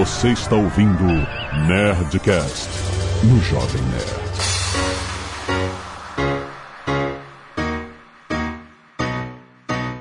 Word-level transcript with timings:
Você 0.00 0.28
está 0.28 0.56
ouvindo 0.56 1.04
Nerdcast 1.68 2.70
no 3.22 3.38
Jovem 3.42 3.82
Nerd. 3.82 4.20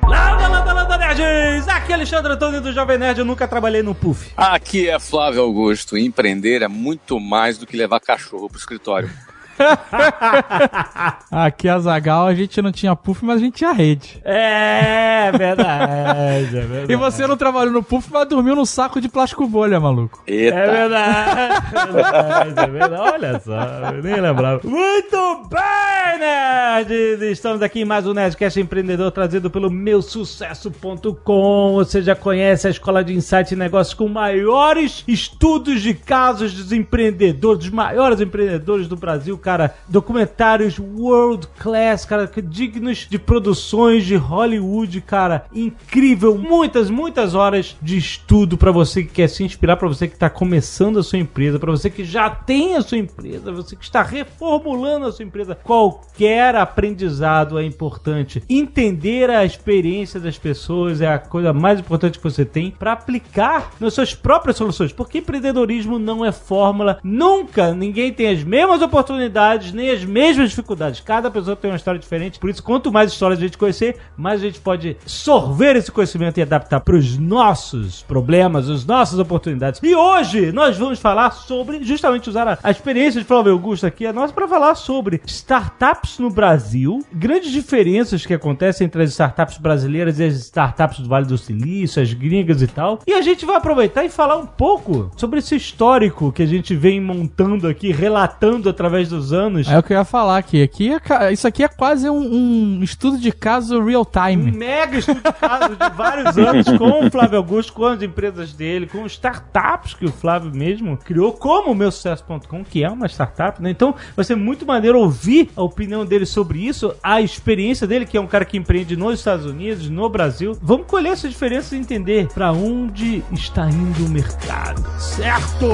Landa, 0.08 0.48
landa, 0.48 0.72
landa, 0.72 0.98
nerds! 0.98 1.68
Aqui 1.68 1.92
é 1.92 1.96
Alexandre 1.96 2.32
Antônio 2.32 2.62
do 2.62 2.72
Jovem 2.72 2.98
Nerd, 2.98 3.20
eu 3.20 3.26
nunca 3.26 3.46
trabalhei 3.46 3.84
no 3.84 3.94
Puff. 3.94 4.32
Aqui 4.38 4.88
é 4.88 4.98
Flávio 5.00 5.42
Augusto. 5.42 5.98
Empreender 5.98 6.62
é 6.62 6.70
muito 6.70 7.20
mais 7.20 7.58
do 7.58 7.68
que 7.68 7.76
levar 7.76 8.00
cachorro 8.00 8.48
pro 8.48 8.58
escritório. 8.58 9.12
Aqui 11.32 11.68
a 11.68 11.80
Zagal 11.80 12.28
a 12.28 12.34
gente 12.34 12.62
não 12.62 12.72
tinha 12.72 12.96
puff, 12.96 13.24
mas 13.24 13.38
a 13.38 13.40
gente 13.40 13.56
tinha 13.56 13.72
rede. 13.72 14.20
É 14.24 15.32
verdade, 15.32 16.58
é 16.58 16.62
verdade. 16.62 16.94
E 16.94 16.96
você 16.96 17.28
não 17.28 17.38
trabalhou 17.38 17.74
no 17.74 17.84
puff, 17.84 18.10
mas 18.12 18.28
dormiu 18.28 18.56
num 18.56 18.66
saco 18.66 19.00
de 19.02 19.10
plástico 19.10 19.48
bolha, 19.48 19.80
maluco. 19.80 20.22
Eita. 20.26 20.56
É 20.56 20.72
verdade, 20.72 21.66
é 21.76 21.92
verdade, 21.92 22.60
é 22.60 22.68
verdade. 22.68 23.02
Olha 23.02 23.40
só, 23.40 23.60
eu 23.94 24.04
nem 24.04 24.20
lembrava. 24.20 24.62
Muito 24.64 25.48
bem, 25.50 26.20
nerds! 26.20 27.22
Estamos 27.22 27.62
aqui 27.62 27.82
em 27.82 27.86
mais 27.86 28.08
um 28.08 28.14
Nerdcast 28.14 28.60
Empreendedor 28.60 29.12
trazido 29.12 29.50
pelo 29.50 29.70
meusucesso.com. 29.70 31.74
Você 31.76 32.02
já 32.02 32.16
conhece 32.16 32.68
a 32.68 32.70
escola 32.70 33.04
de 33.04 33.14
insight 33.14 33.54
e 33.54 33.58
negócios 33.58 33.94
com 33.94 34.08
maiores 34.08 35.04
estudos 35.08 35.82
de 35.82 35.94
casos 35.94 36.54
dos 36.54 36.72
empreendedores, 36.72 37.60
dos 37.60 37.70
maiores 37.70 38.22
empreendedores 38.22 38.88
do 38.88 38.96
Brasil, 38.96 39.38
cara. 39.38 39.49
Documentários 39.88 40.80
world 40.80 41.48
class, 41.60 42.06
cara, 42.06 42.30
dignos 42.44 43.08
de 43.10 43.18
produções 43.18 44.06
de 44.06 44.16
Hollywood, 44.16 45.02
cara. 45.02 45.46
Incrível, 45.54 46.38
muitas, 46.38 46.90
muitas 46.90 47.36
horas 47.36 47.76
de 47.82 47.98
estudo 47.98 48.58
pra 48.58 48.72
você 48.72 49.04
que 49.04 49.10
quer 49.10 49.30
se 49.30 49.44
inspirar, 49.44 49.78
pra 49.78 49.88
você 49.88 50.08
que 50.08 50.18
tá 50.18 50.30
começando 50.30 51.00
a 51.00 51.04
sua 51.04 51.20
empresa, 51.20 51.60
pra 51.60 51.72
você 51.72 51.90
que 51.90 52.04
já 52.04 52.30
tem 52.30 52.76
a 52.76 52.82
sua 52.82 52.98
empresa, 52.98 53.52
você 53.52 53.76
que 53.76 53.84
está 53.84 54.02
reformulando 54.02 55.06
a 55.06 55.12
sua 55.12 55.26
empresa. 55.26 55.58
Qualquer 55.64 56.56
aprendizado 56.56 57.58
é 57.58 57.64
importante. 57.64 58.44
Entender 58.50 59.30
a 59.30 59.46
experiência 59.46 60.20
das 60.20 60.38
pessoas 60.38 61.02
é 61.02 61.08
a 61.08 61.20
coisa 61.20 61.54
mais 61.54 61.80
importante 61.80 62.18
que 62.18 62.24
você 62.24 62.46
tem 62.46 62.72
pra 62.72 62.94
aplicar 62.94 63.72
nas 63.80 63.94
suas 63.94 64.14
próprias 64.14 64.58
soluções, 64.58 64.92
porque 64.94 65.20
empreendedorismo 65.20 65.98
não 65.98 66.26
é 66.26 66.32
fórmula. 66.32 67.00
Nunca 67.04 67.74
ninguém 67.74 68.12
tem 68.14 68.30
as 68.30 68.44
mesmas 68.44 68.82
oportunidades, 68.82 69.39
nem 69.74 69.92
as 69.92 70.04
mesmas 70.04 70.50
dificuldades. 70.50 71.00
Cada 71.00 71.32
pessoa 71.32 71.56
tem 71.56 71.72
uma 71.72 71.78
história 71.78 72.00
diferente. 72.00 72.40
Por 72.40 72.50
isso, 72.50 72.64
quanto 72.64 72.92
mais 72.92 73.12
histórias 73.12 73.40
a 73.40 73.42
gente 73.42 73.58
conhecer, 73.58 73.98
mais 74.18 74.42
a 74.42 74.46
gente 74.46 74.60
pode 74.60 74.98
sorver 75.06 75.76
esse 75.76 75.92
conhecimento 75.92 76.38
e 76.38 76.42
adaptar 76.42 76.80
para 76.80 76.96
os 76.96 77.18
nossos 77.18 78.04
problemas, 78.04 78.70
as 78.70 78.86
nossas 78.86 79.20
oportunidades. 79.20 79.80
E 79.84 79.96
hoje 79.96 80.52
nós 80.52 80.78
vamos 80.78 81.00
falar 81.00 81.32
sobre, 81.32 81.84
justamente 81.84 82.30
usar 82.30 82.48
a, 82.48 82.60
a 82.64 82.72
experiência 82.72 83.22
de 83.22 83.28
Flávio 83.28 83.54
Augusto 83.54 83.86
aqui, 83.86 84.06
a 84.06 84.14
nossa, 84.14 84.34
para 84.34 84.48
falar 84.48 84.76
sobre 84.76 85.22
startups 85.26 86.20
no 86.20 86.30
Brasil, 86.30 87.04
grandes 87.14 87.52
diferenças 87.52 88.26
que 88.26 88.34
acontecem 88.34 88.86
entre 88.86 89.04
as 89.04 89.12
startups 89.12 89.58
brasileiras 89.58 90.20
e 90.20 90.24
as 90.24 90.36
startups 90.36 91.00
do 91.00 91.10
Vale 91.10 91.26
do 91.26 91.38
Silício, 91.38 92.02
as 92.02 92.14
gringas 92.14 92.62
e 92.62 92.68
tal. 92.68 93.00
E 93.06 93.14
a 93.14 93.22
gente 93.22 93.46
vai 93.46 93.56
aproveitar 93.56 94.04
e 94.04 94.10
falar 94.10 94.38
um 94.38 94.46
pouco 94.46 95.12
sobre 95.16 95.40
esse 95.40 95.56
histórico 95.56 96.32
que 96.32 96.44
a 96.44 96.48
gente 96.48 96.76
vem 96.76 97.00
montando 97.00 97.68
aqui, 97.68 97.92
relatando 97.92 98.70
através 98.70 99.10
dos 99.20 99.34
anos. 99.34 99.68
É 99.70 99.78
o 99.78 99.84
que 99.84 99.94
eu 99.94 99.98
ia 99.98 100.06
falar 100.06 100.38
aqui. 100.38 100.62
aqui 100.62 100.92
é 100.94 101.32
isso 101.32 101.48
aqui 101.48 101.64
é 101.64 101.68
quase 101.68 102.10
um, 102.10 102.80
um 102.80 102.84
estudo 102.84 103.18
de 103.18 103.32
caso 103.32 103.84
real 103.84 104.02
Um 104.02 104.28
time. 104.28 104.52
mega 104.52 104.98
estudo 104.98 105.22
de 105.22 105.34
caso 105.34 105.76
de 105.76 105.96
vários 105.96 106.38
anos 106.38 106.66
com 106.78 107.06
o 107.06 107.12
Flávio 107.12 107.38
Augusto, 107.38 107.74
com 107.74 107.86
as 107.86 108.02
empresas 108.02 108.54
dele, 108.54 108.88
com 108.88 109.06
startups 109.06 109.94
que 109.94 110.06
o 110.06 110.12
Flávio 110.12 110.52
mesmo 110.54 110.98
criou, 110.98 111.34
como 111.34 111.72
o 111.72 111.76
meu 111.76 111.92
sucesso.com, 111.92 112.64
que 112.64 112.84
é 112.84 112.90
uma 112.90 113.08
startup, 113.08 113.62
né? 113.62 113.70
Então 113.70 113.94
vai 114.16 114.24
ser 114.26 114.36
muito 114.36 114.66
maneiro 114.66 115.00
ouvir 115.00 115.50
a 115.56 115.62
opinião 115.62 116.06
dele 116.06 116.26
sobre 116.26 116.60
isso, 116.60 116.94
a 117.04 117.22
experiência 117.22 117.86
dele, 117.86 118.06
que 118.06 118.18
é 118.18 118.22
um 118.22 118.28
cara 118.28 118.46
que 118.46 118.58
empreende 118.58 118.96
nos 118.96 119.20
Estados 119.20 119.46
Unidos, 119.46 119.90
no 119.90 120.10
Brasil. 120.10 120.58
Vamos 120.62 120.88
colher 120.88 121.14
essas 121.14 121.32
diferenças 121.32 121.72
e 121.74 121.78
entender 121.78 122.28
pra 122.34 122.52
onde 122.52 123.24
está 123.32 123.70
indo 123.70 124.06
o 124.06 124.10
mercado, 124.10 124.84
certo? 125.00 125.68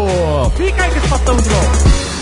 Fica 0.55 0.84
aí 0.84 0.97
esse 0.97 1.07
papão 1.09 1.35
de. 1.38 2.15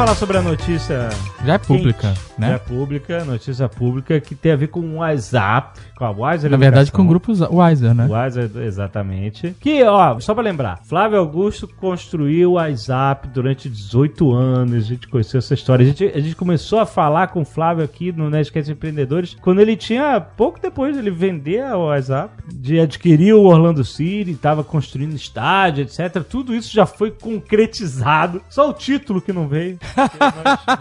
Falar 0.00 0.14
sobre 0.14 0.38
a 0.38 0.42
notícia 0.42 1.10
Já 1.44 1.54
é 1.54 1.58
pública, 1.58 2.08
quente, 2.08 2.20
né? 2.38 2.48
Já 2.48 2.54
é 2.54 2.58
pública, 2.58 3.24
notícia 3.26 3.68
pública 3.68 4.18
que 4.18 4.34
tem 4.34 4.52
a 4.52 4.56
ver 4.56 4.68
com 4.68 4.80
o 4.80 4.94
WhatsApp, 4.96 5.78
com 5.94 6.06
a 6.06 6.10
Wiser 6.10 6.50
Na 6.50 6.56
verdade, 6.56 6.90
com 6.90 7.02
o 7.02 7.04
grupo 7.04 7.32
Wiser, 7.32 7.92
né? 7.92 8.08
Wiser, 8.10 8.50
exatamente. 8.62 9.54
Que, 9.60 9.84
ó, 9.84 10.18
só 10.18 10.32
pra 10.32 10.42
lembrar, 10.42 10.80
Flávio 10.84 11.18
Augusto 11.18 11.68
construiu 11.68 12.52
o 12.52 12.54
WhatsApp 12.54 13.28
durante 13.28 13.68
18 13.68 14.32
anos, 14.32 14.86
a 14.86 14.88
gente 14.88 15.06
conheceu 15.06 15.36
essa 15.36 15.52
história. 15.52 15.84
A 15.84 15.86
gente, 15.86 16.04
a 16.06 16.20
gente 16.20 16.34
começou 16.34 16.78
a 16.78 16.86
falar 16.86 17.26
com 17.26 17.42
o 17.42 17.44
Flávio 17.44 17.84
aqui 17.84 18.10
no 18.10 18.30
Nerdcast 18.30 18.72
Empreendedores 18.72 19.36
quando 19.42 19.60
ele 19.60 19.76
tinha, 19.76 20.18
pouco 20.18 20.58
depois 20.58 20.94
de 20.94 21.00
ele 21.00 21.10
vender 21.10 21.62
o 21.74 21.88
WhatsApp, 21.88 22.32
de 22.50 22.80
adquirir 22.80 23.34
o 23.34 23.44
Orlando 23.44 23.84
City, 23.84 24.32
tava 24.32 24.64
construindo 24.64 25.14
estádio, 25.14 25.82
etc. 25.82 26.24
Tudo 26.26 26.54
isso 26.54 26.72
já 26.72 26.86
foi 26.86 27.10
concretizado. 27.10 28.40
Só 28.48 28.70
o 28.70 28.72
título 28.72 29.20
que 29.20 29.30
não 29.30 29.46
veio. 29.46 29.78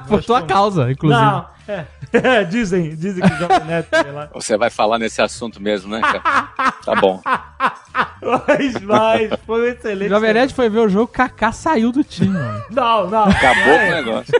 Por 0.07 0.23
tua 0.23 0.41
causa, 0.41 0.91
inclusive. 0.91 1.21
Não, 1.21 1.45
é. 1.69 2.43
dizem, 2.49 2.95
dizem 2.95 3.23
que 3.23 3.33
o 3.33 3.37
Jovem 3.37 3.65
Neto 3.65 3.89
sei 3.91 4.11
lá. 4.11 4.29
Você 4.33 4.57
vai 4.57 4.69
falar 4.69 4.97
nesse 4.97 5.21
assunto 5.21 5.61
mesmo, 5.61 5.91
né, 5.91 6.01
cara? 6.01 6.71
Tá 6.83 6.95
bom. 6.95 7.21
Mas, 8.21 8.81
mas, 8.81 9.31
foi 9.45 9.61
um 9.61 9.71
excelente. 9.71 10.09
Jovem 10.09 10.33
Nerd 10.33 10.53
foi 10.53 10.69
ver 10.69 10.79
o 10.79 10.89
jogo, 10.89 11.07
Kaká 11.07 11.51
saiu 11.51 11.91
do 11.91 12.03
time, 12.03 12.33
mano. 12.37 12.63
Não, 12.69 13.09
não. 13.09 13.23
Acabou 13.23 13.63
É. 13.63 13.85
com 13.85 13.91
o 13.91 13.95
negócio. 13.95 14.33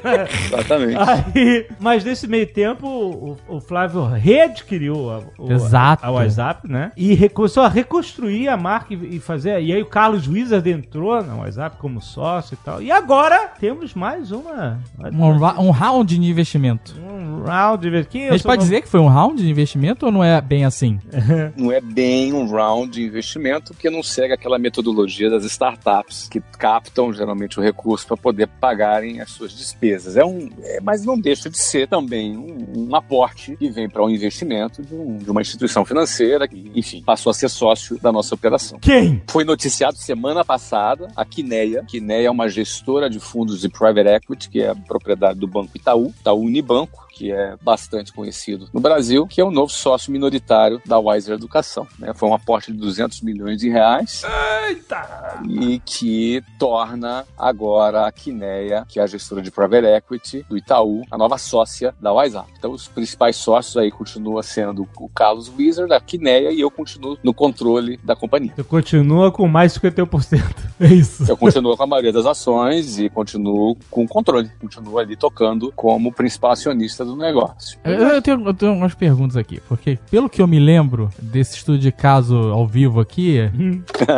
Exatamente. 0.46 0.98
Aí, 1.36 1.68
mas 1.80 2.04
nesse 2.04 2.28
meio 2.28 2.48
tempo, 2.48 2.88
o, 2.88 3.38
o 3.48 3.62
Flávio 3.62 4.06
readquiriu 4.06 5.10
a, 5.10 5.22
o, 5.38 5.52
Exato. 5.52 6.06
a 6.06 6.12
WhatsApp, 6.12 6.70
né? 6.70 6.92
E 6.96 7.30
começou 7.30 7.64
a 7.64 7.70
reconstruir 7.70 8.50
a 8.50 8.58
marca 8.58 8.94
e, 8.94 9.16
e 9.16 9.20
fazer. 9.20 9.62
E 9.62 9.74
aí 9.74 9.82
o 9.82 9.86
Carlos 9.86 10.28
Wizard 10.28 10.70
entrou 10.70 11.22
na 11.24 11.36
WhatsApp 11.36 11.78
como 11.78 12.02
sócio 12.02 12.56
e 12.56 12.58
tal. 12.58 12.82
E 12.82 12.92
agora 12.92 13.50
temos 13.60 13.94
mais 13.94 14.32
uma. 14.32 14.80
Um, 15.00 15.68
um 15.68 15.72
round 15.72 16.18
de 16.18 16.30
investimento. 16.30 16.96
um 17.02 17.19
round 17.46 17.90
de 17.90 18.04
que 18.06 18.28
A 18.28 18.32
gente 18.34 18.44
pode 18.44 18.62
dizer 18.62 18.82
que 18.82 18.88
foi 18.88 19.00
um 19.00 19.08
round 19.08 19.42
de 19.42 19.50
investimento 19.50 20.06
ou 20.06 20.12
não 20.12 20.24
é 20.24 20.40
bem 20.42 20.66
assim? 20.66 21.00
Não 21.56 21.72
é 21.72 21.82
bem 21.82 22.34
um 22.34 22.46
round 22.48 22.92
de 22.92 23.04
investimento, 23.04 23.74
porque 23.74 23.90
não 23.90 24.02
segue 24.04 24.34
aquela 24.34 24.58
metodologia 24.60 25.30
das 25.30 25.44
startups 25.44 26.28
que 26.30 26.40
captam 26.58 27.12
geralmente 27.14 27.60
o 27.60 27.62
recurso 27.64 28.08
para 28.08 28.18
poder 28.18 28.48
pagarem 28.48 29.20
as 29.22 29.30
suas 29.32 29.52
despesas. 29.56 30.16
É 30.18 30.24
um, 30.24 30.50
é- 30.64 30.80
mas 30.82 31.04
não 31.06 31.20
deixa 31.20 31.50
de 31.50 31.58
ser 31.58 31.88
também 31.88 32.38
um, 32.38 32.88
um 32.90 32.96
aporte 32.96 33.56
que 33.58 33.70
vem 33.70 33.90
para 33.90 34.04
um 34.04 34.10
investimento 34.10 34.82
de, 34.82 34.94
um- 34.96 35.18
de 35.18 35.30
uma 35.30 35.42
instituição 35.42 35.84
financeira 35.86 36.48
que, 36.48 36.72
enfim, 36.76 37.02
passou 37.04 37.30
a 37.32 37.34
ser 37.34 37.50
sócio 37.50 38.00
da 38.00 38.12
nossa 38.12 38.34
operação. 38.36 38.80
Quem? 38.80 39.22
Foi 39.28 39.44
noticiado 39.44 39.98
semana 39.98 40.44
passada 40.46 41.08
a 41.16 41.26
Quineia. 41.26 41.84
Quineia 41.88 42.28
é 42.28 42.32
uma 42.32 42.48
gestora 42.50 43.10
de 43.10 43.20
fundos 43.20 43.62
de 43.62 43.70
private 43.70 44.08
equity, 44.10 44.50
que 44.50 44.62
é 44.62 44.74
propriedade 44.74 45.40
do 45.40 45.48
Banco 45.48 45.72
Itaú, 45.76 46.14
Itaú 46.20 46.42
Unibanco, 46.42 47.08
que 47.20 47.34
é 47.34 47.58
bastante 47.62 48.14
conhecido 48.14 48.70
no 48.74 48.80
Brasil, 48.80 49.28
que 49.28 49.42
é 49.42 49.44
o 49.44 49.52
novo 49.52 49.70
sócio 49.70 50.10
minoritário 50.10 50.82
da 50.86 50.98
Wiser 50.98 51.36
Educação. 51.36 51.86
né? 52.00 52.14
Foi 52.14 52.30
um 52.30 52.34
aporte 52.34 52.72
de 52.72 52.78
200 52.78 53.20
milhões 53.20 53.60
de 53.60 53.68
reais 53.68 54.24
Eita! 54.70 55.42
e 55.44 55.80
que 55.80 56.42
torna 56.58 57.26
agora 57.38 58.08
a 58.08 58.12
Quineia, 58.12 58.86
que 58.88 59.02
é 59.02 59.04
a 59.04 59.08
gestora 59.08 59.42
de 59.42 59.52
private 59.52 59.86
equity 59.86 60.46
do 60.48 60.58
Itaú, 60.58 61.04
a 61.12 61.18
nova 61.18 61.38
sócia 61.38 61.94
da 62.00 62.14
WhatsApp. 62.14 62.50
Então, 62.58 62.72
os 62.72 62.88
principais 62.88 63.36
sócios 63.36 63.76
aí 63.76 63.92
continuam 63.92 64.42
sendo 64.42 64.88
o 64.98 65.10
Carlos 65.10 65.52
Wizard, 65.58 65.94
a 65.94 66.00
Quineia, 66.00 66.54
e 66.54 66.62
eu 66.62 66.72
continuo 66.72 67.18
no 67.22 67.34
controle 67.34 67.98
da 68.02 68.16
companhia. 68.16 68.54
Você 68.56 68.64
continua 68.64 69.30
com 69.30 69.46
mais 69.46 69.78
51%. 69.78 70.40
É 70.80 70.88
isso. 70.88 71.30
Eu 71.30 71.36
continuo 71.36 71.76
com 71.76 71.84
a 71.84 71.88
maioria 71.88 72.14
das 72.14 72.26
ações 72.26 72.98
e 72.98 73.10
continuo 73.10 73.76
com 73.92 74.06
o 74.06 74.08
controle. 74.08 74.50
Continuo 74.62 74.98
ali 74.98 75.18
tocando 75.18 75.74
como 75.76 76.10
principal 76.10 76.52
acionista 76.52 77.04
do 77.10 77.16
negócio. 77.16 77.80
Eu, 77.84 77.94
eu 77.94 78.22
tenho, 78.22 78.46
eu 78.46 78.54
tenho 78.54 78.74
umas 78.74 78.94
perguntas 78.94 79.36
aqui, 79.36 79.62
porque 79.68 79.98
pelo 80.10 80.30
que 80.30 80.42
eu 80.42 80.48
me 80.48 80.60
lembro 80.60 81.10
desse 81.22 81.58
estudo 81.58 81.80
de 81.80 81.92
caso 81.92 82.36
ao 82.36 82.68
vivo 82.68 83.00
aqui, 83.00 83.40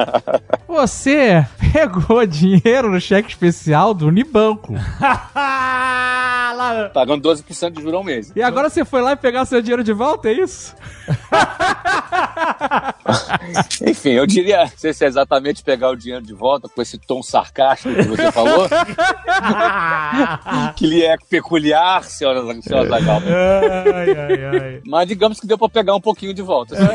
você 0.67 1.45
pegou 1.71 2.25
dinheiro 2.25 2.91
no 2.91 2.99
cheque 2.99 3.29
especial 3.29 3.93
do 3.93 4.07
Unibanco. 4.07 4.73
Lá- 6.53 6.89
Pagando 6.89 7.27
12% 7.27 7.71
de 7.71 7.81
juros 7.81 7.95
ao 7.95 8.03
mês. 8.03 8.31
E 8.35 8.43
agora 8.43 8.69
você 8.69 8.85
foi 8.85 9.01
lá 9.01 9.13
e 9.13 9.15
pegar 9.15 9.45
seu 9.45 9.61
dinheiro 9.61 9.83
de 9.83 9.93
volta, 9.93 10.29
é 10.29 10.33
isso? 10.33 10.75
Enfim, 13.87 14.11
eu 14.11 14.25
diria, 14.25 14.61
não 14.61 14.71
sei 14.77 14.93
se 14.93 15.03
é 15.03 15.07
exatamente 15.07 15.63
pegar 15.63 15.89
o 15.89 15.95
dinheiro 15.95 16.23
de 16.25 16.33
volta 16.33 16.67
com 16.69 16.81
esse 16.81 16.97
tom 16.97 17.21
sarcástico 17.23 17.93
que 17.93 18.03
você 18.03 18.31
falou, 18.31 18.67
que 20.75 20.85
lhe 20.87 21.03
é 21.03 21.15
peculiar, 21.29 22.03
senhora, 22.03 22.41
senhora 22.61 22.87
Zagal. 22.89 23.21
ai, 23.93 24.11
ai, 24.11 24.45
ai. 24.61 24.81
Mas 24.85 25.07
digamos 25.07 25.39
que 25.39 25.47
deu 25.47 25.57
pra 25.57 25.69
pegar 25.69 25.95
um 25.95 26.01
pouquinho 26.01 26.33
de 26.33 26.41
volta. 26.41 26.75
assim. 26.75 26.85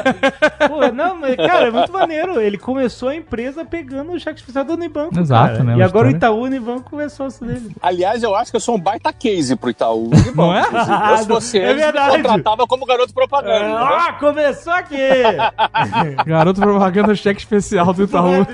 Pô, 0.69 0.87
não, 0.93 1.17
mas, 1.17 1.37
cara, 1.37 1.69
é 1.69 1.71
muito 1.71 1.93
maneiro. 1.93 2.41
Ele 2.41 2.59
começou 2.59 3.09
a 3.09 3.15
empresa 3.17 3.65
pegando 3.65 4.13
o 4.13 4.21
cheque 4.21 4.41
especial 4.41 4.65
do 4.65 4.75
Unibanco. 4.75 5.19
Exato, 5.19 5.53
cara. 5.59 5.65
né, 5.65 5.77
E 5.77 5.83
agora 5.83 6.09
o 6.09 6.11
história. 6.11 6.17
Itaú 6.17 6.43
Unibanco 6.43 7.01
é 7.01 7.09
sócio 7.09 7.47
dele. 7.47 7.71
Aliás, 7.83 8.23
eu 8.23 8.35
acho 8.35 8.51
que 8.51 8.57
eu 8.57 8.61
sou 8.61 8.77
um 8.77 8.81
baita 8.81 9.13
case 9.13 9.46
pro 9.55 9.71
Itaú. 9.71 10.11
Não 10.35 10.55
é? 10.55 10.63
Eu, 10.63 11.19
se 11.19 11.27
fosse 11.27 11.59
É 11.59 11.63
eles, 11.71 11.77
me 11.77 11.83
verdade. 11.83 12.17
contratava 12.17 12.67
como 12.67 12.87
garoto 12.87 13.13
propaganda. 13.13 13.79
Ah, 13.79 14.13
começou 14.19 14.73
aqui! 14.73 14.97
Garoto 16.27 16.61
propaganda 16.61 17.15
cheque 17.15 17.41
especial 17.41 17.93
do 17.93 18.05
Itaú. 18.05 18.47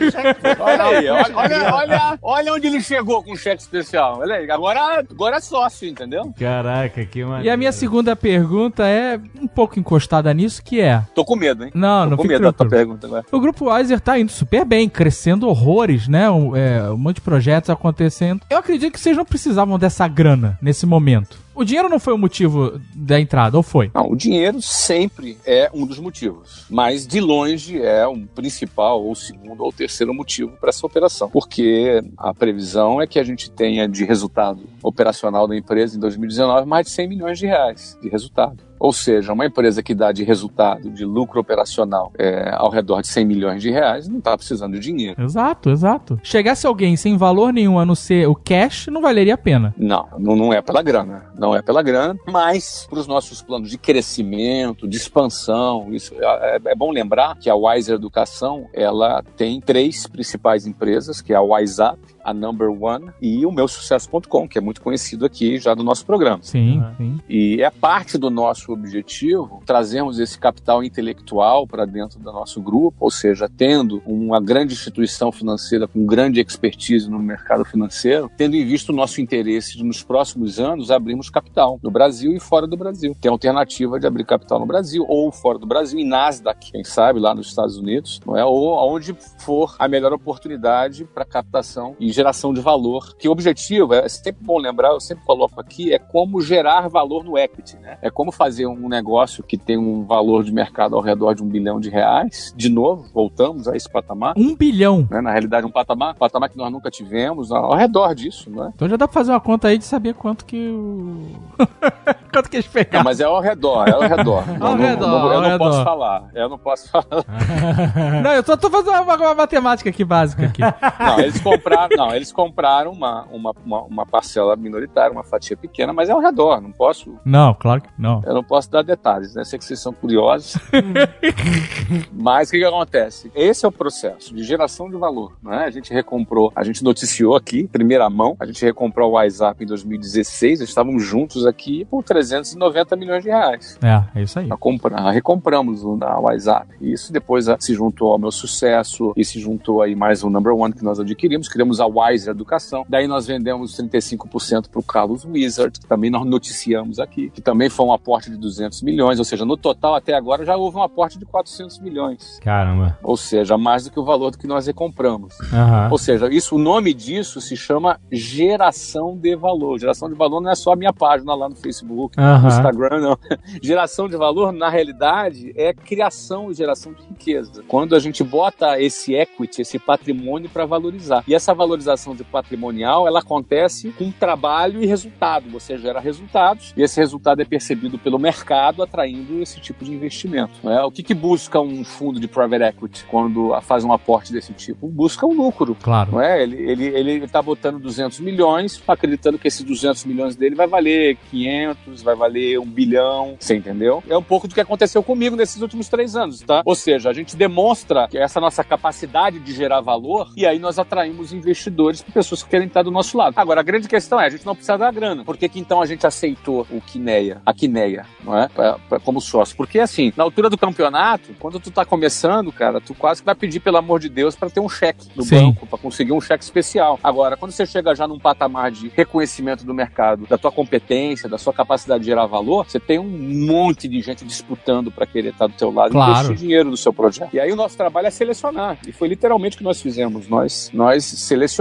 Olha 0.60 0.84
aí, 0.84 1.08
olha, 1.08 1.74
olha, 1.74 2.18
olha, 2.22 2.52
onde 2.54 2.66
ele 2.66 2.80
chegou 2.80 3.22
com 3.22 3.32
o 3.32 3.36
cheque 3.36 3.62
especial. 3.62 4.18
Olha 4.20 4.36
aí, 4.36 4.50
agora, 4.50 5.04
agora 5.10 5.36
é 5.36 5.40
sócio, 5.40 5.88
entendeu? 5.88 6.32
Caraca, 6.38 7.04
que 7.04 7.24
maneiro. 7.24 7.46
E 7.46 7.50
a 7.50 7.56
minha 7.56 7.72
segunda 7.72 8.14
pergunta 8.16 8.86
é 8.86 9.18
um 9.40 9.46
pouco 9.46 9.78
encostada 9.78 10.32
nisso, 10.34 10.62
que 10.62 10.80
é... 10.80 11.02
Tô 11.14 11.24
com 11.24 11.36
medo, 11.36 11.64
hein? 11.64 11.70
Não, 11.74 12.04
Tô 12.04 12.10
não 12.10 12.16
com 12.16 12.24
medo 12.24 12.42
da 12.42 12.52
tua 12.52 12.68
pergunta 12.68 13.06
agora. 13.06 13.24
O 13.30 13.40
grupo 13.40 13.66
Weiser 13.70 14.00
tá 14.00 14.18
indo 14.18 14.30
super 14.32 14.64
bem, 14.64 14.88
crescendo 14.88 15.48
horrores, 15.48 16.08
né? 16.08 16.28
Um, 16.30 16.56
é, 16.56 16.90
um 16.90 16.96
monte 16.96 17.16
de 17.16 17.22
projetos 17.22 17.70
acontecendo. 17.70 18.42
Eu 18.50 18.58
acredito 18.58 18.92
que 18.92 19.00
vocês 19.00 19.16
não 19.16 19.24
precisavam 19.24 19.78
dessa 19.78 20.06
grana 20.08 20.58
nesse 20.60 20.81
momento. 20.86 21.42
O 21.54 21.64
dinheiro 21.64 21.88
não 21.88 21.98
foi 21.98 22.14
o 22.14 22.18
motivo 22.18 22.80
da 22.94 23.20
entrada, 23.20 23.56
ou 23.56 23.62
foi? 23.62 23.90
Não, 23.94 24.10
o 24.10 24.16
dinheiro 24.16 24.62
sempre 24.62 25.36
é 25.44 25.70
um 25.74 25.86
dos 25.86 25.98
motivos, 25.98 26.64
mas 26.70 27.06
de 27.06 27.20
longe 27.20 27.80
é 27.80 28.08
um 28.08 28.26
principal, 28.26 29.02
ou 29.02 29.14
segundo, 29.14 29.62
ou 29.62 29.70
terceiro 29.70 30.14
motivo 30.14 30.52
para 30.58 30.70
essa 30.70 30.86
operação. 30.86 31.28
Porque 31.28 32.02
a 32.16 32.32
previsão 32.32 33.02
é 33.02 33.06
que 33.06 33.18
a 33.18 33.24
gente 33.24 33.50
tenha 33.50 33.86
de 33.86 34.04
resultado 34.04 34.62
operacional 34.82 35.46
da 35.46 35.56
empresa 35.56 35.96
em 35.96 36.00
2019 36.00 36.66
mais 36.66 36.86
de 36.86 36.92
100 36.92 37.08
milhões 37.08 37.38
de 37.38 37.46
reais 37.46 37.98
de 38.00 38.08
resultado. 38.08 38.71
Ou 38.82 38.92
seja, 38.92 39.32
uma 39.32 39.46
empresa 39.46 39.80
que 39.80 39.94
dá 39.94 40.10
de 40.10 40.24
resultado, 40.24 40.90
de 40.90 41.04
lucro 41.04 41.38
operacional, 41.38 42.10
é, 42.18 42.50
ao 42.52 42.68
redor 42.68 43.00
de 43.00 43.06
100 43.06 43.24
milhões 43.24 43.62
de 43.62 43.70
reais, 43.70 44.08
não 44.08 44.18
está 44.18 44.36
precisando 44.36 44.72
de 44.72 44.80
dinheiro. 44.80 45.22
Exato, 45.22 45.70
exato. 45.70 46.18
Chegasse 46.20 46.66
alguém 46.66 46.96
sem 46.96 47.16
valor 47.16 47.52
nenhum 47.52 47.78
a 47.78 47.86
não 47.86 47.94
ser 47.94 48.26
o 48.26 48.34
cash, 48.34 48.88
não 48.88 49.00
valeria 49.00 49.34
a 49.34 49.38
pena. 49.38 49.72
Não, 49.78 50.08
não, 50.18 50.34
não 50.34 50.52
é 50.52 50.60
pela 50.60 50.82
grana. 50.82 51.26
Não 51.38 51.54
é 51.54 51.62
pela 51.62 51.80
grana, 51.80 52.18
mas 52.26 52.84
para 52.90 52.98
os 52.98 53.06
nossos 53.06 53.40
planos 53.40 53.70
de 53.70 53.78
crescimento, 53.78 54.88
de 54.88 54.96
expansão, 54.96 55.86
isso 55.92 56.12
é, 56.18 56.60
é 56.64 56.74
bom 56.74 56.90
lembrar 56.90 57.36
que 57.38 57.48
a 57.48 57.54
Wiser 57.54 57.94
Educação 57.94 58.66
ela 58.74 59.22
tem 59.36 59.60
três 59.60 60.08
principais 60.08 60.66
empresas, 60.66 61.20
que 61.20 61.32
é 61.32 61.36
a 61.36 61.42
WiseUp, 61.42 62.00
a 62.24 62.32
Number 62.34 62.70
One 62.70 63.10
e 63.20 63.44
o 63.46 63.52
meu 63.52 63.66
sucesso.com, 63.68 64.48
que 64.48 64.58
é 64.58 64.60
muito 64.60 64.80
conhecido 64.80 65.24
aqui 65.26 65.58
já 65.58 65.74
do 65.74 65.82
nosso 65.82 66.04
programa. 66.06 66.42
Sim, 66.42 66.78
Uhum. 66.78 66.94
sim. 66.96 67.20
E 67.28 67.62
é 67.62 67.70
parte 67.70 68.16
do 68.18 68.30
nosso 68.30 68.72
objetivo 68.72 69.62
trazermos 69.66 70.18
esse 70.18 70.38
capital 70.38 70.82
intelectual 70.82 71.66
para 71.66 71.84
dentro 71.84 72.18
do 72.18 72.32
nosso 72.32 72.60
grupo, 72.60 72.96
ou 73.00 73.10
seja, 73.10 73.48
tendo 73.48 74.02
uma 74.06 74.40
grande 74.40 74.72
instituição 74.74 75.30
financeira 75.32 75.86
com 75.88 76.04
grande 76.06 76.40
expertise 76.40 77.10
no 77.10 77.18
mercado 77.18 77.64
financeiro, 77.64 78.30
tendo 78.36 78.54
em 78.56 78.64
vista 78.64 78.92
o 78.92 78.94
nosso 78.94 79.20
interesse 79.20 79.76
de 79.76 79.84
nos 79.84 80.02
próximos 80.02 80.58
anos 80.60 80.90
abrirmos 80.90 81.28
capital 81.30 81.78
no 81.82 81.90
Brasil 81.90 82.34
e 82.34 82.40
fora 82.40 82.66
do 82.66 82.76
Brasil. 82.76 83.16
Tem 83.20 83.28
a 83.28 83.32
alternativa 83.32 83.98
de 83.98 84.06
abrir 84.06 84.24
capital 84.24 84.58
no 84.60 84.66
Brasil 84.66 85.04
ou 85.08 85.30
fora 85.32 85.58
do 85.58 85.66
Brasil, 85.66 85.98
em 85.98 86.04
Nasdaq, 86.06 86.70
quem 86.72 86.84
sabe, 86.84 87.18
lá 87.18 87.34
nos 87.34 87.48
Estados 87.48 87.76
Unidos, 87.76 88.20
não 88.26 88.36
é? 88.36 88.44
ou 88.44 88.72
onde 88.94 89.14
for 89.38 89.74
a 89.78 89.88
melhor 89.88 90.12
oportunidade 90.12 91.04
para 91.04 91.24
captação 91.24 91.96
e 91.98 92.11
geração 92.12 92.52
de 92.54 92.60
valor. 92.60 93.14
Que 93.18 93.28
o 93.28 93.32
objetivo, 93.32 93.94
é 93.94 94.08
sempre 94.08 94.44
bom 94.44 94.58
lembrar, 94.58 94.90
eu 94.90 95.00
sempre 95.00 95.24
coloco 95.24 95.60
aqui, 95.60 95.92
é 95.92 95.98
como 95.98 96.40
gerar 96.40 96.88
valor 96.88 97.24
no 97.24 97.36
equity. 97.38 97.76
Né? 97.78 97.98
É 98.02 98.10
como 98.10 98.30
fazer 98.32 98.66
um 98.66 98.88
negócio 98.88 99.42
que 99.42 99.56
tem 99.56 99.76
um 99.78 100.04
valor 100.04 100.44
de 100.44 100.52
mercado 100.52 100.94
ao 100.96 101.02
redor 101.02 101.34
de 101.34 101.42
um 101.42 101.46
bilhão 101.48 101.80
de 101.80 101.88
reais. 101.90 102.52
De 102.56 102.68
novo, 102.68 103.06
voltamos 103.12 103.66
a 103.68 103.76
esse 103.76 103.90
patamar. 103.90 104.34
Um 104.36 104.54
bilhão. 104.56 105.06
né? 105.10 105.20
Na 105.20 105.30
realidade, 105.30 105.66
um 105.66 105.70
patamar, 105.70 106.14
patamar 106.14 106.48
que 106.48 106.56
nós 106.56 106.70
nunca 106.70 106.90
tivemos, 106.90 107.50
ao 107.52 107.74
redor 107.74 108.14
disso, 108.14 108.50
né? 108.50 108.70
Então 108.74 108.88
já 108.88 108.96
dá 108.96 109.06
pra 109.08 109.14
fazer 109.14 109.32
uma 109.32 109.40
conta 109.40 109.68
aí 109.68 109.78
de 109.78 109.84
saber 109.84 110.14
quanto 110.14 110.44
que 110.44 110.68
o. 110.70 111.26
quanto 112.32 112.48
que 112.50 112.56
eles 112.56 112.66
Não, 112.66 112.72
pegaram. 112.72 113.04
mas 113.04 113.20
é 113.20 113.24
ao 113.24 113.40
redor, 113.40 113.88
é 113.88 113.92
ao 113.92 114.00
redor. 114.02 114.42
Ao 114.62 114.70
Não, 114.70 114.76
não, 114.76 114.84
redor, 114.84 115.06
não, 115.08 115.16
eu 115.26 115.32
ao 115.32 115.40
não 115.42 115.48
redor. 115.50 115.58
posso 115.70 115.84
falar. 115.84 116.30
Eu 116.34 116.48
não 116.48 116.58
posso 116.58 116.88
falar. 116.90 117.06
Não, 118.22 118.32
eu 118.32 118.42
só 118.44 118.56
tô 118.56 118.70
fazendo 118.70 118.90
uma, 119.02 119.16
uma 119.16 119.34
matemática 119.34 119.90
aqui 119.90 120.04
básica 120.04 120.46
aqui. 120.46 120.60
Não, 120.60 121.20
eles 121.20 121.40
compraram, 121.40 121.96
não, 122.06 122.14
eles 122.14 122.32
compraram 122.32 122.90
uma, 122.92 123.24
uma, 123.30 123.54
uma, 123.64 123.82
uma 123.82 124.06
parcela 124.06 124.56
minoritária, 124.56 125.12
uma 125.12 125.22
fatia 125.22 125.56
pequena, 125.56 125.92
mas 125.92 126.08
é 126.08 126.12
ao 126.12 126.20
redor. 126.20 126.60
Não 126.60 126.72
posso, 126.72 127.18
Não, 127.24 127.54
claro 127.54 127.80
que 127.82 127.88
não. 127.98 128.20
eu 128.24 128.34
não 128.34 128.42
posso 128.44 128.70
dar 128.70 128.82
detalhes, 128.82 129.34
né? 129.34 129.44
Sei 129.44 129.58
que 129.58 129.64
vocês 129.64 129.80
são 129.80 129.92
curiosos. 129.92 130.56
mas 132.12 132.48
o 132.48 132.52
que, 132.52 132.58
que 132.58 132.64
acontece? 132.64 133.30
Esse 133.34 133.64
é 133.64 133.68
o 133.68 133.72
processo 133.72 134.34
de 134.34 134.42
geração 134.42 134.90
de 134.90 134.96
valor. 134.96 135.32
Né? 135.42 135.58
A 135.64 135.70
gente 135.70 135.92
recomprou, 135.92 136.52
a 136.54 136.64
gente 136.64 136.82
noticiou 136.82 137.36
aqui, 137.36 137.60
em 137.60 137.66
primeira 137.66 138.08
mão, 138.10 138.36
a 138.40 138.46
gente 138.46 138.64
recomprou 138.64 139.10
o 139.10 139.12
WhatsApp 139.14 139.62
em 139.62 139.66
2016, 139.66 140.60
nós 140.60 140.68
estávamos 140.68 141.02
juntos 141.04 141.46
aqui 141.46 141.84
por 141.84 142.02
390 142.02 142.96
milhões 142.96 143.22
de 143.22 143.30
reais. 143.30 143.78
É, 143.82 144.18
é 144.20 144.22
isso 144.22 144.38
aí. 144.38 144.48
Compra- 144.58 145.10
recompramos 145.10 145.84
o 145.84 145.96
WhatsApp. 146.20 146.66
Isso 146.80 147.12
depois 147.12 147.48
ah, 147.48 147.56
se 147.58 147.74
juntou 147.74 148.12
ao 148.12 148.18
meu 148.18 148.30
sucesso 148.30 149.12
e 149.16 149.24
se 149.24 149.38
juntou 149.40 149.82
aí 149.82 149.94
mais 149.94 150.22
o 150.24 150.30
Number 150.30 150.54
One 150.54 150.72
que 150.74 150.84
nós 150.84 150.98
adquirimos. 150.98 151.48
Criamos 151.48 151.80
a 151.80 151.86
Wise 151.94 152.28
Educação. 152.28 152.84
Daí 152.88 153.06
nós 153.06 153.26
vendemos 153.26 153.76
35% 153.76 154.68
para 154.68 154.80
o 154.80 154.82
Carlos 154.82 155.24
Wizard, 155.24 155.78
que 155.78 155.86
também 155.86 156.10
nós 156.10 156.24
noticiamos 156.24 156.98
aqui, 156.98 157.30
que 157.30 157.40
também 157.40 157.68
foi 157.68 157.86
um 157.86 157.92
aporte 157.92 158.30
de 158.30 158.36
200 158.36 158.82
milhões. 158.82 159.18
Ou 159.18 159.24
seja, 159.24 159.44
no 159.44 159.56
total 159.56 159.94
até 159.94 160.14
agora 160.14 160.44
já 160.44 160.56
houve 160.56 160.76
um 160.76 160.82
aporte 160.82 161.18
de 161.18 161.24
400 161.24 161.78
milhões. 161.78 162.38
Caramba. 162.40 162.98
Ou 163.02 163.16
seja, 163.16 163.56
mais 163.56 163.84
do 163.84 163.90
que 163.90 164.00
o 164.00 164.04
valor 164.04 164.30
do 164.30 164.38
que 164.38 164.46
nós 164.46 164.66
recompramos. 164.66 165.38
Aham. 165.52 165.88
Ou 165.90 165.98
seja, 165.98 166.28
isso, 166.32 166.56
o 166.56 166.58
nome 166.58 166.94
disso 166.94 167.40
se 167.40 167.56
chama 167.56 168.00
geração 168.10 169.16
de 169.16 169.34
valor. 169.36 169.78
Geração 169.78 170.08
de 170.08 170.14
valor 170.14 170.40
não 170.40 170.50
é 170.50 170.54
só 170.54 170.72
a 170.72 170.76
minha 170.76 170.92
página 170.92 171.34
lá 171.34 171.48
no 171.48 171.56
Facebook, 171.56 172.16
no 172.16 172.22
Aham. 172.22 172.48
Instagram, 172.48 173.00
não. 173.00 173.18
Geração 173.62 174.08
de 174.08 174.16
valor, 174.16 174.52
na 174.52 174.68
realidade, 174.68 175.52
é 175.56 175.72
criação 175.72 176.50
e 176.50 176.54
geração 176.54 176.92
de 176.92 177.02
riqueza. 177.02 177.62
Quando 177.68 177.94
a 177.94 177.98
gente 177.98 178.22
bota 178.24 178.80
esse 178.80 179.14
equity, 179.14 179.62
esse 179.62 179.78
patrimônio 179.78 180.48
para 180.48 180.64
valorizar. 180.64 181.24
E 181.26 181.34
essa 181.34 181.54
valorização 181.54 181.81
de 182.16 182.24
patrimonial, 182.24 183.06
ela 183.06 183.20
acontece 183.20 183.90
com 183.90 184.10
trabalho 184.10 184.82
e 184.82 184.86
resultado. 184.86 185.48
Você 185.50 185.76
gera 185.78 186.00
resultados 186.00 186.72
e 186.76 186.82
esse 186.82 186.98
resultado 186.98 187.42
é 187.42 187.44
percebido 187.44 187.98
pelo 187.98 188.18
mercado, 188.18 188.82
atraindo 188.82 189.42
esse 189.42 189.60
tipo 189.60 189.84
de 189.84 189.92
investimento. 189.92 190.52
não 190.62 190.72
é? 190.72 190.84
O 190.84 190.90
que, 190.90 191.02
que 191.02 191.14
busca 191.14 191.60
um 191.60 191.84
fundo 191.84 192.20
de 192.20 192.28
private 192.28 192.64
equity 192.64 193.04
quando 193.04 193.52
faz 193.62 193.84
um 193.84 193.92
aporte 193.92 194.32
desse 194.32 194.52
tipo? 194.52 194.88
Busca 194.88 195.26
um 195.26 195.34
lucro. 195.34 195.76
Claro. 195.82 196.12
Não 196.12 196.20
é? 196.20 196.42
Ele 196.42 196.56
ele 196.56 196.84
ele 196.84 197.24
está 197.24 197.42
botando 197.42 197.78
200 197.78 198.20
milhões, 198.20 198.82
acreditando 198.86 199.38
que 199.38 199.48
esses 199.48 199.62
200 199.62 200.04
milhões 200.04 200.36
dele 200.36 200.54
vai 200.54 200.66
valer 200.66 201.16
500, 201.30 202.02
vai 202.02 202.14
valer 202.14 202.58
um 202.58 202.66
bilhão, 202.66 203.36
você 203.38 203.56
entendeu? 203.56 204.02
É 204.08 204.16
um 204.16 204.22
pouco 204.22 204.48
do 204.48 204.54
que 204.54 204.60
aconteceu 204.60 205.02
comigo 205.02 205.36
nesses 205.36 205.60
últimos 205.60 205.88
três 205.88 206.16
anos, 206.16 206.40
tá? 206.40 206.62
Ou 206.64 206.74
seja, 206.74 207.10
a 207.10 207.12
gente 207.12 207.36
demonstra 207.36 208.08
que 208.08 208.18
essa 208.18 208.40
nossa 208.40 208.64
capacidade 208.64 209.38
de 209.38 209.52
gerar 209.52 209.80
valor 209.80 210.32
e 210.36 210.46
aí 210.46 210.58
nós 210.58 210.78
atraímos 210.78 211.32
investidores 211.32 211.71
para 211.72 212.12
pessoas 212.12 212.42
que 212.42 212.50
querem 212.50 212.66
estar 212.66 212.82
do 212.82 212.90
nosso 212.90 213.16
lado. 213.16 213.34
Agora, 213.36 213.60
a 213.60 213.62
grande 213.64 213.88
questão 213.88 214.20
é, 214.20 214.26
a 214.26 214.30
gente 214.30 214.44
não 214.46 214.54
precisa 214.54 214.76
da 214.78 214.90
grana. 214.90 215.24
Por 215.24 215.36
que, 215.36 215.48
que 215.48 215.58
então 215.58 215.80
a 215.80 215.86
gente 215.86 216.06
aceitou 216.06 216.66
o 216.70 216.80
Quineia, 216.80 217.40
a 217.44 217.52
Quineia, 217.52 218.06
não 218.24 218.36
é? 218.38 218.48
Pra- 218.48 218.78
pra- 218.88 219.00
como 219.00 219.20
sócio? 219.20 219.56
Porque 219.56 219.78
assim, 219.78 220.12
na 220.16 220.24
altura 220.24 220.48
do 220.50 220.58
campeonato, 220.58 221.34
quando 221.38 221.58
tu 221.60 221.70
tá 221.70 221.84
começando, 221.84 222.52
cara, 222.52 222.80
tu 222.80 222.94
quase 222.94 223.20
que 223.22 223.26
vai 223.26 223.34
pedir, 223.34 223.60
pelo 223.60 223.76
amor 223.78 223.98
de 224.00 224.08
Deus, 224.08 224.34
para 224.36 224.50
ter 224.50 224.60
um 224.60 224.68
cheque 224.68 225.08
do 225.14 225.22
Sim. 225.22 225.36
banco, 225.52 225.66
para 225.66 225.78
conseguir 225.78 226.12
um 226.12 226.20
cheque 226.20 226.44
especial. 226.44 226.98
Agora, 227.02 227.36
quando 227.36 227.52
você 227.52 227.64
chega 227.66 227.94
já 227.94 228.06
num 228.06 228.18
patamar 228.18 228.70
de 228.70 228.88
reconhecimento 228.88 229.64
do 229.64 229.74
mercado, 229.74 230.26
da 230.26 230.36
tua 230.38 230.52
competência, 230.52 231.28
da 231.28 231.38
sua 231.38 231.52
capacidade 231.52 232.00
de 232.04 232.06
gerar 232.10 232.26
valor, 232.26 232.64
você 232.68 232.78
tem 232.80 232.98
um 232.98 233.08
monte 233.46 233.88
de 233.88 234.00
gente 234.00 234.24
disputando 234.24 234.90
para 234.90 235.06
querer 235.06 235.30
estar 235.30 235.46
do 235.46 235.54
teu 235.54 235.70
lado 235.72 235.90
e 235.90 235.92
Claro. 235.92 236.12
investir 236.12 236.36
dinheiro 236.36 236.70
no 236.70 236.76
seu 236.76 236.92
projeto. 236.92 237.32
E 237.34 237.40
aí 237.40 237.50
o 237.52 237.56
nosso 237.56 237.76
trabalho 237.76 238.06
é 238.06 238.10
selecionar. 238.10 238.78
E 238.86 238.92
foi 238.92 239.08
literalmente 239.08 239.56
o 239.56 239.58
que 239.58 239.64
nós 239.64 239.80
fizemos. 239.80 240.28
Nós, 240.28 240.70
nós 240.72 241.04
selecionamos 241.04 241.51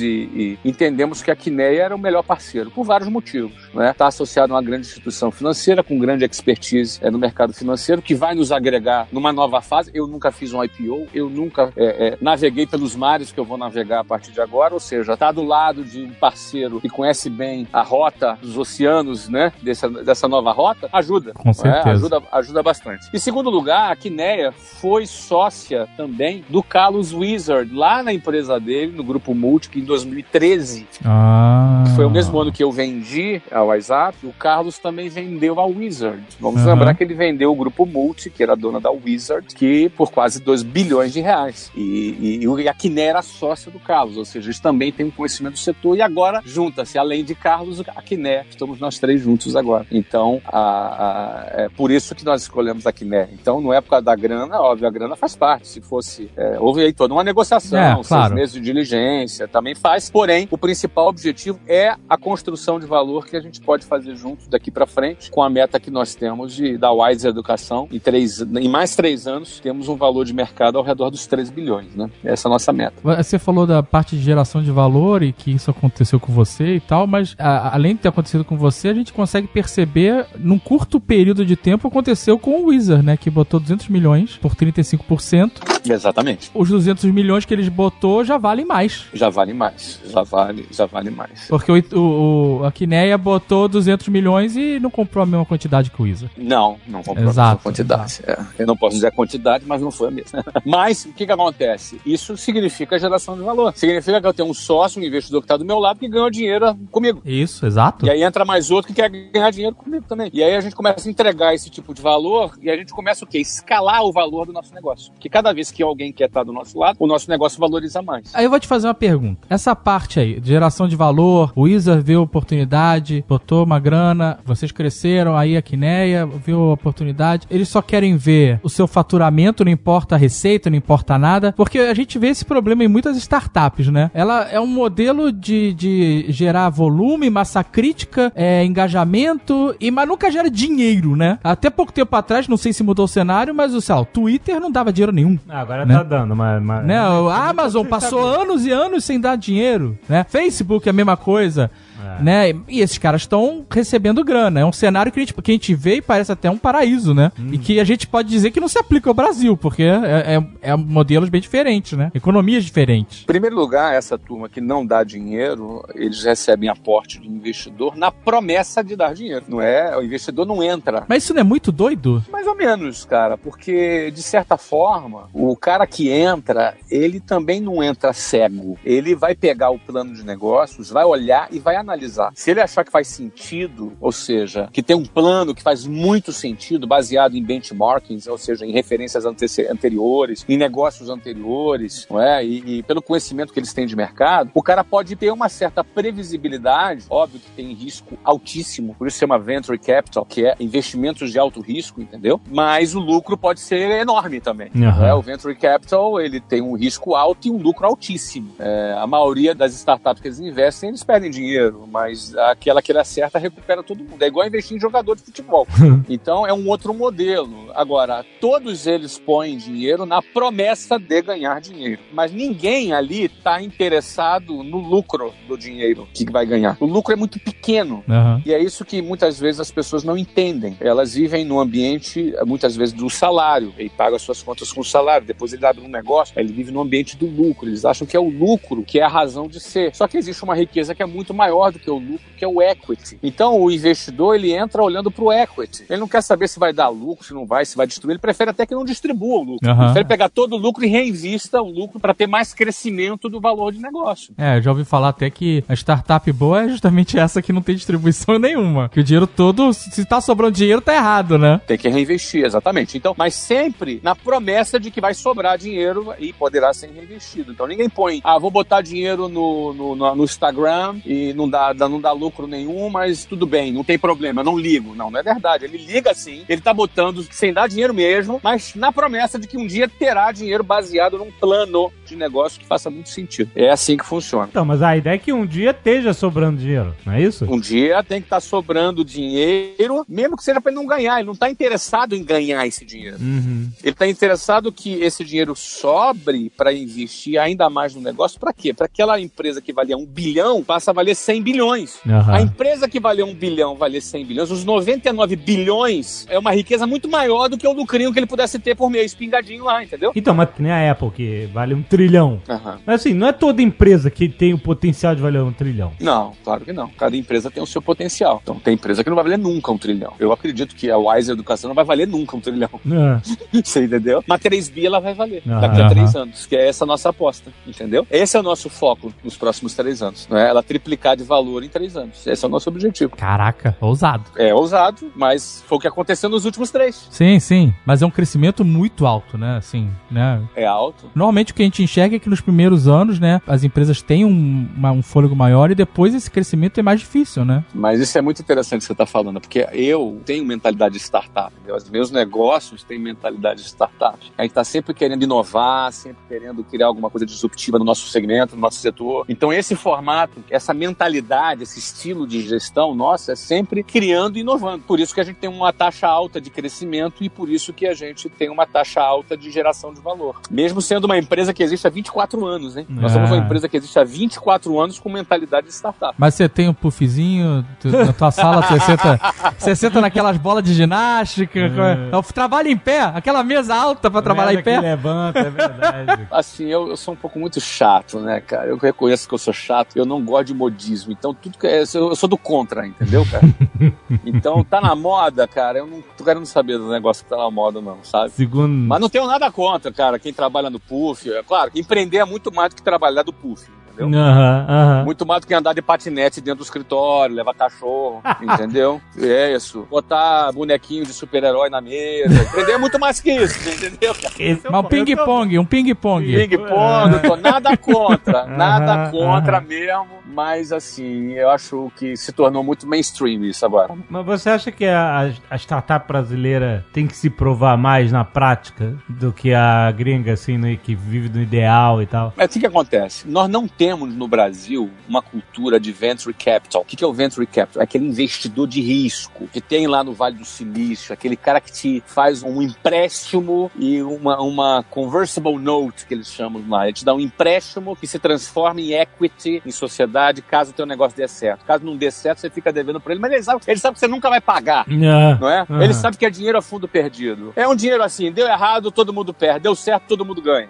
e, 0.00 0.58
e 0.64 0.68
entendemos 0.68 1.22
que 1.22 1.30
a 1.30 1.36
Quineia 1.36 1.82
era 1.82 1.94
o 1.94 1.98
melhor 1.98 2.22
parceiro, 2.22 2.70
por 2.70 2.84
vários 2.84 3.08
motivos. 3.08 3.67
Está 3.86 3.94
Tá 3.94 4.06
associado 4.06 4.54
a 4.54 4.56
uma 4.56 4.62
grande 4.62 4.86
instituição 4.86 5.30
financeira, 5.30 5.82
com 5.82 5.98
grande 5.98 6.24
expertise 6.24 6.98
é, 7.02 7.10
no 7.10 7.18
mercado 7.18 7.52
financeiro, 7.52 8.00
que 8.00 8.14
vai 8.14 8.34
nos 8.34 8.50
agregar 8.50 9.06
numa 9.12 9.32
nova 9.32 9.60
fase. 9.60 9.90
Eu 9.92 10.06
nunca 10.06 10.30
fiz 10.30 10.52
um 10.54 10.64
IPO, 10.64 11.08
eu 11.12 11.28
nunca 11.28 11.72
é, 11.76 12.08
é, 12.08 12.18
naveguei 12.20 12.66
pelos 12.66 12.96
mares 12.96 13.30
que 13.32 13.38
eu 13.38 13.44
vou 13.44 13.58
navegar 13.58 14.00
a 14.00 14.04
partir 14.04 14.32
de 14.32 14.40
agora, 14.40 14.72
ou 14.72 14.80
seja, 14.80 15.12
está 15.12 15.30
do 15.30 15.42
lado 15.42 15.84
de 15.84 16.04
um 16.04 16.10
parceiro 16.12 16.80
que 16.80 16.88
conhece 16.88 17.28
bem 17.28 17.66
a 17.72 17.82
rota 17.82 18.38
dos 18.40 18.56
oceanos, 18.56 19.28
né? 19.28 19.52
dessa, 19.62 19.88
dessa 19.88 20.28
nova 20.28 20.52
rota, 20.52 20.88
ajuda. 20.92 21.32
Com 21.34 21.52
certeza. 21.52 21.88
É, 21.88 21.92
ajuda, 21.92 22.22
ajuda 22.32 22.62
bastante. 22.62 23.08
Em 23.12 23.18
segundo 23.18 23.50
lugar, 23.50 23.92
a 23.92 23.96
Quineia 23.96 24.52
foi 24.52 25.06
sócia 25.06 25.88
também 25.96 26.44
do 26.48 26.62
Carlos 26.62 27.12
Wizard, 27.12 27.74
lá 27.74 28.02
na 28.02 28.12
empresa 28.12 28.58
dele, 28.58 28.92
no 28.96 29.04
Grupo 29.04 29.34
Multi, 29.34 29.78
em 29.78 29.84
2013 29.84 30.86
Ah. 31.04 31.84
foi 31.94 32.04
o 32.04 32.10
mesmo 32.10 32.38
ano 32.38 32.52
que 32.52 32.62
eu 32.62 32.70
vendi 32.72 33.42
a 33.50 33.62
WhatsApp, 33.68 34.16
o 34.26 34.32
Carlos 34.32 34.78
também 34.78 35.08
vendeu 35.08 35.58
a 35.60 35.66
Wizard. 35.66 36.22
Vamos 36.40 36.60
Aham. 36.62 36.72
lembrar 36.72 36.94
que 36.94 37.02
ele 37.04 37.14
vendeu 37.14 37.52
o 37.52 37.54
grupo 37.56 37.86
Multi, 37.86 38.30
que 38.30 38.42
era 38.42 38.54
dona 38.56 38.80
da 38.80 38.90
Wizard, 38.90 39.54
que 39.54 39.88
por 39.90 40.10
quase 40.10 40.40
2 40.40 40.62
bilhões 40.62 41.12
de 41.12 41.20
reais. 41.20 41.70
E, 41.76 42.40
e, 42.42 42.62
e 42.62 42.68
a 42.68 42.74
Quiné 42.74 43.02
era 43.04 43.22
sócia 43.22 43.70
do 43.70 43.78
Carlos, 43.78 44.16
ou 44.16 44.24
seja, 44.24 44.46
eles 44.48 44.60
também 44.60 44.90
têm 44.92 45.06
um 45.06 45.10
conhecimento 45.10 45.54
do 45.54 45.58
setor 45.58 45.96
e 45.96 46.02
agora 46.02 46.42
junta-se, 46.44 46.98
além 46.98 47.24
de 47.24 47.34
Carlos, 47.34 47.80
a 47.94 48.02
Quiné. 48.02 48.44
Estamos 48.50 48.78
nós 48.80 48.98
três 48.98 49.20
juntos 49.20 49.54
agora. 49.56 49.86
Então, 49.90 50.40
a, 50.44 50.58
a- 50.58 51.46
é 51.64 51.68
por 51.68 51.90
isso 51.90 52.14
que 52.14 52.24
nós 52.24 52.42
escolhemos 52.42 52.86
a 52.86 52.92
Quiné. 52.92 53.28
Então, 53.32 53.60
não 53.60 53.72
é 53.72 53.80
por 53.80 53.90
causa 53.90 54.04
da 54.04 54.14
grana, 54.16 54.60
óbvio, 54.60 54.86
a 54.86 54.90
grana 54.90 55.16
faz 55.16 55.34
parte. 55.36 55.68
Se 55.68 55.80
fosse, 55.80 56.30
é, 56.36 56.58
houve 56.58 56.82
aí 56.82 56.92
toda 56.92 57.14
uma 57.14 57.24
negociação, 57.24 57.78
É, 57.78 57.94
seis 57.96 58.08
claro. 58.08 58.34
meses 58.34 58.54
de 58.54 58.60
diligência, 58.60 59.46
também 59.48 59.74
faz. 59.74 60.10
Porém, 60.10 60.46
o 60.50 60.58
principal 60.58 61.08
objetivo 61.08 61.58
é 61.66 61.94
a 62.08 62.16
construção 62.16 62.78
de 62.80 62.86
valor 62.86 63.26
que 63.26 63.36
a 63.36 63.40
gente 63.40 63.47
pode 63.60 63.86
fazer 63.86 64.14
juntos 64.16 64.46
daqui 64.48 64.70
para 64.70 64.86
frente, 64.86 65.30
com 65.30 65.42
a 65.42 65.48
meta 65.48 65.78
que 65.80 65.90
nós 65.90 66.14
temos 66.14 66.54
de 66.54 66.76
da 66.76 66.90
Wise 66.92 67.26
Educação. 67.26 67.88
Em, 67.90 67.98
três, 67.98 68.40
em 68.40 68.68
mais 68.68 68.94
três 68.96 69.26
anos, 69.26 69.60
temos 69.60 69.88
um 69.88 69.96
valor 69.96 70.24
de 70.24 70.32
mercado 70.34 70.76
ao 70.78 70.84
redor 70.84 71.10
dos 71.10 71.26
3 71.26 71.50
bilhões, 71.50 71.94
né? 71.94 72.10
Essa 72.24 72.48
é 72.48 72.50
a 72.50 72.52
nossa 72.52 72.72
meta. 72.72 72.94
Você 73.02 73.38
falou 73.38 73.66
da 73.66 73.82
parte 73.82 74.16
de 74.16 74.22
geração 74.22 74.62
de 74.62 74.70
valor 74.70 75.22
e 75.22 75.32
que 75.32 75.50
isso 75.52 75.70
aconteceu 75.70 76.18
com 76.20 76.32
você 76.32 76.76
e 76.76 76.80
tal, 76.80 77.06
mas 77.06 77.34
a- 77.38 77.74
além 77.74 77.94
de 77.94 78.02
ter 78.02 78.08
acontecido 78.08 78.44
com 78.44 78.56
você, 78.56 78.88
a 78.88 78.94
gente 78.94 79.12
consegue 79.12 79.46
perceber 79.46 80.26
num 80.38 80.58
curto 80.58 80.98
período 81.00 81.44
de 81.46 81.56
tempo 81.56 81.86
aconteceu 81.88 82.38
com 82.38 82.62
o 82.62 82.66
Wizard, 82.66 83.04
né? 83.04 83.16
Que 83.16 83.30
botou 83.30 83.60
200 83.60 83.88
milhões 83.88 84.36
por 84.36 84.54
35%. 84.54 85.60
Exatamente. 85.88 86.50
Os 86.54 86.68
200 86.68 87.04
milhões 87.04 87.44
que 87.44 87.54
eles 87.54 87.68
botou 87.68 88.24
já 88.24 88.36
valem 88.36 88.64
mais. 88.64 89.04
Já 89.14 89.28
vale 89.30 89.52
mais. 89.54 90.00
Já 90.06 90.22
vale, 90.22 90.66
já 90.70 90.86
vale 90.86 91.10
mais. 91.10 91.46
Porque 91.48 91.70
o, 91.70 91.82
o- 91.98 92.58
o- 92.60 92.64
a 92.64 92.72
Quineia 92.72 93.16
botou 93.16 93.37
200 93.38 94.08
milhões 94.08 94.56
e 94.56 94.78
não 94.80 94.90
comprou 94.90 95.22
a 95.22 95.26
mesma 95.26 95.44
quantidade 95.44 95.90
que 95.90 96.00
o 96.00 96.04
Wizard. 96.04 96.32
Não, 96.36 96.78
não 96.86 97.02
comprou 97.02 97.26
a 97.26 97.30
Exato, 97.30 97.48
mesma 97.48 97.62
quantidade. 97.62 98.20
É, 98.26 98.38
eu 98.58 98.66
não 98.66 98.76
posso 98.76 98.96
dizer 98.96 99.08
a 99.08 99.10
quantidade, 99.10 99.64
mas 99.66 99.80
não 99.80 99.90
foi 99.90 100.08
a 100.08 100.10
mesma. 100.10 100.44
mas 100.64 101.04
o 101.04 101.12
que, 101.12 101.26
que 101.26 101.32
acontece? 101.32 102.00
Isso 102.04 102.36
significa 102.36 102.98
geração 102.98 103.36
de 103.36 103.42
valor. 103.42 103.72
Significa 103.76 104.20
que 104.20 104.26
eu 104.26 104.34
tenho 104.34 104.48
um 104.48 104.54
sócio, 104.54 105.00
um 105.00 105.04
investidor 105.04 105.40
que 105.40 105.44
está 105.44 105.56
do 105.56 105.64
meu 105.64 105.78
lado, 105.78 105.98
que 105.98 106.08
ganhou 106.08 106.30
dinheiro 106.30 106.74
comigo. 106.90 107.20
Isso, 107.24 107.66
exato. 107.66 108.06
E 108.06 108.10
aí 108.10 108.22
entra 108.22 108.44
mais 108.44 108.70
outro 108.70 108.92
que 108.92 109.00
quer 109.00 109.08
ganhar 109.08 109.50
dinheiro 109.50 109.74
comigo 109.74 110.04
também. 110.08 110.30
E 110.32 110.42
aí 110.42 110.54
a 110.54 110.60
gente 110.60 110.74
começa 110.74 111.08
a 111.08 111.10
entregar 111.10 111.54
esse 111.54 111.70
tipo 111.70 111.94
de 111.94 112.02
valor 112.02 112.52
e 112.60 112.70
a 112.70 112.76
gente 112.76 112.92
começa 112.92 113.24
o 113.24 113.28
quê? 113.28 113.38
Escalar 113.38 114.02
o 114.02 114.12
valor 114.12 114.46
do 114.46 114.52
nosso 114.52 114.74
negócio. 114.74 115.12
Porque 115.12 115.28
cada 115.28 115.52
vez 115.52 115.70
que 115.70 115.82
alguém 115.82 116.12
quer 116.12 116.26
estar 116.26 116.44
do 116.44 116.52
nosso 116.52 116.78
lado, 116.78 116.96
o 116.98 117.06
nosso 117.06 117.30
negócio 117.30 117.58
valoriza 117.58 118.02
mais. 118.02 118.34
Aí 118.34 118.44
eu 118.44 118.50
vou 118.50 118.60
te 118.60 118.66
fazer 118.66 118.86
uma 118.86 118.94
pergunta. 118.94 119.46
Essa 119.48 119.74
parte 119.74 120.20
aí, 120.20 120.40
de 120.40 120.48
geração 120.48 120.88
de 120.88 120.96
valor, 120.96 121.52
o 121.54 121.62
Wizard 121.62 122.02
viu 122.02 122.22
oportunidade, 122.22 123.24
botou 123.28 123.64
uma 123.64 123.78
grana, 123.78 124.38
vocês 124.44 124.72
cresceram, 124.72 125.36
aí 125.36 125.56
a 125.56 125.62
Quineia 125.62 126.26
viu 126.26 126.70
a 126.70 126.72
oportunidade. 126.72 127.46
Eles 127.50 127.68
só 127.68 127.82
querem 127.82 128.16
ver 128.16 128.58
o 128.62 128.70
seu 128.70 128.86
faturamento, 128.86 129.64
não 129.64 129.70
importa 129.70 130.14
a 130.14 130.18
receita, 130.18 130.70
não 130.70 130.76
importa 130.76 131.18
nada. 131.18 131.52
Porque 131.56 131.78
a 131.78 131.94
gente 131.94 132.18
vê 132.18 132.28
esse 132.28 132.44
problema 132.44 132.82
em 132.84 132.88
muitas 132.88 133.16
startups, 133.18 133.88
né? 133.88 134.10
Ela 134.14 134.48
é 134.48 134.58
um 134.58 134.66
modelo 134.66 135.30
de, 135.30 135.74
de 135.74 136.26
gerar 136.30 136.70
volume, 136.70 137.28
massa 137.28 137.62
crítica, 137.62 138.32
é, 138.34 138.64
engajamento, 138.64 139.74
e, 139.78 139.90
mas 139.90 140.08
nunca 140.08 140.30
gera 140.30 140.50
dinheiro, 140.50 141.14
né? 141.14 141.38
Até 141.44 141.68
pouco 141.68 141.92
tempo 141.92 142.14
atrás, 142.16 142.48
não 142.48 142.56
sei 142.56 142.72
se 142.72 142.82
mudou 142.82 143.04
o 143.04 143.08
cenário, 143.08 143.54
mas 143.54 143.74
o, 143.74 143.80
sei 143.80 143.94
lá, 143.94 144.00
o 144.00 144.04
Twitter 144.06 144.58
não 144.60 144.70
dava 144.70 144.92
dinheiro 144.92 145.12
nenhum. 145.12 145.38
Ah, 145.48 145.60
Agora 145.60 145.84
Né? 145.84 145.94
tá 145.94 146.02
dando, 146.02 146.34
mas. 146.34 146.62
mas 146.62 146.86
Né? 146.86 147.08
O 147.10 147.28
Amazon 147.28 147.86
passou 147.86 148.26
anos 148.26 148.64
e 148.64 148.70
anos 148.70 149.04
sem 149.04 149.20
dar 149.20 149.36
dinheiro, 149.36 149.98
né? 150.08 150.24
Facebook 150.28 150.88
é 150.88 150.90
a 150.90 150.94
mesma 150.94 151.16
coisa, 151.16 151.70
É. 151.98 152.22
né? 152.22 152.60
E 152.68 152.80
esses 152.80 152.98
caras 152.98 153.22
estão 153.22 153.64
recebendo 153.70 154.24
grana. 154.24 154.60
É 154.60 154.64
um 154.64 154.72
cenário 154.72 155.10
que 155.10 155.18
a, 155.18 155.22
gente, 155.22 155.34
que 155.34 155.50
a 155.50 155.54
gente 155.54 155.74
vê 155.74 155.96
e 155.96 156.02
parece 156.02 156.32
até 156.32 156.50
um 156.50 156.58
paraíso, 156.58 157.14
né? 157.14 157.32
Hum. 157.38 157.50
E 157.52 157.58
que 157.58 157.80
a 157.80 157.84
gente 157.84 158.06
pode 158.06 158.28
dizer 158.28 158.50
que 158.50 158.60
não 158.60 158.68
se 158.68 158.78
aplica 158.78 159.10
ao 159.10 159.14
Brasil, 159.14 159.56
porque 159.56 159.82
é, 159.82 160.36
é, 160.36 160.70
é 160.70 160.76
modelos 160.76 161.28
bem 161.28 161.40
diferentes, 161.40 161.92
né? 161.92 162.10
Economias 162.14 162.64
diferentes. 162.64 163.22
Em 163.22 163.26
primeiro 163.26 163.56
lugar, 163.56 163.94
essa 163.94 164.18
turma 164.18 164.48
que 164.48 164.60
não 164.60 164.86
dá 164.86 165.02
dinheiro, 165.02 165.84
eles 165.94 166.24
recebem 166.24 166.68
aporte 166.68 167.20
de 167.20 167.28
investidor 167.28 167.96
na 167.96 168.10
promessa 168.10 168.82
de 168.82 168.94
dar 168.94 169.14
dinheiro. 169.14 169.44
Não 169.48 169.60
é? 169.60 169.96
O 169.96 170.02
investidor 170.02 170.46
não 170.46 170.62
entra. 170.62 171.04
Mas 171.08 171.24
isso 171.24 171.34
não 171.34 171.40
é 171.40 171.44
muito 171.44 171.72
doido? 171.72 172.22
Mais 172.30 172.46
ou 172.46 172.54
menos, 172.54 173.04
cara, 173.04 173.36
porque 173.36 174.10
de 174.10 174.22
certa 174.22 174.56
forma, 174.56 175.28
o 175.32 175.56
cara 175.56 175.86
que 175.86 176.08
entra, 176.08 176.76
ele 176.90 177.20
também 177.20 177.60
não 177.60 177.82
entra 177.82 178.12
cego. 178.12 178.78
Ele 178.84 179.14
vai 179.14 179.34
pegar 179.34 179.70
o 179.70 179.78
plano 179.78 180.14
de 180.14 180.24
negócios, 180.24 180.90
vai 180.90 181.04
olhar 181.04 181.48
e 181.50 181.58
vai 181.58 181.76
analisar. 181.76 181.87
Se 182.34 182.50
ele 182.50 182.60
achar 182.60 182.84
que 182.84 182.90
faz 182.90 183.08
sentido, 183.08 183.92
ou 184.00 184.12
seja, 184.12 184.68
que 184.72 184.82
tem 184.82 184.96
um 184.96 185.04
plano 185.04 185.54
que 185.54 185.62
faz 185.62 185.86
muito 185.86 186.32
sentido, 186.32 186.86
baseado 186.86 187.36
em 187.36 187.42
benchmarkings, 187.42 188.26
ou 188.26 188.38
seja, 188.38 188.64
em 188.64 188.72
referências 188.72 189.24
anteriores, 189.24 190.44
em 190.48 190.56
negócios 190.56 191.08
anteriores, 191.10 192.06
não 192.10 192.20
é? 192.20 192.44
E, 192.44 192.78
e 192.78 192.82
pelo 192.82 193.02
conhecimento 193.02 193.52
que 193.52 193.58
eles 193.58 193.72
têm 193.72 193.86
de 193.86 193.96
mercado, 193.96 194.50
o 194.54 194.62
cara 194.62 194.84
pode 194.84 195.16
ter 195.16 195.30
uma 195.30 195.48
certa 195.48 195.82
previsibilidade, 195.82 197.04
óbvio 197.08 197.40
que 197.40 197.50
tem 197.52 197.72
risco 197.72 198.18
altíssimo, 198.24 198.94
por 198.94 199.06
isso 199.06 199.18
chama 199.18 199.38
venture 199.38 199.78
capital, 199.78 200.24
que 200.24 200.46
é 200.46 200.54
investimentos 200.60 201.30
de 201.30 201.38
alto 201.38 201.60
risco, 201.60 202.00
entendeu? 202.00 202.40
Mas 202.50 202.94
o 202.94 203.00
lucro 203.00 203.36
pode 203.36 203.60
ser 203.60 203.90
enorme 203.90 204.40
também. 204.40 204.70
Aham. 204.76 205.02
né? 205.02 205.14
O 205.14 205.22
venture 205.22 205.54
capital 205.54 206.20
ele 206.20 206.40
tem 206.40 206.60
um 206.60 206.74
risco 206.74 207.14
alto 207.14 207.48
e 207.48 207.50
um 207.50 207.56
lucro 207.56 207.86
altíssimo. 207.86 208.52
É, 208.58 208.96
a 208.98 209.06
maioria 209.06 209.54
das 209.54 209.74
startups 209.74 210.20
que 210.20 210.28
eles 210.28 210.40
investem, 210.40 210.90
eles 210.90 211.02
perdem 211.02 211.30
dinheiro, 211.30 211.77
mas 211.86 212.34
aquela 212.36 212.82
que 212.82 212.92
ele 212.92 212.98
acerta 212.98 213.38
recupera 213.38 213.82
todo 213.82 214.04
mundo. 214.04 214.22
É 214.22 214.26
igual 214.26 214.46
investir 214.46 214.76
em 214.76 214.80
jogador 214.80 215.16
de 215.16 215.22
futebol. 215.22 215.66
então 216.08 216.46
é 216.46 216.52
um 216.52 216.68
outro 216.68 216.92
modelo. 216.92 217.70
Agora, 217.74 218.24
todos 218.40 218.86
eles 218.86 219.18
põem 219.18 219.56
dinheiro 219.56 220.06
na 220.06 220.20
promessa 220.22 220.98
de 220.98 221.22
ganhar 221.22 221.60
dinheiro. 221.60 222.00
Mas 222.12 222.32
ninguém 222.32 222.92
ali 222.92 223.24
está 223.24 223.62
interessado 223.62 224.62
no 224.62 224.78
lucro 224.78 225.32
do 225.46 225.56
dinheiro 225.56 226.08
que 226.12 226.24
vai 226.30 226.46
ganhar. 226.46 226.76
O 226.80 226.86
lucro 226.86 227.12
é 227.12 227.16
muito 227.16 227.38
pequeno. 227.38 228.04
Aham. 228.08 228.42
E 228.44 228.52
é 228.52 228.62
isso 228.62 228.84
que 228.84 229.02
muitas 229.02 229.38
vezes 229.38 229.60
as 229.60 229.70
pessoas 229.70 230.04
não 230.04 230.16
entendem. 230.16 230.76
Elas 230.80 231.14
vivem 231.14 231.44
no 231.44 231.60
ambiente, 231.60 232.34
muitas 232.46 232.76
vezes, 232.76 232.94
do 232.94 233.08
salário. 233.10 233.72
Ele 233.76 233.90
paga 233.90 234.16
as 234.16 234.22
suas 234.22 234.42
contas 234.42 234.72
com 234.72 234.80
o 234.80 234.84
salário. 234.84 235.26
Depois 235.26 235.52
ele 235.52 235.64
abre 235.64 235.84
um 235.84 235.88
negócio, 235.88 236.38
ele 236.38 236.52
vive 236.52 236.70
no 236.70 236.80
ambiente 236.80 237.16
do 237.16 237.26
lucro. 237.26 237.68
Eles 237.68 237.84
acham 237.84 238.06
que 238.06 238.16
é 238.16 238.20
o 238.20 238.28
lucro 238.28 238.82
que 238.82 238.98
é 238.98 239.02
a 239.02 239.08
razão 239.08 239.48
de 239.48 239.60
ser. 239.60 239.94
Só 239.94 240.06
que 240.08 240.16
existe 240.16 240.42
uma 240.42 240.54
riqueza 240.54 240.94
que 240.94 241.02
é 241.02 241.06
muito 241.06 241.34
maior 241.34 241.67
do 241.70 241.78
que 241.78 241.90
o 241.90 241.98
lucro, 241.98 242.20
que 242.36 242.44
é 242.44 242.48
o 242.48 242.60
equity. 242.62 243.18
Então 243.22 243.60
o 243.60 243.70
investidor, 243.70 244.34
ele 244.34 244.52
entra 244.52 244.82
olhando 244.82 245.10
para 245.10 245.24
o 245.24 245.32
equity. 245.32 245.84
Ele 245.88 246.00
não 246.00 246.08
quer 246.08 246.22
saber 246.22 246.48
se 246.48 246.58
vai 246.58 246.72
dar 246.72 246.88
lucro, 246.88 247.24
se 247.24 247.34
não 247.34 247.46
vai, 247.46 247.64
se 247.64 247.76
vai 247.76 247.86
destruir. 247.86 248.12
Ele 248.12 248.18
prefere 248.18 248.50
até 248.50 248.66
que 248.66 248.74
não 248.74 248.84
distribua 248.84 249.38
o 249.40 249.42
lucro. 249.42 249.68
Aham. 249.68 249.84
Prefere 249.86 250.04
pegar 250.06 250.28
todo 250.28 250.54
o 250.54 250.58
lucro 250.58 250.84
e 250.84 250.88
reinvista 250.88 251.60
o 251.62 251.70
lucro 251.70 251.98
para 252.00 252.14
ter 252.14 252.26
mais 252.26 252.52
crescimento 252.54 253.28
do 253.28 253.40
valor 253.40 253.72
de 253.72 253.80
negócio. 253.80 254.34
É, 254.38 254.58
eu 254.58 254.62
já 254.62 254.70
ouvi 254.70 254.84
falar 254.84 255.08
até 255.08 255.30
que 255.30 255.64
a 255.68 255.74
startup 255.74 256.30
boa 256.32 256.62
é 256.64 256.68
justamente 256.68 257.18
essa 257.18 257.40
que 257.42 257.52
não 257.52 257.62
tem 257.62 257.74
distribuição 257.74 258.38
nenhuma. 258.40 258.88
Que 258.88 259.00
o 259.00 259.04
dinheiro 259.04 259.26
todo, 259.26 259.72
se 259.72 260.04
tá 260.04 260.20
sobrando 260.20 260.52
dinheiro, 260.52 260.80
tá 260.80 260.94
errado, 260.94 261.38
né? 261.38 261.60
Tem 261.66 261.76
que 261.78 261.88
reinvestir, 261.88 262.44
exatamente. 262.44 262.96
Então, 262.96 263.14
mas 263.16 263.34
sempre 263.34 264.00
na 264.02 264.14
promessa 264.14 264.78
de 264.78 264.90
que 264.90 265.00
vai 265.00 265.14
sobrar 265.14 265.58
dinheiro 265.58 266.12
e 266.18 266.32
poderá 266.32 266.72
ser 266.72 266.90
reinvestido. 266.90 267.52
Então 267.52 267.66
ninguém 267.66 267.88
põe, 267.88 268.20
ah, 268.24 268.38
vou 268.38 268.50
botar 268.50 268.80
dinheiro 268.82 269.28
no, 269.28 269.72
no- 269.74 270.14
no 270.14 270.24
Instagram 270.24 270.96
e 271.04 271.32
não 271.34 271.48
dá, 271.48 271.57
dá- 271.72 271.88
não 271.88 272.00
dá 272.00 272.12
lucro 272.12 272.46
nenhum, 272.46 272.88
mas 272.90 273.24
tudo 273.24 273.46
bem, 273.46 273.72
não 273.72 273.84
tem 273.84 273.98
problema, 273.98 274.40
eu 274.40 274.44
não 274.44 274.58
ligo. 274.58 274.94
Não, 274.94 275.10
não 275.10 275.20
é 275.20 275.22
verdade. 275.22 275.64
Ele 275.64 275.78
liga 275.78 276.14
sim, 276.14 276.44
ele 276.48 276.60
tá 276.60 276.72
botando 276.72 277.22
sem 277.30 277.52
dar 277.52 277.68
dinheiro 277.68 277.92
mesmo, 277.94 278.40
mas 278.42 278.74
na 278.74 278.92
promessa 278.92 279.38
de 279.38 279.46
que 279.46 279.56
um 279.56 279.66
dia 279.66 279.88
terá 279.88 280.30
dinheiro 280.32 280.62
baseado 280.64 281.18
num 281.18 281.30
plano 281.30 281.92
de 282.06 282.16
negócio 282.16 282.60
que 282.60 282.66
faça 282.66 282.88
muito 282.90 283.08
sentido. 283.10 283.50
É 283.54 283.70
assim 283.70 283.96
que 283.96 284.04
funciona. 284.04 284.48
Então, 284.50 284.64
mas 284.64 284.82
a 284.82 284.96
ideia 284.96 285.14
é 285.14 285.18
que 285.18 285.32
um 285.32 285.44
dia 285.46 285.70
esteja 285.70 286.12
sobrando 286.12 286.58
dinheiro, 286.58 286.94
não 287.04 287.12
é 287.12 287.22
isso? 287.22 287.44
Um 287.50 287.58
dia 287.60 288.02
tem 288.02 288.20
que 288.20 288.26
estar 288.26 288.40
sobrando 288.40 289.04
dinheiro, 289.04 290.04
mesmo 290.08 290.36
que 290.36 290.44
seja 290.44 290.60
para 290.60 290.70
ele 290.72 290.80
não 290.80 290.86
ganhar. 290.86 291.16
Ele 291.18 291.26
não 291.26 291.32
está 291.32 291.50
interessado 291.50 292.14
em 292.14 292.24
ganhar 292.24 292.66
esse 292.66 292.84
dinheiro. 292.84 293.16
Uhum. 293.20 293.68
Ele 293.82 293.92
está 293.92 294.06
interessado 294.06 294.72
que 294.72 294.94
esse 295.02 295.24
dinheiro 295.24 295.54
sobre 295.54 296.50
para 296.56 296.72
investir 296.72 297.38
ainda 297.38 297.68
mais 297.70 297.94
no 297.94 298.00
negócio. 298.00 298.38
Para 298.38 298.52
quê? 298.52 298.72
Para 298.72 298.86
aquela 298.86 299.20
empresa 299.20 299.60
que 299.60 299.72
valia 299.72 299.96
um 299.96 300.06
bilhão 300.06 300.62
passa 300.62 300.90
a 300.90 300.94
valer 300.94 301.14
100 301.14 301.42
bilhões. 301.52 301.98
Aham. 302.06 302.34
A 302.34 302.40
empresa 302.42 302.88
que 302.88 303.00
valia 303.00 303.24
um 303.24 303.34
bilhão 303.34 303.74
valer 303.74 304.02
100 304.02 304.24
bilhões, 304.26 304.50
os 304.50 304.64
99 304.64 305.36
bilhões 305.36 306.26
é 306.28 306.38
uma 306.38 306.52
riqueza 306.52 306.86
muito 306.86 307.08
maior 307.08 307.48
do 307.48 307.56
que 307.56 307.66
o 307.66 307.72
lucrinho 307.72 308.12
que 308.12 308.18
ele 308.18 308.26
pudesse 308.26 308.58
ter 308.58 308.74
por 308.74 308.90
mês, 308.90 309.14
pingadinho 309.14 309.64
lá, 309.64 309.82
entendeu? 309.82 310.12
Então, 310.14 310.34
mas 310.34 310.48
nem 310.58 310.70
a 310.72 310.90
Apple, 310.92 311.10
que 311.10 311.48
vale 311.52 311.74
um 311.74 311.82
trilhão. 311.82 312.40
Aham. 312.48 312.78
Mas 312.86 313.00
assim, 313.00 313.14
não 313.14 313.28
é 313.28 313.32
toda 313.32 313.62
empresa 313.62 314.10
que 314.10 314.28
tem 314.28 314.52
o 314.52 314.58
potencial 314.58 315.14
de 315.14 315.22
valer 315.22 315.42
um 315.42 315.52
trilhão. 315.52 315.92
Não, 316.00 316.32
claro 316.44 316.64
que 316.64 316.72
não. 316.72 316.88
Cada 316.90 317.16
empresa 317.16 317.50
tem 317.50 317.62
o 317.62 317.66
seu 317.66 317.80
potencial. 317.80 318.40
Então 318.42 318.56
tem 318.56 318.74
empresa 318.74 319.02
que 319.02 319.08
não 319.08 319.16
vai 319.16 319.24
valer 319.24 319.38
nunca 319.38 319.72
um 319.72 319.78
trilhão. 319.78 320.12
Eu 320.18 320.32
acredito 320.32 320.74
que 320.74 320.90
a 320.90 320.98
Wise 320.98 321.30
Educação 321.32 321.68
não 321.68 321.74
vai 321.74 321.84
valer 321.84 322.06
nunca 322.06 322.36
um 322.36 322.40
trilhão. 322.40 322.70
Ah, 322.90 323.20
Você 323.64 323.84
entendeu? 323.84 324.22
Mas 324.26 324.40
3 324.40 324.68
bi 324.68 324.86
ela 324.86 325.00
vai 325.00 325.14
valer 325.14 325.42
Aham. 325.46 325.60
daqui 325.60 325.80
a 325.80 325.88
três 325.88 326.14
anos, 326.14 326.46
que 326.46 326.56
é 326.56 326.68
essa 326.68 326.84
a 326.84 326.86
nossa 326.86 327.08
aposta, 327.08 327.50
entendeu? 327.66 328.06
Esse 328.10 328.36
é 328.36 328.40
o 328.40 328.42
nosso 328.42 328.68
foco 328.68 329.12
nos 329.24 329.36
próximos 329.36 329.74
três 329.74 330.02
anos, 330.02 330.26
não 330.28 330.36
é? 330.36 330.48
Ela 330.48 330.62
triplicar 330.62 331.16
de 331.16 331.24
valor 331.24 331.37
em 331.38 331.68
três 331.68 331.96
anos. 331.96 332.26
Esse 332.26 332.44
é 332.44 332.48
o 332.48 332.50
nosso 332.50 332.68
objetivo. 332.68 333.16
Caraca, 333.16 333.76
ousado. 333.80 334.24
É 334.36 334.52
ousado, 334.54 335.10
mas 335.14 335.62
foi 335.66 335.78
o 335.78 335.80
que 335.80 335.86
aconteceu 335.88 336.28
nos 336.28 336.44
últimos 336.44 336.70
três. 336.70 337.08
Sim, 337.10 337.38
sim. 337.40 337.72
Mas 337.86 338.02
é 338.02 338.06
um 338.06 338.10
crescimento 338.10 338.64
muito 338.64 339.06
alto, 339.06 339.38
né? 339.38 339.56
Assim, 339.56 339.90
né? 340.10 340.42
É 340.56 340.66
alto. 340.66 341.10
Normalmente 341.14 341.52
o 341.52 341.54
que 341.54 341.62
a 341.62 341.64
gente 341.64 341.82
enxerga 341.82 342.16
é 342.16 342.18
que 342.18 342.28
nos 342.28 342.40
primeiros 342.40 342.88
anos, 342.88 343.18
né, 343.20 343.40
as 343.46 343.64
empresas 343.64 344.02
têm 344.02 344.24
um, 344.24 344.68
uma- 344.76 344.92
um 344.92 345.02
fôlego 345.02 345.34
maior 345.36 345.70
e 345.70 345.74
depois 345.74 346.14
esse 346.14 346.30
crescimento 346.30 346.78
é 346.78 346.82
mais 346.82 347.00
difícil, 347.00 347.44
né? 347.44 347.64
Mas 347.74 348.00
isso 348.00 348.16
é 348.18 348.20
muito 348.22 348.40
interessante 348.42 348.80
que 348.80 348.86
você 348.86 348.92
está 348.92 349.06
falando, 349.06 349.40
porque 349.40 349.66
eu 349.72 350.20
tenho 350.24 350.44
mentalidade 350.44 350.94
de 350.94 351.00
startup, 351.00 351.52
entendeu? 351.56 351.76
Os 351.76 351.88
meus 351.88 352.10
negócios 352.10 352.82
têm 352.82 352.98
mentalidade 352.98 353.62
de 353.62 353.68
startup. 353.68 354.18
A 354.36 354.42
gente 354.42 354.50
está 354.50 354.64
sempre 354.64 354.92
querendo 354.94 355.22
inovar, 355.22 355.92
sempre 355.92 356.22
querendo 356.28 356.62
criar 356.64 356.86
alguma 356.86 357.10
coisa 357.10 357.24
disruptiva 357.26 357.78
no 357.78 357.84
nosso 357.84 358.08
segmento, 358.08 358.54
no 358.54 358.60
nosso 358.62 358.78
setor. 358.78 359.24
Então, 359.28 359.52
esse 359.52 359.74
formato, 359.76 360.42
essa 360.50 360.72
mentalidade, 360.74 361.27
esse 361.60 361.78
estilo 361.78 362.26
de 362.26 362.40
gestão 362.46 362.94
nossa 362.94 363.32
é 363.32 363.36
sempre 363.36 363.82
criando 363.82 364.36
e 364.36 364.40
inovando. 364.40 364.84
Por 364.84 364.98
isso 365.00 365.14
que 365.14 365.20
a 365.20 365.24
gente 365.24 365.36
tem 365.36 365.48
uma 365.50 365.72
taxa 365.72 366.06
alta 366.06 366.40
de 366.40 366.50
crescimento 366.50 367.22
e 367.22 367.28
por 367.28 367.48
isso 367.48 367.72
que 367.72 367.86
a 367.86 367.94
gente 367.94 368.28
tem 368.28 368.48
uma 368.50 368.66
taxa 368.66 369.00
alta 369.00 369.36
de 369.36 369.50
geração 369.50 369.92
de 369.92 370.00
valor. 370.00 370.40
Mesmo 370.50 370.80
sendo 370.80 371.04
uma 371.04 371.18
empresa 371.18 371.52
que 371.52 371.62
existe 371.62 371.86
há 371.86 371.90
24 371.90 372.44
anos, 372.46 372.76
hein? 372.76 372.86
Nós 372.88 373.12
somos 373.12 373.30
uma 373.30 373.36
Ah. 373.36 373.44
empresa 373.44 373.68
que 373.68 373.76
existe 373.76 373.98
há 373.98 374.04
24 374.04 374.78
anos 374.80 374.98
com 374.98 375.08
mentalidade 375.10 375.66
de 375.66 375.72
startup. 375.74 376.14
Mas 376.18 376.34
você 376.34 376.48
tem 376.48 376.68
um 376.68 376.74
puffzinho 376.74 377.64
tu- 377.80 377.88
na 377.88 378.12
tua 378.12 378.30
sala, 378.30 378.62
você 378.62 378.80
senta, 378.80 379.20
você 379.58 379.76
senta 379.76 380.00
naquelas 380.00 380.36
bolas 380.36 380.62
de 380.64 380.72
ginástica, 380.74 381.58
é. 381.60 382.22
trabalha 382.34 382.68
em 382.68 382.76
pé, 382.76 383.00
aquela 383.02 383.42
mesa 383.42 383.74
alta 383.74 384.10
pra 384.10 384.22
trabalhar 384.22 384.54
em 384.58 384.62
pé. 384.62 384.80
levanta, 384.80 385.38
é 385.40 385.50
verdade. 385.50 386.26
Assim, 386.30 386.66
eu, 386.66 386.88
eu 386.88 386.96
sou 386.96 387.14
um 387.14 387.16
pouco 387.16 387.38
muito 387.38 387.60
chato, 387.60 388.18
né, 388.20 388.40
cara? 388.40 388.68
Eu 388.68 388.76
reconheço 388.76 389.26
que 389.28 389.34
eu 389.34 389.38
sou 389.38 389.52
chato, 389.52 389.96
eu 389.96 390.04
não 390.06 390.22
gosto 390.22 390.46
de 390.46 390.54
modismo. 390.54 391.12
Então, 391.18 391.34
tudo 391.34 391.58
que 391.58 391.66
é. 391.66 391.80
Eu 391.82 392.14
sou 392.16 392.28
do 392.28 392.36
contra, 392.38 392.86
entendeu, 392.86 393.26
cara? 393.30 393.44
Então, 394.24 394.62
tá 394.64 394.80
na 394.80 394.94
moda, 394.94 395.46
cara. 395.46 395.78
Eu 395.78 395.86
não 395.86 396.02
tô 396.16 396.24
querendo 396.24 396.46
saber 396.46 396.78
do 396.78 396.88
negócio 396.90 397.24
que 397.24 397.30
tá 397.30 397.36
na 397.36 397.50
moda, 397.50 397.80
não, 397.80 397.98
sabe? 398.02 398.30
Segundo. 398.30 398.68
Mas 398.88 399.00
não 399.00 399.08
tenho 399.08 399.26
nada 399.26 399.50
contra, 399.50 399.92
cara, 399.92 400.18
quem 400.18 400.32
trabalha 400.32 400.68
no 400.70 400.78
Puff. 400.80 401.30
É 401.32 401.42
claro, 401.42 401.70
empreender 401.74 402.18
é 402.18 402.24
muito 402.24 402.52
mais 402.52 402.70
do 402.70 402.76
que 402.76 402.82
trabalhar 402.82 403.22
do 403.22 403.32
Puff, 403.32 403.70
entendeu? 403.92 404.18
Aham, 404.18 404.66
aham. 404.68 405.04
Muito 405.04 405.24
mais 405.26 405.40
do 405.40 405.46
que 405.46 405.54
andar 405.54 405.72
de 405.74 405.80
patinete 405.82 406.40
dentro 406.40 406.58
do 406.58 406.64
escritório, 406.64 407.34
levar 407.34 407.54
cachorro, 407.54 408.20
entendeu? 408.42 409.00
É 409.16 409.54
isso. 409.54 409.86
Botar 409.90 410.52
bonequinho 410.52 411.04
de 411.04 411.12
super-herói 411.12 411.70
na 411.70 411.80
mesa. 411.80 412.34
Empreender 412.42 412.72
é 412.72 412.78
muito 412.78 412.98
mais 412.98 413.20
que 413.20 413.30
isso, 413.32 413.56
entendeu, 413.68 414.14
cara? 414.14 414.34
Esse 414.38 414.66
é 414.66 414.70
o 414.70 414.72
Mas 414.72 414.74
um. 414.74 414.76
Eu 414.76 414.82
tô- 414.82 414.88
ping-pong, 414.88 415.58
um 415.58 415.64
ping-pong. 415.64 416.24
Ping-pong, 416.48 417.12
eu 417.14 417.22
tô 417.22 417.36
nada 417.36 417.76
contra, 417.76 418.44
nada 418.46 419.10
contra 419.10 419.60
mesmo, 419.60 420.18
mas 420.26 420.72
assim, 420.72 420.97
eu 421.02 421.50
acho 421.50 421.92
que 421.96 422.16
se 422.16 422.32
tornou 422.32 422.62
muito 422.62 422.86
mainstream 422.86 423.44
isso 423.44 423.64
agora. 423.64 423.94
Mas 424.08 424.24
você 424.24 424.50
acha 424.50 424.72
que 424.72 424.84
a, 424.84 425.32
a 425.50 425.56
startup 425.56 426.06
brasileira 426.06 426.84
tem 426.92 427.06
que 427.06 427.16
se 427.16 427.30
provar 427.30 427.76
mais 427.76 428.12
na 428.12 428.24
prática 428.24 428.96
do 429.08 429.32
que 429.32 429.52
a 429.54 429.90
gringa, 429.92 430.32
assim, 430.32 430.58
né, 430.58 430.78
que 430.82 430.94
vive 430.94 431.28
do 431.28 431.40
ideal 431.40 432.02
e 432.02 432.06
tal? 432.06 432.32
Mas 432.36 432.54
o 432.54 432.60
que, 432.60 432.66
acontece? 432.66 433.28
Nós 433.28 433.48
não 433.48 433.66
temos 433.66 434.14
no 434.14 434.28
Brasil 434.28 434.90
uma 435.08 435.22
cultura 435.22 435.78
de 435.78 435.92
venture 435.92 436.34
capital. 436.34 436.82
O 436.82 436.84
que, 436.84 437.02
é 437.02 437.06
o 437.06 437.12
venture 437.12 437.46
capital? 437.46 437.80
É 437.80 437.84
aquele 437.84 438.06
investidor 438.06 438.66
de 438.66 438.80
risco 438.80 439.48
que 439.48 439.60
tem 439.60 439.86
lá 439.86 440.02
no 440.02 440.12
Vale 440.12 440.36
do 440.36 440.44
Silício, 440.44 441.12
aquele 441.12 441.36
cara 441.36 441.60
que 441.60 441.72
te 441.72 442.02
faz 442.06 442.42
um 442.42 442.60
empréstimo 442.62 443.70
e 443.78 444.02
uma, 444.02 444.40
uma 444.40 444.84
conversible 444.90 445.58
note, 445.58 446.06
que 446.06 446.14
eles 446.14 446.28
chamam 446.28 446.62
lá. 446.68 446.84
Ele 446.84 446.92
te 446.92 447.04
dá 447.04 447.14
um 447.14 447.20
empréstimo 447.20 447.96
que 447.96 448.06
se 448.06 448.18
transforma 448.18 448.80
em 448.80 448.92
equity 448.92 449.62
em 449.64 449.70
sociedade 449.70 450.42
caso 450.42 450.72
teu 450.72 450.86
negócio 450.88 451.16
dê 451.16 451.28
certo. 451.28 451.64
Caso 451.64 451.84
não 451.84 451.96
dê 451.96 452.10
certo, 452.10 452.38
você 452.40 452.50
fica 452.50 452.72
devendo 452.72 453.00
para 453.00 453.12
ele, 453.12 453.20
mas 453.20 453.32
ele 453.32 453.42
sabe, 453.42 453.60
ele 453.66 453.78
sabe 453.80 453.94
que 453.94 454.00
você 454.00 454.08
nunca 454.08 454.28
vai 454.28 454.40
pagar. 454.40 454.84
Ah, 454.88 455.38
Não 455.40 455.48
é? 455.48 455.60
Aham. 455.60 455.82
Ele 455.82 455.94
sabe 455.94 456.16
que 456.16 456.26
é 456.26 456.30
dinheiro 456.30 456.58
a 456.58 456.62
fundo 456.62 456.88
perdido. 456.88 457.52
É 457.56 457.66
um 457.68 457.74
dinheiro 457.76 458.02
assim, 458.02 458.30
deu 458.32 458.46
errado, 458.46 458.90
todo 458.90 459.12
mundo 459.12 459.32
perde, 459.34 459.60
deu 459.60 459.74
certo, 459.74 460.04
todo 460.08 460.24
mundo 460.24 460.40
ganha. 460.42 460.68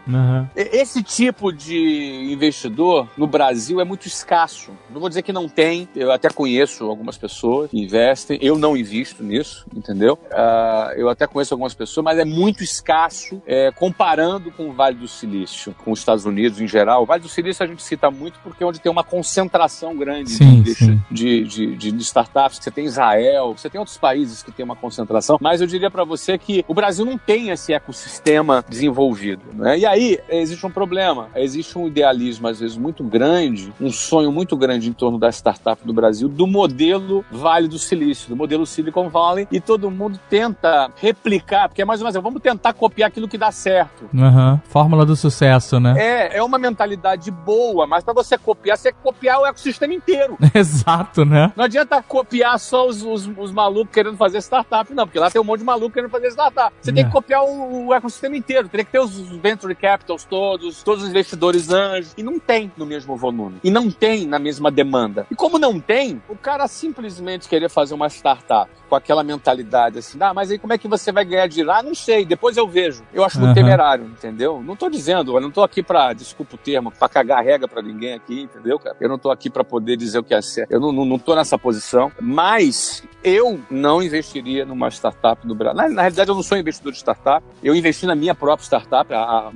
E- 0.57 0.79
Esse 0.79 1.03
tipo 1.03 1.53
de 1.53 2.29
investidor 2.33 3.09
no 3.17 3.27
Brasil 3.27 3.81
é 3.81 3.85
muito 3.85 4.07
escasso. 4.07 4.71
Não 4.91 5.01
vou 5.01 5.09
dizer 5.09 5.23
que 5.23 5.33
não 5.33 5.49
tem, 5.49 5.89
eu 5.95 6.11
até 6.13 6.29
conheço 6.31 6.85
algumas 6.85 7.17
pessoas 7.19 7.71
que 7.71 7.79
investem, 7.81 8.39
eu 8.43 8.59
não 8.59 8.77
invisto 8.77 9.23
nisso, 9.23 9.67
entendeu? 9.75 10.19
Ah, 10.33 10.93
eu 10.97 11.09
até 11.09 11.27
conheço 11.27 11.55
algumas 11.55 11.75
pessoas, 11.75 12.05
mas 12.05 12.19
é 12.19 12.25
muito 12.25 12.63
escasso 12.63 13.43
é, 13.47 13.71
comparando 13.73 14.51
com 14.51 14.69
o 14.69 14.73
Vale 14.73 14.97
do 14.97 15.09
Silício, 15.09 15.75
com 15.85 15.93
os 15.93 15.99
Estados 15.99 16.25
Unidos 16.25 16.61
em 16.61 16.67
geral. 16.69 17.03
O 17.03 17.07
Vale 17.07 17.23
do 17.23 17.29
Silício 17.29 17.65
a 17.65 17.67
gente 17.69 17.83
cita 17.83 18.11
muito 18.11 18.39
porque 18.43 18.63
é 18.63 18.67
onde 18.67 18.81
tem 18.81 18.91
uma 18.91 19.05
concentração 19.05 19.95
grande 19.97 20.08
Sim, 20.27 20.63
de, 20.63 20.75
sim. 20.75 21.01
de, 21.11 21.45
de, 21.45 21.77
de- 21.77 21.93
de 21.93 22.03
startups. 22.03 22.59
Você 22.61 22.71
tem 22.71 22.85
Israel, 22.87 23.55
você 23.57 23.69
tem 23.71 23.79
outros 23.79 23.97
países 23.99 24.43
que 24.43 24.51
tem 24.53 24.65
uma 24.65 24.77
concentração, 24.77 25.39
mas 25.41 25.61
eu 25.61 25.67
diria 25.67 25.91
para 25.91 26.05
você 26.05 26.37
que 26.39 26.65
o 26.69 26.75
Brasil 26.75 27.05
não 27.05 27.17
tem 27.19 27.51
esse 27.51 27.73
ecossistema 27.73 28.65
desenvolvido. 28.69 29.43
Né? 29.55 29.79
E 29.79 29.87
aí 29.87 30.19
existe 30.29 30.65
um 30.67 30.71
problema, 30.71 31.29
existe 31.35 31.77
um 31.79 31.87
idealismo 31.87 32.49
às 32.49 32.61
vezes 32.61 32.77
muito 32.77 33.03
grande, 33.05 33.73
um 33.81 33.91
sonho 33.91 34.31
muito 34.33 34.57
grande 34.57 34.89
em 34.89 34.93
torno 34.93 35.19
da 35.19 35.29
startup 35.31 35.85
do 35.87 35.93
Brasil, 35.93 36.29
do 36.29 36.47
modelo 36.47 37.25
Vale 37.31 37.69
do 37.69 37.79
Silício, 37.79 38.29
do 38.29 38.37
modelo 38.37 38.67
Silicon 38.67 39.09
Valley, 39.09 39.47
e 39.51 39.61
todo 39.61 39.91
mundo 39.91 40.19
tenta 40.29 40.91
replicar, 40.97 41.69
porque 41.69 41.83
é 41.83 41.85
mais 41.85 42.01
ou 42.01 42.05
menos, 42.07 42.23
vamos 42.23 42.41
tentar 42.43 42.73
copiar 42.73 43.09
aquilo 43.09 43.29
que 43.29 43.39
dá 43.39 43.51
certo. 43.51 44.09
Aham. 44.17 44.61
Fórmula 44.69 45.05
do 45.05 45.17
sucesso, 45.17 45.79
né? 45.81 45.95
É, 45.99 46.39
é 46.39 46.43
uma 46.43 46.59
mentalidade 46.59 47.31
boa, 47.31 47.87
mas 47.87 48.05
para 48.05 48.15
você 48.15 48.37
copiar, 48.39 48.77
você 48.77 48.93
copiar 48.93 49.41
o 49.41 49.47
ecossistema 49.47 49.95
inteiro. 49.99 50.39
Exato, 50.55 51.25
né? 51.25 51.53
Não 51.57 51.65
adianta 51.65 52.03
copiar 52.03 52.59
só 52.59 52.87
os, 52.87 53.03
os, 53.03 53.29
os 53.37 53.53
malucos 53.53 53.93
querendo 53.93 54.17
fazer 54.17 54.39
startup, 54.39 54.93
não, 54.95 55.07
porque 55.07 55.19
lá 55.19 55.31
tem 55.31 55.41
um 55.41 55.45
monte 55.45 55.61
de 55.61 55.67
maluco 55.67 55.91
querendo 55.93 56.11
fazer 56.11 56.29
startup. 56.29 56.75
Você 56.81 56.93
tem 56.93 57.03
É. 57.03 57.07
que 57.07 57.13
copiar 57.13 57.43
o, 57.45 57.87
o 57.89 57.95
ecossistema 57.95 58.37
inteiro, 58.37 58.69
teria 58.69 58.85
que 58.85 58.93
ter 58.93 59.01
os 59.01 59.19
venture 59.39 59.75
capitals 59.75 60.25
todos, 60.25 60.83
todos 60.83 61.05
os 61.05 61.11
investidores 61.11 61.71
anjos, 61.71 62.15
e 62.17 62.23
não 62.23 62.39
tem 62.39 62.71
no 62.77 62.87
mesmo 62.87 63.17
volume, 63.17 63.59
e 63.63 63.71
não 63.71 63.91
tem 63.91 64.27
na 64.27 64.39
mesma 64.39 64.71
demanda. 64.71 65.27
E 65.31 65.35
como 65.35 65.59
não 65.59 65.79
tem, 65.81 66.23
o 66.29 66.37
cara 66.37 66.67
simplesmente 66.67 67.49
querer 67.49 67.69
fazer 67.69 67.95
uma 67.95 68.09
startup 68.09 68.71
com 68.89 68.95
aquela 68.95 69.23
mentalidade 69.23 69.99
assim, 69.99 70.19
ah, 70.21 70.33
mas 70.33 70.51
aí 70.51 70.59
como 70.59 70.73
é 70.73 70.79
que 70.79 70.89
você 70.89 71.13
vai 71.13 71.25
ganhar 71.25 71.47
dinheiro? 71.47 71.71
Ah, 71.71 71.83
não 71.83 71.95
sei, 71.95 72.25
depois 72.25 72.57
eu 72.57 72.67
vejo. 72.67 73.03
Eu 73.13 73.25
acho 73.25 73.39
muito 73.39 73.49
Aham. 73.51 73.55
temerário, 73.55 74.05
entendeu? 74.07 74.63
Não 74.65 74.75
tô 74.77 74.89
dizendo, 74.89 75.37
eu 75.37 75.41
não 75.41 75.51
tô 75.51 75.63
aqui 75.63 75.83
pra, 75.83 76.13
desculpa 76.13 76.55
o 76.55 76.59
termo, 76.59 76.91
pra 76.91 77.09
cagar 77.09 77.43
regra 77.45 77.69
pra 77.69 77.83
ninguém 77.83 78.15
aqui, 78.15 78.43
entendeu, 78.43 78.79
cara? 78.79 78.97
Eu 79.01 79.09
não 79.09 79.19
tô 79.19 79.31
aqui 79.31 79.51
pra 79.51 79.63
poder 79.65 79.88
dizer 79.97 80.19
o 80.19 80.23
que 80.23 80.35
é 80.35 80.41
certo. 80.41 80.73
Eu 80.73 80.81
não, 80.81 80.93
não, 80.93 81.05
não 81.05 81.19
tô 81.19 81.35
nessa 81.35 81.59
posição, 81.59 82.13
mas 82.21 83.03
eu 83.23 83.61
não 83.71 84.03
investiria 84.03 84.65
numa 84.65 84.89
startup 84.89 85.47
no 85.47 85.55
Brasil. 85.55 85.77
Na, 85.77 85.89
na 85.89 86.03
realidade, 86.03 86.31
eu 86.31 86.35
não 86.35 86.43
sou 86.43 86.57
investidor 86.57 86.93
de 86.93 86.99
startup. 86.99 87.45
Eu 87.63 87.75
investi 87.75 88.07
na 88.07 88.15
minha 88.15 88.35
própria 88.35 88.65
startup, 88.65 89.13
a, 89.13 89.49
a 89.49 89.51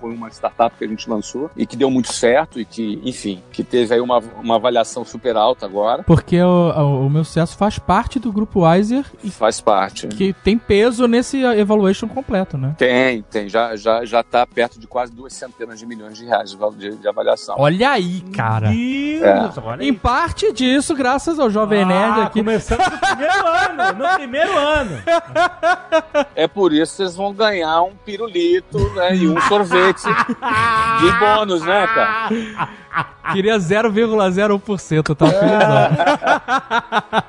foi 0.00 0.14
uma 0.14 0.28
startup 0.28 0.76
que 0.76 0.84
a 0.84 0.88
gente 0.88 1.08
lançou 1.08 1.50
e 1.56 1.66
que 1.66 1.76
deu 1.76 1.90
muito 1.90 2.12
certo 2.12 2.60
e 2.60 2.64
que, 2.64 3.00
enfim, 3.04 3.42
que 3.52 3.62
teve 3.64 3.94
aí 3.94 4.00
uma, 4.00 4.18
uma 4.40 4.56
avaliação 4.56 5.04
super 5.04 5.36
alta 5.36 5.66
agora. 5.66 6.02
Porque 6.02 6.40
o, 6.40 6.46
o, 6.70 7.06
o 7.06 7.10
meu 7.10 7.24
sucesso 7.24 7.56
faz 7.56 7.78
parte 7.78 8.18
do 8.18 8.32
grupo 8.32 8.60
Weiser 8.60 9.04
e 9.22 9.30
Faz 9.30 9.60
parte. 9.60 10.06
que 10.08 10.32
tem 10.32 10.56
peso 10.58 11.06
nesse 11.06 11.42
evaluation 11.42 12.08
completo, 12.08 12.56
né? 12.58 12.74
Tem, 12.78 13.22
tem. 13.22 13.48
Já, 13.48 13.76
já, 13.76 14.04
já 14.04 14.22
tá 14.22 14.46
perto 14.46 14.78
de 14.80 14.86
quase 14.86 15.12
duas 15.12 15.32
centenas 15.32 15.78
de 15.78 15.86
milhões 15.86 16.16
de 16.18 16.24
reais 16.24 16.50
de, 16.50 16.56
de, 16.76 16.96
de 16.96 17.08
avaliação. 17.08 17.54
Olha 17.58 17.90
aí, 17.90 18.20
cara. 18.34 18.68
Deus, 18.70 19.58
olha 19.58 19.82
aí. 19.82 19.88
Em 19.88 19.94
parte 19.94 20.52
disso, 20.52 20.94
graças 20.94 21.38
ao 21.38 21.48
Jovem 21.50 21.84
Nerd 21.84 22.20
Ah, 22.20 22.24
aqui. 22.24 22.40
começando 22.40 22.80
no 22.80 22.98
primeiro 22.98 23.46
ano, 23.46 23.98
no 23.98 24.14
primeiro 24.14 24.58
ano. 24.58 24.90
É 26.34 26.46
por 26.48 26.72
isso 26.72 26.92
que 26.92 26.96
vocês 26.98 27.16
vão 27.16 27.32
ganhar 27.32 27.82
um 27.82 27.92
pirulito 28.04 28.78
né, 28.94 29.14
e 29.16 29.28
um 29.28 29.40
sorvete 29.42 29.57
de 31.00 31.12
bônus, 31.18 31.62
né, 31.62 31.86
cara? 31.86 32.28
Queria 33.32 33.58
0,01%, 33.58 35.14
tá 35.14 35.26
felizão. 35.26 36.68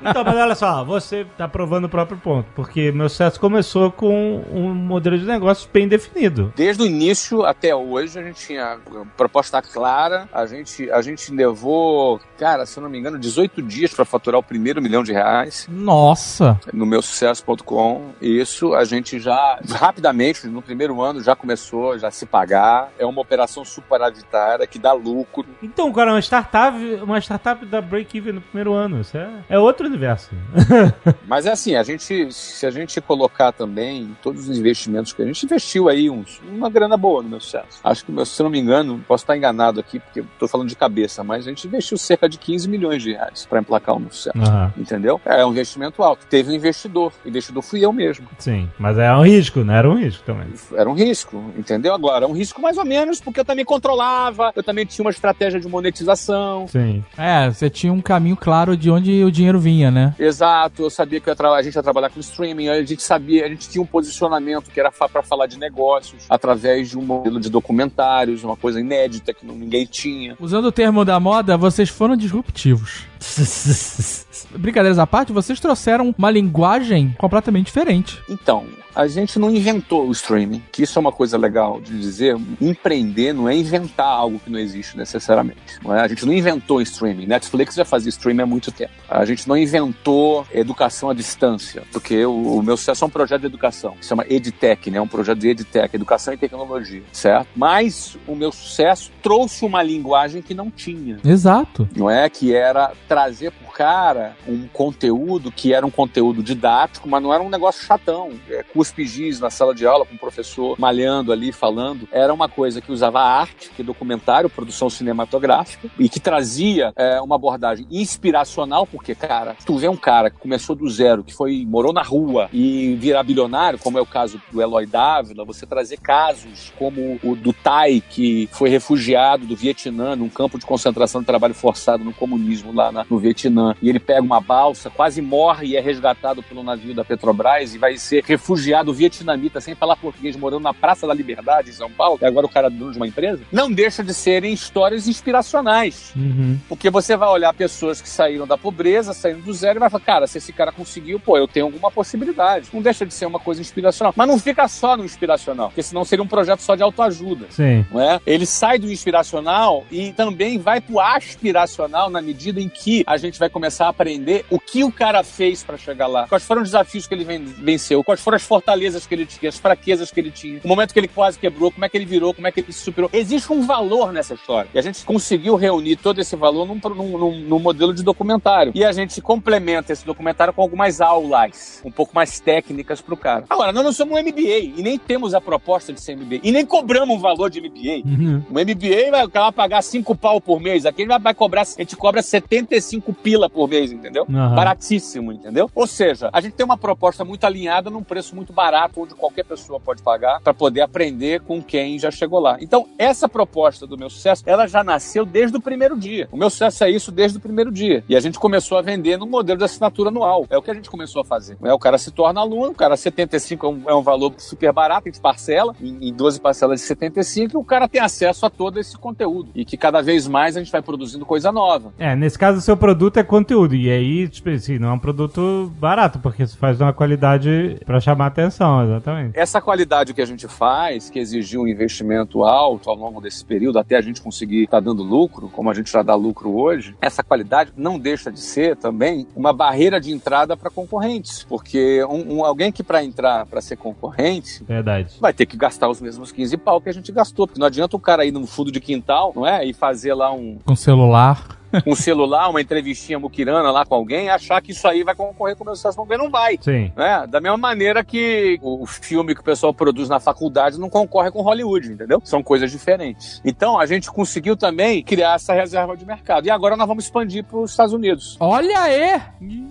Então, 0.02 0.24
mas 0.24 0.34
olha 0.34 0.54
só, 0.54 0.84
você 0.84 1.26
tá 1.36 1.46
provando 1.46 1.84
o 1.84 1.88
próprio 1.88 2.16
ponto, 2.16 2.46
porque 2.54 2.90
meu 2.90 3.08
sucesso 3.08 3.38
começou 3.38 3.92
com 3.92 4.42
um 4.50 4.74
modelo 4.74 5.18
de 5.18 5.26
negócios 5.26 5.68
bem 5.70 5.86
definido. 5.86 6.52
Desde 6.56 6.82
o 6.82 6.86
início 6.86 7.44
até 7.44 7.74
hoje, 7.74 8.18
a 8.18 8.22
gente 8.22 8.46
tinha 8.46 8.78
proposta 9.16 9.60
clara, 9.60 10.28
a 10.32 10.46
gente, 10.46 10.90
a 10.90 11.02
gente 11.02 11.32
levou, 11.32 12.20
cara, 12.38 12.64
se 12.64 12.78
eu 12.78 12.82
não 12.82 12.90
me 12.90 12.98
engano, 12.98 13.18
18 13.18 13.62
dias 13.62 13.92
para 13.92 14.04
faturar 14.04 14.40
o 14.40 14.42
primeiro 14.42 14.80
milhão 14.80 15.02
de 15.02 15.12
reais 15.12 15.66
Nossa. 15.70 16.58
no 16.72 16.86
meu 16.86 17.02
sucesso.com. 17.02 18.12
Isso 18.20 18.74
a 18.74 18.84
gente 18.84 19.20
já, 19.20 19.60
rapidamente, 19.68 20.46
no 20.46 20.62
primeiro 20.62 21.00
ano, 21.02 21.22
já 21.22 21.36
começou 21.36 21.98
já 21.98 22.08
a 22.08 22.10
se 22.10 22.26
pagar. 22.26 22.90
É 22.98 23.04
uma 23.04 23.20
operação 23.20 23.64
superavitária 23.64 24.66
que 24.66 24.78
dá 24.78 24.92
lucro. 24.92 25.46
Então, 25.62 25.92
cara, 25.92 26.12
uma 26.12 26.20
startup, 26.20 26.76
uma 27.02 27.18
startup 27.18 27.64
da 27.66 27.80
break-even 27.80 28.34
no 28.34 28.40
primeiro 28.40 28.72
ano. 28.72 29.00
Isso 29.00 29.16
é, 29.16 29.30
é 29.48 29.58
outro 29.58 29.86
universo. 29.86 30.30
Mas 31.26 31.46
é 31.46 31.52
assim, 31.52 31.74
a 31.74 31.82
gente, 31.82 32.32
se 32.32 32.66
a 32.66 32.70
gente 32.70 33.00
colocar 33.00 33.52
também 33.52 34.16
todos 34.22 34.48
os 34.48 34.58
investimentos 34.58 35.12
que 35.12 35.22
a 35.22 35.26
gente 35.26 35.44
investiu 35.44 35.88
aí, 35.88 36.08
uns, 36.08 36.40
uma 36.50 36.70
grana 36.70 36.96
boa 36.96 37.22
no 37.22 37.28
meu 37.28 37.40
sucesso. 37.40 37.80
Acho 37.84 38.04
que, 38.04 38.24
se 38.24 38.42
não 38.42 38.50
me 38.50 38.58
engano, 38.58 39.04
posso 39.06 39.24
estar 39.24 39.36
enganado 39.36 39.80
aqui, 39.80 40.00
porque 40.00 40.20
estou 40.20 40.48
falando 40.48 40.68
de 40.68 40.76
cabeça, 40.76 41.22
mas 41.22 41.46
a 41.46 41.50
gente 41.50 41.66
investiu 41.66 41.98
cerca 41.98 42.28
de 42.28 42.38
15 42.38 42.68
milhões 42.68 43.02
de 43.02 43.12
reais 43.12 43.46
para 43.46 43.60
emplacar 43.60 43.96
o 43.96 44.00
meu 44.00 44.10
sucesso. 44.10 44.38
Aham. 44.38 44.72
Entendeu? 44.76 45.20
É 45.24 45.44
um 45.44 45.50
investimento 45.50 46.02
alto. 46.02 46.26
Teve 46.26 46.50
um 46.50 46.54
investidor. 46.54 47.12
O 47.24 47.28
investidor 47.28 47.62
fui 47.62 47.84
eu 47.84 47.92
mesmo. 47.92 48.28
Sim, 48.38 48.68
mas 48.78 48.98
é 48.98 49.12
um 49.14 49.22
risco, 49.22 49.60
né? 49.60 49.78
Era 49.78 49.90
um 49.90 49.94
risco 49.94 50.22
também. 50.24 50.48
Era 50.74 50.88
um 50.88 50.94
risco, 50.94 51.52
entendeu? 51.56 51.94
Agora, 51.94 52.26
um 52.26 52.32
risco 52.32 52.60
mais 52.60 52.78
ou 52.78 52.84
menos, 52.84 53.20
porque 53.20 53.40
eu 53.40 53.44
também 53.44 53.64
controlava, 53.64 54.52
eu 54.54 54.62
também 54.62 54.86
tinha 54.86 55.04
uma 55.04 55.10
estratégia 55.10 55.49
de 55.58 55.66
monetização. 55.66 56.68
Sim. 56.68 57.02
É, 57.16 57.48
você 57.50 57.68
tinha 57.70 57.92
um 57.92 58.00
caminho 58.00 58.36
claro 58.36 58.76
de 58.76 58.90
onde 58.90 59.24
o 59.24 59.30
dinheiro 59.30 59.58
vinha, 59.58 59.90
né? 59.90 60.14
Exato, 60.18 60.82
eu 60.82 60.90
sabia 60.90 61.18
que 61.20 61.28
eu 61.28 61.40
a 61.54 61.62
gente 61.62 61.74
ia 61.74 61.82
trabalhar 61.82 62.10
com 62.10 62.20
streaming, 62.20 62.68
a 62.68 62.84
gente 62.84 63.02
sabia, 63.02 63.46
a 63.46 63.48
gente 63.48 63.68
tinha 63.68 63.80
um 63.82 63.86
posicionamento 63.86 64.70
que 64.70 64.78
era 64.78 64.92
para 64.92 65.22
falar 65.22 65.46
de 65.46 65.58
negócios 65.58 66.24
através 66.28 66.90
de 66.90 66.98
um 66.98 67.02
modelo 67.02 67.40
de 67.40 67.48
documentários, 67.48 68.44
uma 68.44 68.56
coisa 68.56 68.78
inédita 68.78 69.32
que 69.32 69.46
não- 69.46 69.54
ninguém 69.54 69.86
tinha. 69.86 70.36
Usando 70.38 70.66
o 70.66 70.72
termo 70.72 71.04
da 71.04 71.18
moda, 71.18 71.56
vocês 71.56 71.88
foram 71.88 72.14
disruptivos. 72.16 73.04
Brincadeiras 74.56 74.98
à 74.98 75.06
parte, 75.06 75.32
vocês 75.32 75.60
trouxeram 75.60 76.14
uma 76.16 76.30
linguagem 76.30 77.14
completamente 77.18 77.66
diferente. 77.66 78.20
Então, 78.28 78.66
a 78.94 79.06
gente 79.06 79.38
não 79.38 79.50
inventou 79.50 80.08
o 80.08 80.12
streaming, 80.12 80.62
que 80.72 80.82
isso 80.82 80.98
é 80.98 81.00
uma 81.00 81.12
coisa 81.12 81.38
legal 81.38 81.80
de 81.80 81.98
dizer. 81.98 82.36
Empreender 82.60 83.32
não 83.32 83.48
é 83.48 83.54
inventar 83.54 84.06
algo 84.06 84.38
que 84.38 84.50
não 84.50 84.58
existe 84.58 84.96
necessariamente. 84.96 85.78
Não 85.82 85.94
é? 85.94 86.00
A 86.00 86.08
gente 86.08 86.26
não 86.26 86.32
inventou 86.32 86.78
o 86.78 86.82
streaming. 86.82 87.26
Netflix 87.26 87.74
já 87.74 87.84
fazia 87.84 88.08
streaming 88.08 88.42
há 88.42 88.46
muito 88.46 88.72
tempo. 88.72 88.92
A 89.08 89.24
gente 89.24 89.48
não 89.48 89.56
inventou 89.56 90.46
educação 90.52 91.10
à 91.10 91.14
distância, 91.14 91.82
porque 91.92 92.24
o, 92.24 92.56
o 92.56 92.62
meu 92.62 92.76
sucesso 92.76 93.04
é 93.04 93.06
um 93.06 93.10
projeto 93.10 93.40
de 93.42 93.46
educação, 93.46 93.92
que 93.92 94.04
se 94.04 94.08
chama 94.08 94.24
EdTech, 94.28 94.90
né? 94.90 94.98
É 94.98 95.02
um 95.02 95.08
projeto 95.08 95.38
de 95.38 95.48
EdTech, 95.48 95.94
educação 95.94 96.34
e 96.34 96.36
tecnologia, 96.36 97.02
certo? 97.12 97.48
Mas 97.54 98.16
o 98.26 98.34
meu 98.34 98.52
sucesso 98.52 99.10
trouxe 99.22 99.64
uma 99.64 99.82
linguagem 99.82 100.42
que 100.42 100.54
não 100.54 100.70
tinha 100.70 101.18
Exato. 101.24 101.88
não 101.96 102.10
é? 102.10 102.28
Que 102.28 102.54
era 102.54 102.92
trazer 103.08 103.52
pro 103.52 103.69
cara 103.80 104.36
um 104.46 104.68
conteúdo 104.68 105.50
que 105.50 105.72
era 105.72 105.86
um 105.86 105.90
conteúdo 105.90 106.42
didático, 106.42 107.08
mas 107.08 107.22
não 107.22 107.32
era 107.32 107.42
um 107.42 107.48
negócio 107.48 107.82
chatão. 107.86 108.32
É, 108.50 108.62
cuspe 108.62 109.06
giz 109.06 109.40
na 109.40 109.48
sala 109.48 109.74
de 109.74 109.86
aula 109.86 110.04
com 110.04 110.16
o 110.16 110.18
professor 110.18 110.78
malhando 110.78 111.32
ali, 111.32 111.50
falando. 111.50 112.06
Era 112.12 112.34
uma 112.34 112.46
coisa 112.46 112.82
que 112.82 112.92
usava 112.92 113.22
arte, 113.22 113.70
que 113.74 113.82
documentário, 113.82 114.50
produção 114.50 114.90
cinematográfica, 114.90 115.88
e 115.98 116.10
que 116.10 116.20
trazia 116.20 116.92
é, 116.94 117.18
uma 117.22 117.36
abordagem 117.36 117.86
inspiracional, 117.90 118.86
porque, 118.86 119.14
cara, 119.14 119.56
tu 119.64 119.78
vê 119.78 119.88
um 119.88 119.96
cara 119.96 120.28
que 120.28 120.36
começou 120.36 120.76
do 120.76 120.86
zero, 120.90 121.24
que 121.24 121.32
foi, 121.32 121.64
morou 121.66 121.92
na 121.94 122.02
rua 122.02 122.50
e 122.52 122.94
virar 122.96 123.22
bilionário, 123.22 123.78
como 123.78 123.96
é 123.96 124.02
o 124.02 124.06
caso 124.06 124.38
do 124.52 124.60
Eloy 124.60 124.84
Dávila, 124.84 125.42
você 125.42 125.64
trazer 125.64 125.98
casos 126.00 126.70
como 126.78 127.18
o 127.22 127.34
do 127.34 127.54
Tai, 127.54 128.02
que 128.10 128.46
foi 128.52 128.68
refugiado 128.68 129.46
do 129.46 129.56
Vietnã, 129.56 130.14
num 130.14 130.28
campo 130.28 130.58
de 130.58 130.66
concentração 130.66 131.22
de 131.22 131.26
trabalho 131.26 131.54
forçado 131.54 132.04
no 132.04 132.12
comunismo 132.12 132.74
lá 132.74 132.92
na- 132.92 133.06
no 133.08 133.18
Vietnã, 133.18 133.69
e 133.80 133.88
ele 133.88 133.98
pega 133.98 134.22
uma 134.22 134.40
balsa, 134.40 134.90
quase 134.90 135.20
morre 135.20 135.68
e 135.68 135.76
é 135.76 135.80
resgatado 135.80 136.42
pelo 136.42 136.62
navio 136.62 136.94
da 136.94 137.04
Petrobras 137.04 137.74
e 137.74 137.78
vai 137.78 137.96
ser 137.96 138.22
refugiado 138.24 138.92
vietnamita 138.92 139.60
sem 139.60 139.74
falar 139.74 139.96
português, 139.96 140.36
morando 140.36 140.62
na 140.62 140.74
Praça 140.74 141.06
da 141.06 141.14
Liberdade 141.14 141.70
em 141.70 141.72
São 141.72 141.90
Paulo, 141.90 142.18
e 142.20 142.24
agora 142.24 142.46
o 142.46 142.48
cara 142.48 142.68
é 142.68 142.70
dono 142.70 142.92
de 142.92 142.96
uma 142.96 143.06
empresa, 143.06 143.42
não 143.50 143.70
deixa 143.70 144.02
de 144.02 144.14
serem 144.14 144.52
histórias 144.52 145.08
inspiracionais. 145.08 146.12
Uhum. 146.16 146.58
Porque 146.68 146.90
você 146.90 147.16
vai 147.16 147.28
olhar 147.28 147.52
pessoas 147.52 148.00
que 148.00 148.08
saíram 148.08 148.46
da 148.46 148.56
pobreza, 148.56 149.12
saíram 149.12 149.40
do 149.40 149.52
zero, 149.52 149.78
e 149.78 149.80
vai 149.80 149.90
falar, 149.90 150.04
cara, 150.04 150.26
se 150.26 150.38
esse 150.38 150.52
cara 150.52 150.72
conseguiu, 150.72 151.20
pô, 151.20 151.36
eu 151.36 151.46
tenho 151.46 151.66
alguma 151.66 151.90
possibilidade. 151.90 152.68
Não 152.72 152.80
deixa 152.80 153.04
de 153.04 153.12
ser 153.12 153.26
uma 153.26 153.38
coisa 153.38 153.60
inspiracional. 153.60 154.14
Mas 154.16 154.28
não 154.28 154.38
fica 154.38 154.66
só 154.68 154.96
no 154.96 155.04
inspiracional, 155.04 155.68
porque 155.68 155.82
senão 155.82 156.04
seria 156.04 156.22
um 156.22 156.28
projeto 156.28 156.60
só 156.60 156.74
de 156.74 156.82
autoajuda. 156.82 157.46
Sim. 157.50 157.84
Não 157.90 158.00
é? 158.00 158.20
Ele 158.26 158.46
sai 158.46 158.78
do 158.78 158.90
inspiracional 158.90 159.84
e 159.90 160.12
também 160.12 160.58
vai 160.58 160.80
pro 160.80 161.00
aspiracional 161.00 162.08
na 162.08 162.22
medida 162.22 162.60
em 162.60 162.68
que 162.68 163.04
a 163.06 163.16
gente 163.16 163.38
vai 163.38 163.49
começar 163.50 163.86
a 163.86 163.88
aprender 163.90 164.44
o 164.50 164.58
que 164.58 164.82
o 164.84 164.90
cara 164.92 165.22
fez 165.22 165.62
para 165.62 165.76
chegar 165.76 166.06
lá. 166.06 166.26
Quais 166.28 166.44
foram 166.44 166.62
os 166.62 166.68
desafios 166.68 167.06
que 167.06 167.14
ele 167.14 167.24
ven- 167.24 167.44
venceu, 167.44 168.02
quais 168.04 168.20
foram 168.20 168.36
as 168.36 168.42
fortalezas 168.42 169.06
que 169.06 169.14
ele 169.14 169.26
tinha, 169.26 169.48
as 169.48 169.58
fraquezas 169.58 170.10
que 170.10 170.18
ele 170.20 170.30
tinha, 170.30 170.60
o 170.64 170.68
momento 170.68 170.92
que 170.92 170.98
ele 171.00 171.08
quase 171.08 171.38
quebrou, 171.38 171.70
como 171.70 171.84
é 171.84 171.88
que 171.88 171.96
ele 171.96 172.04
virou, 172.06 172.32
como 172.32 172.46
é 172.46 172.52
que 172.52 172.60
ele 172.60 172.72
se 172.72 172.80
superou. 172.80 173.10
Existe 173.12 173.52
um 173.52 173.62
valor 173.62 174.12
nessa 174.12 174.34
história. 174.34 174.68
E 174.74 174.78
a 174.78 174.82
gente 174.82 175.04
conseguiu 175.04 175.56
reunir 175.56 175.96
todo 175.96 176.20
esse 176.20 176.34
valor 176.36 176.66
num, 176.66 176.80
num, 176.94 177.18
num- 177.18 177.40
num 177.40 177.58
modelo 177.58 177.92
de 177.92 178.02
documentário. 178.02 178.72
E 178.74 178.84
a 178.84 178.92
gente 178.92 179.20
complementa 179.20 179.92
esse 179.92 180.04
documentário 180.06 180.52
com 180.54 180.62
algumas 180.62 181.00
aulas, 181.00 181.80
um 181.84 181.90
pouco 181.90 182.14
mais 182.14 182.40
técnicas 182.40 183.00
pro 183.00 183.16
cara. 183.16 183.44
Agora, 183.50 183.72
nós 183.72 183.84
não 183.84 183.92
somos 183.92 184.14
um 184.18 184.22
MBA 184.22 184.58
e 184.76 184.82
nem 184.82 184.98
temos 184.98 185.34
a 185.34 185.40
proposta 185.40 185.92
de 185.92 186.00
ser 186.00 186.16
MBA. 186.16 186.40
E 186.42 186.52
nem 186.52 186.64
cobramos 186.64 187.16
um 187.16 187.18
valor 187.20 187.50
de 187.50 187.60
MBA. 187.60 188.02
Uhum. 188.06 188.42
O 188.50 188.54
MBA 188.54 189.10
vai, 189.10 189.24
o 189.24 189.30
cara 189.30 189.46
vai 189.46 189.52
pagar 189.52 189.82
5 189.82 190.14
pau 190.14 190.40
por 190.40 190.60
mês. 190.60 190.86
Aqui 190.86 191.02
ele 191.02 191.08
vai, 191.08 191.18
vai 191.18 191.34
cobrar, 191.34 191.62
a 191.62 191.64
gente 191.64 191.96
cobra 191.96 192.22
75 192.22 193.12
pila 193.12 193.39
por 193.48 193.68
mês, 193.68 193.92
entendeu? 193.92 194.26
Aham. 194.28 194.54
Baratíssimo, 194.54 195.32
entendeu? 195.32 195.70
Ou 195.74 195.86
seja, 195.86 196.28
a 196.32 196.40
gente 196.40 196.54
tem 196.54 196.64
uma 196.64 196.76
proposta 196.76 197.24
muito 197.24 197.44
alinhada 197.44 197.90
num 197.90 198.02
preço 198.02 198.34
muito 198.34 198.52
barato, 198.52 199.02
onde 199.02 199.14
qualquer 199.14 199.44
pessoa 199.44 199.80
pode 199.80 200.02
pagar 200.02 200.40
para 200.40 200.52
poder 200.52 200.80
aprender 200.82 201.40
com 201.40 201.62
quem 201.62 201.98
já 201.98 202.10
chegou 202.10 202.40
lá. 202.40 202.58
Então, 202.60 202.86
essa 202.98 203.28
proposta 203.28 203.86
do 203.86 203.96
meu 203.96 204.10
sucesso, 204.10 204.42
ela 204.46 204.66
já 204.66 204.82
nasceu 204.82 205.24
desde 205.24 205.56
o 205.56 205.60
primeiro 205.60 205.98
dia. 205.98 206.28
O 206.32 206.36
meu 206.36 206.50
sucesso 206.50 206.84
é 206.84 206.90
isso 206.90 207.12
desde 207.12 207.38
o 207.38 207.40
primeiro 207.40 207.70
dia. 207.70 208.04
E 208.08 208.16
a 208.16 208.20
gente 208.20 208.38
começou 208.38 208.78
a 208.78 208.82
vender 208.82 209.16
no 209.16 209.26
modelo 209.26 209.58
de 209.58 209.64
assinatura 209.64 210.10
anual. 210.10 210.46
É 210.50 210.58
o 210.58 210.62
que 210.62 210.70
a 210.70 210.74
gente 210.74 210.90
começou 210.90 211.22
a 211.22 211.24
fazer. 211.24 211.56
É, 211.62 211.72
o 211.72 211.78
cara 211.78 211.98
se 211.98 212.10
torna 212.10 212.40
aluno, 212.40 212.70
o 212.70 212.74
cara 212.74 212.96
75 212.96 213.66
é 213.66 213.68
um, 213.68 213.82
é 213.90 213.94
um 213.94 214.02
valor 214.02 214.34
super 214.38 214.72
barato, 214.72 215.08
a 215.08 215.10
gente 215.10 215.20
parcela 215.20 215.74
em, 215.80 216.08
em 216.08 216.12
12 216.12 216.40
parcelas 216.40 216.80
de 216.80 216.86
75 216.86 217.56
e 217.56 217.56
o 217.56 217.64
cara 217.64 217.88
tem 217.88 218.00
acesso 218.00 218.44
a 218.46 218.50
todo 218.50 218.78
esse 218.78 218.96
conteúdo. 218.96 219.50
E 219.54 219.64
que 219.64 219.76
cada 219.76 220.02
vez 220.02 220.26
mais 220.26 220.56
a 220.56 220.60
gente 220.60 220.72
vai 220.72 220.82
produzindo 220.82 221.24
coisa 221.24 221.52
nova. 221.52 221.92
É, 221.98 222.14
nesse 222.16 222.38
caso 222.38 222.58
o 222.58 222.60
seu 222.60 222.76
produto 222.76 223.18
é 223.18 223.22
conteúdo. 223.30 223.74
E 223.76 223.88
aí, 223.90 224.28
tipo 224.28 224.50
assim, 224.50 224.78
não 224.78 224.88
é 224.88 224.92
um 224.92 224.98
produto 224.98 225.72
barato, 225.78 226.18
porque 226.18 226.44
você 226.46 226.56
faz 226.56 226.80
uma 226.80 226.92
qualidade 226.92 227.78
pra 227.86 228.00
chamar 228.00 228.26
atenção, 228.26 228.84
exatamente. 228.84 229.38
Essa 229.38 229.60
qualidade 229.60 230.12
que 230.12 230.20
a 230.20 230.26
gente 230.26 230.48
faz, 230.48 231.08
que 231.08 231.18
exigiu 231.18 231.62
um 231.62 231.68
investimento 231.68 232.42
alto 232.42 232.90
ao 232.90 232.96
longo 232.96 233.20
desse 233.20 233.44
período, 233.44 233.78
até 233.78 233.96
a 233.96 234.00
gente 234.00 234.20
conseguir 234.20 234.64
estar 234.64 234.80
dando 234.80 235.02
lucro, 235.02 235.48
como 235.48 235.70
a 235.70 235.74
gente 235.74 235.90
já 235.92 236.02
dá 236.02 236.14
lucro 236.14 236.54
hoje, 236.56 236.94
essa 237.00 237.22
qualidade 237.22 237.72
não 237.76 237.98
deixa 237.98 238.32
de 238.32 238.40
ser 238.40 238.76
também 238.76 239.26
uma 239.36 239.52
barreira 239.52 240.00
de 240.00 240.10
entrada 240.10 240.56
para 240.56 240.68
concorrentes. 240.70 241.44
Porque 241.48 242.04
um, 242.04 242.38
um- 242.38 242.44
alguém 242.44 242.72
que 242.72 242.82
para 242.82 243.04
entrar 243.04 243.46
para 243.46 243.60
ser 243.60 243.76
concorrente 243.76 244.64
Verdade. 244.64 245.14
vai 245.20 245.32
ter 245.32 245.46
que 245.46 245.56
gastar 245.56 245.88
os 245.88 246.00
mesmos 246.00 246.32
15 246.32 246.56
pau 246.56 246.80
que 246.80 246.88
a 246.88 246.92
gente 246.92 247.12
gastou. 247.12 247.46
Porque 247.46 247.60
não 247.60 247.66
adianta 247.68 247.96
o 247.96 248.00
cara 248.00 248.24
ir 248.24 248.32
num 248.32 248.46
fundo 248.46 248.72
de 248.72 248.80
quintal, 248.80 249.32
não 249.36 249.46
é? 249.46 249.64
E 249.64 249.72
fazer 249.72 250.14
lá 250.14 250.32
um, 250.32 250.58
Com 250.64 250.74
celular. 250.74 251.59
Um 251.86 251.94
celular, 251.94 252.48
uma 252.48 252.60
entrevistinha 252.60 253.18
muquirana 253.18 253.70
lá 253.70 253.84
com 253.84 253.94
alguém 253.94 254.28
achar 254.30 254.60
que 254.60 254.72
isso 254.72 254.86
aí 254.88 255.02
vai 255.04 255.14
concorrer 255.14 255.56
com 255.56 255.62
o 255.64 255.66
meu 255.66 255.76
sucesso. 255.76 255.96
Vamos 255.96 256.08
ver, 256.08 256.18
não 256.18 256.30
vai. 256.30 256.58
Sim. 256.60 256.92
né? 256.96 257.26
Da 257.28 257.40
mesma 257.40 257.56
maneira 257.58 258.02
que 258.04 258.58
o 258.62 258.86
filme 258.86 259.34
que 259.34 259.40
o 259.40 259.44
pessoal 259.44 259.72
produz 259.74 260.08
na 260.08 260.18
faculdade 260.20 260.78
não 260.78 260.88
concorre 260.88 261.30
com 261.30 261.42
Hollywood, 261.42 261.92
entendeu? 261.92 262.20
São 262.24 262.42
coisas 262.42 262.70
diferentes. 262.70 263.40
Então 263.44 263.78
a 263.78 263.86
gente 263.86 264.10
conseguiu 264.10 264.56
também 264.56 265.02
criar 265.02 265.34
essa 265.36 265.52
reserva 265.52 265.96
de 265.96 266.04
mercado. 266.04 266.46
E 266.46 266.50
agora 266.50 266.76
nós 266.76 266.86
vamos 266.88 267.04
expandir 267.04 267.44
para 267.44 267.58
os 267.58 267.70
Estados 267.70 267.92
Unidos. 267.92 268.36
Olha 268.40 268.80
aí! 268.80 269.20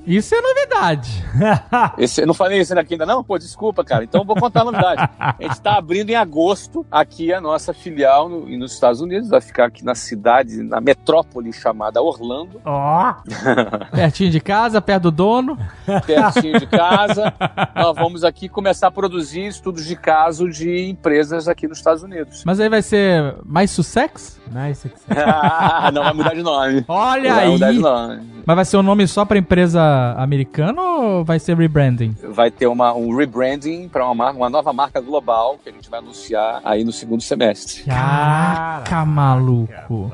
Isso 0.05 0.33
é 0.35 0.41
novidade. 0.41 1.23
Esse, 1.97 2.25
não 2.25 2.33
falei 2.33 2.59
isso 2.59 2.77
aqui 2.77 2.93
ainda 2.93 3.05
não? 3.05 3.23
Pô, 3.23 3.37
desculpa, 3.37 3.83
cara. 3.83 4.03
Então 4.03 4.21
eu 4.21 4.25
vou 4.25 4.35
contar 4.35 4.61
a 4.61 4.65
novidade. 4.65 5.09
A 5.19 5.35
gente 5.39 5.51
está 5.51 5.77
abrindo 5.77 6.09
em 6.09 6.15
agosto 6.15 6.85
aqui 6.91 7.33
a 7.33 7.39
nossa 7.41 7.73
filial 7.73 8.27
no- 8.29 8.45
nos 8.57 8.73
Estados 8.73 9.01
Unidos. 9.01 9.29
Vai 9.29 9.41
ficar 9.41 9.65
aqui 9.65 9.83
na 9.83 9.95
cidade, 9.95 10.61
na 10.63 10.79
metrópole 10.81 11.51
chamada 11.53 11.88
Orlando, 11.97 12.61
Ó! 12.65 13.13
Pertinho 13.91 14.29
de 14.31 14.39
casa, 14.39 14.81
perto 14.81 15.03
do 15.03 15.11
dono. 15.11 15.57
pertinho 16.05 16.59
de 16.59 16.67
casa. 16.67 17.33
Nós 17.75 17.95
vamos 17.95 18.23
aqui 18.23 18.47
começar 18.49 18.87
a 18.87 18.91
produzir 18.91 19.47
estudos 19.47 19.85
de 19.85 19.95
caso 19.95 20.49
de 20.49 20.89
empresas 20.89 21.47
aqui 21.47 21.67
nos 21.67 21.77
Estados 21.77 22.03
Unidos. 22.03 22.43
Mas 22.45 22.59
aí 22.59 22.69
vai 22.69 22.81
ser 22.81 23.35
mais 23.45 23.71
Sussex? 23.71 24.39
nice. 24.51 24.91
Ah, 25.09 25.91
não 25.93 26.03
vai 26.03 26.13
mudar 26.13 26.33
de 26.35 26.41
nome. 26.43 26.83
Olha 26.87 27.33
vai 27.33 27.45
aí! 27.45 27.51
mudar 27.51 27.71
de 27.71 27.79
nome. 27.79 28.21
Mas 28.45 28.55
vai 28.55 28.65
ser 28.65 28.77
um 28.77 28.83
nome 28.83 29.07
só 29.07 29.23
pra 29.25 29.37
empresa 29.37 29.81
americana 30.17 30.81
ou 30.81 31.23
vai 31.23 31.39
ser 31.39 31.55
rebranding? 31.55 32.15
Vai 32.29 32.49
ter 32.51 32.67
uma, 32.67 32.93
um 32.93 33.15
rebranding 33.15 33.87
para 33.87 34.05
uma, 34.05 34.15
marca- 34.15 34.37
uma 34.37 34.49
nova 34.49 34.73
marca 34.73 34.99
global 34.99 35.57
que 35.63 35.69
a 35.69 35.71
gente 35.71 35.89
vai 35.89 35.99
anunciar 35.99 36.61
aí 36.65 36.83
no 36.83 36.91
segundo 36.91 37.21
semestre. 37.21 37.83
Caraca, 37.83 39.05
maluco. 39.05 40.11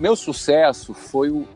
Meu 0.00 0.16
sucesso 0.16 0.94
foi 0.94 1.30
o 1.30 1.46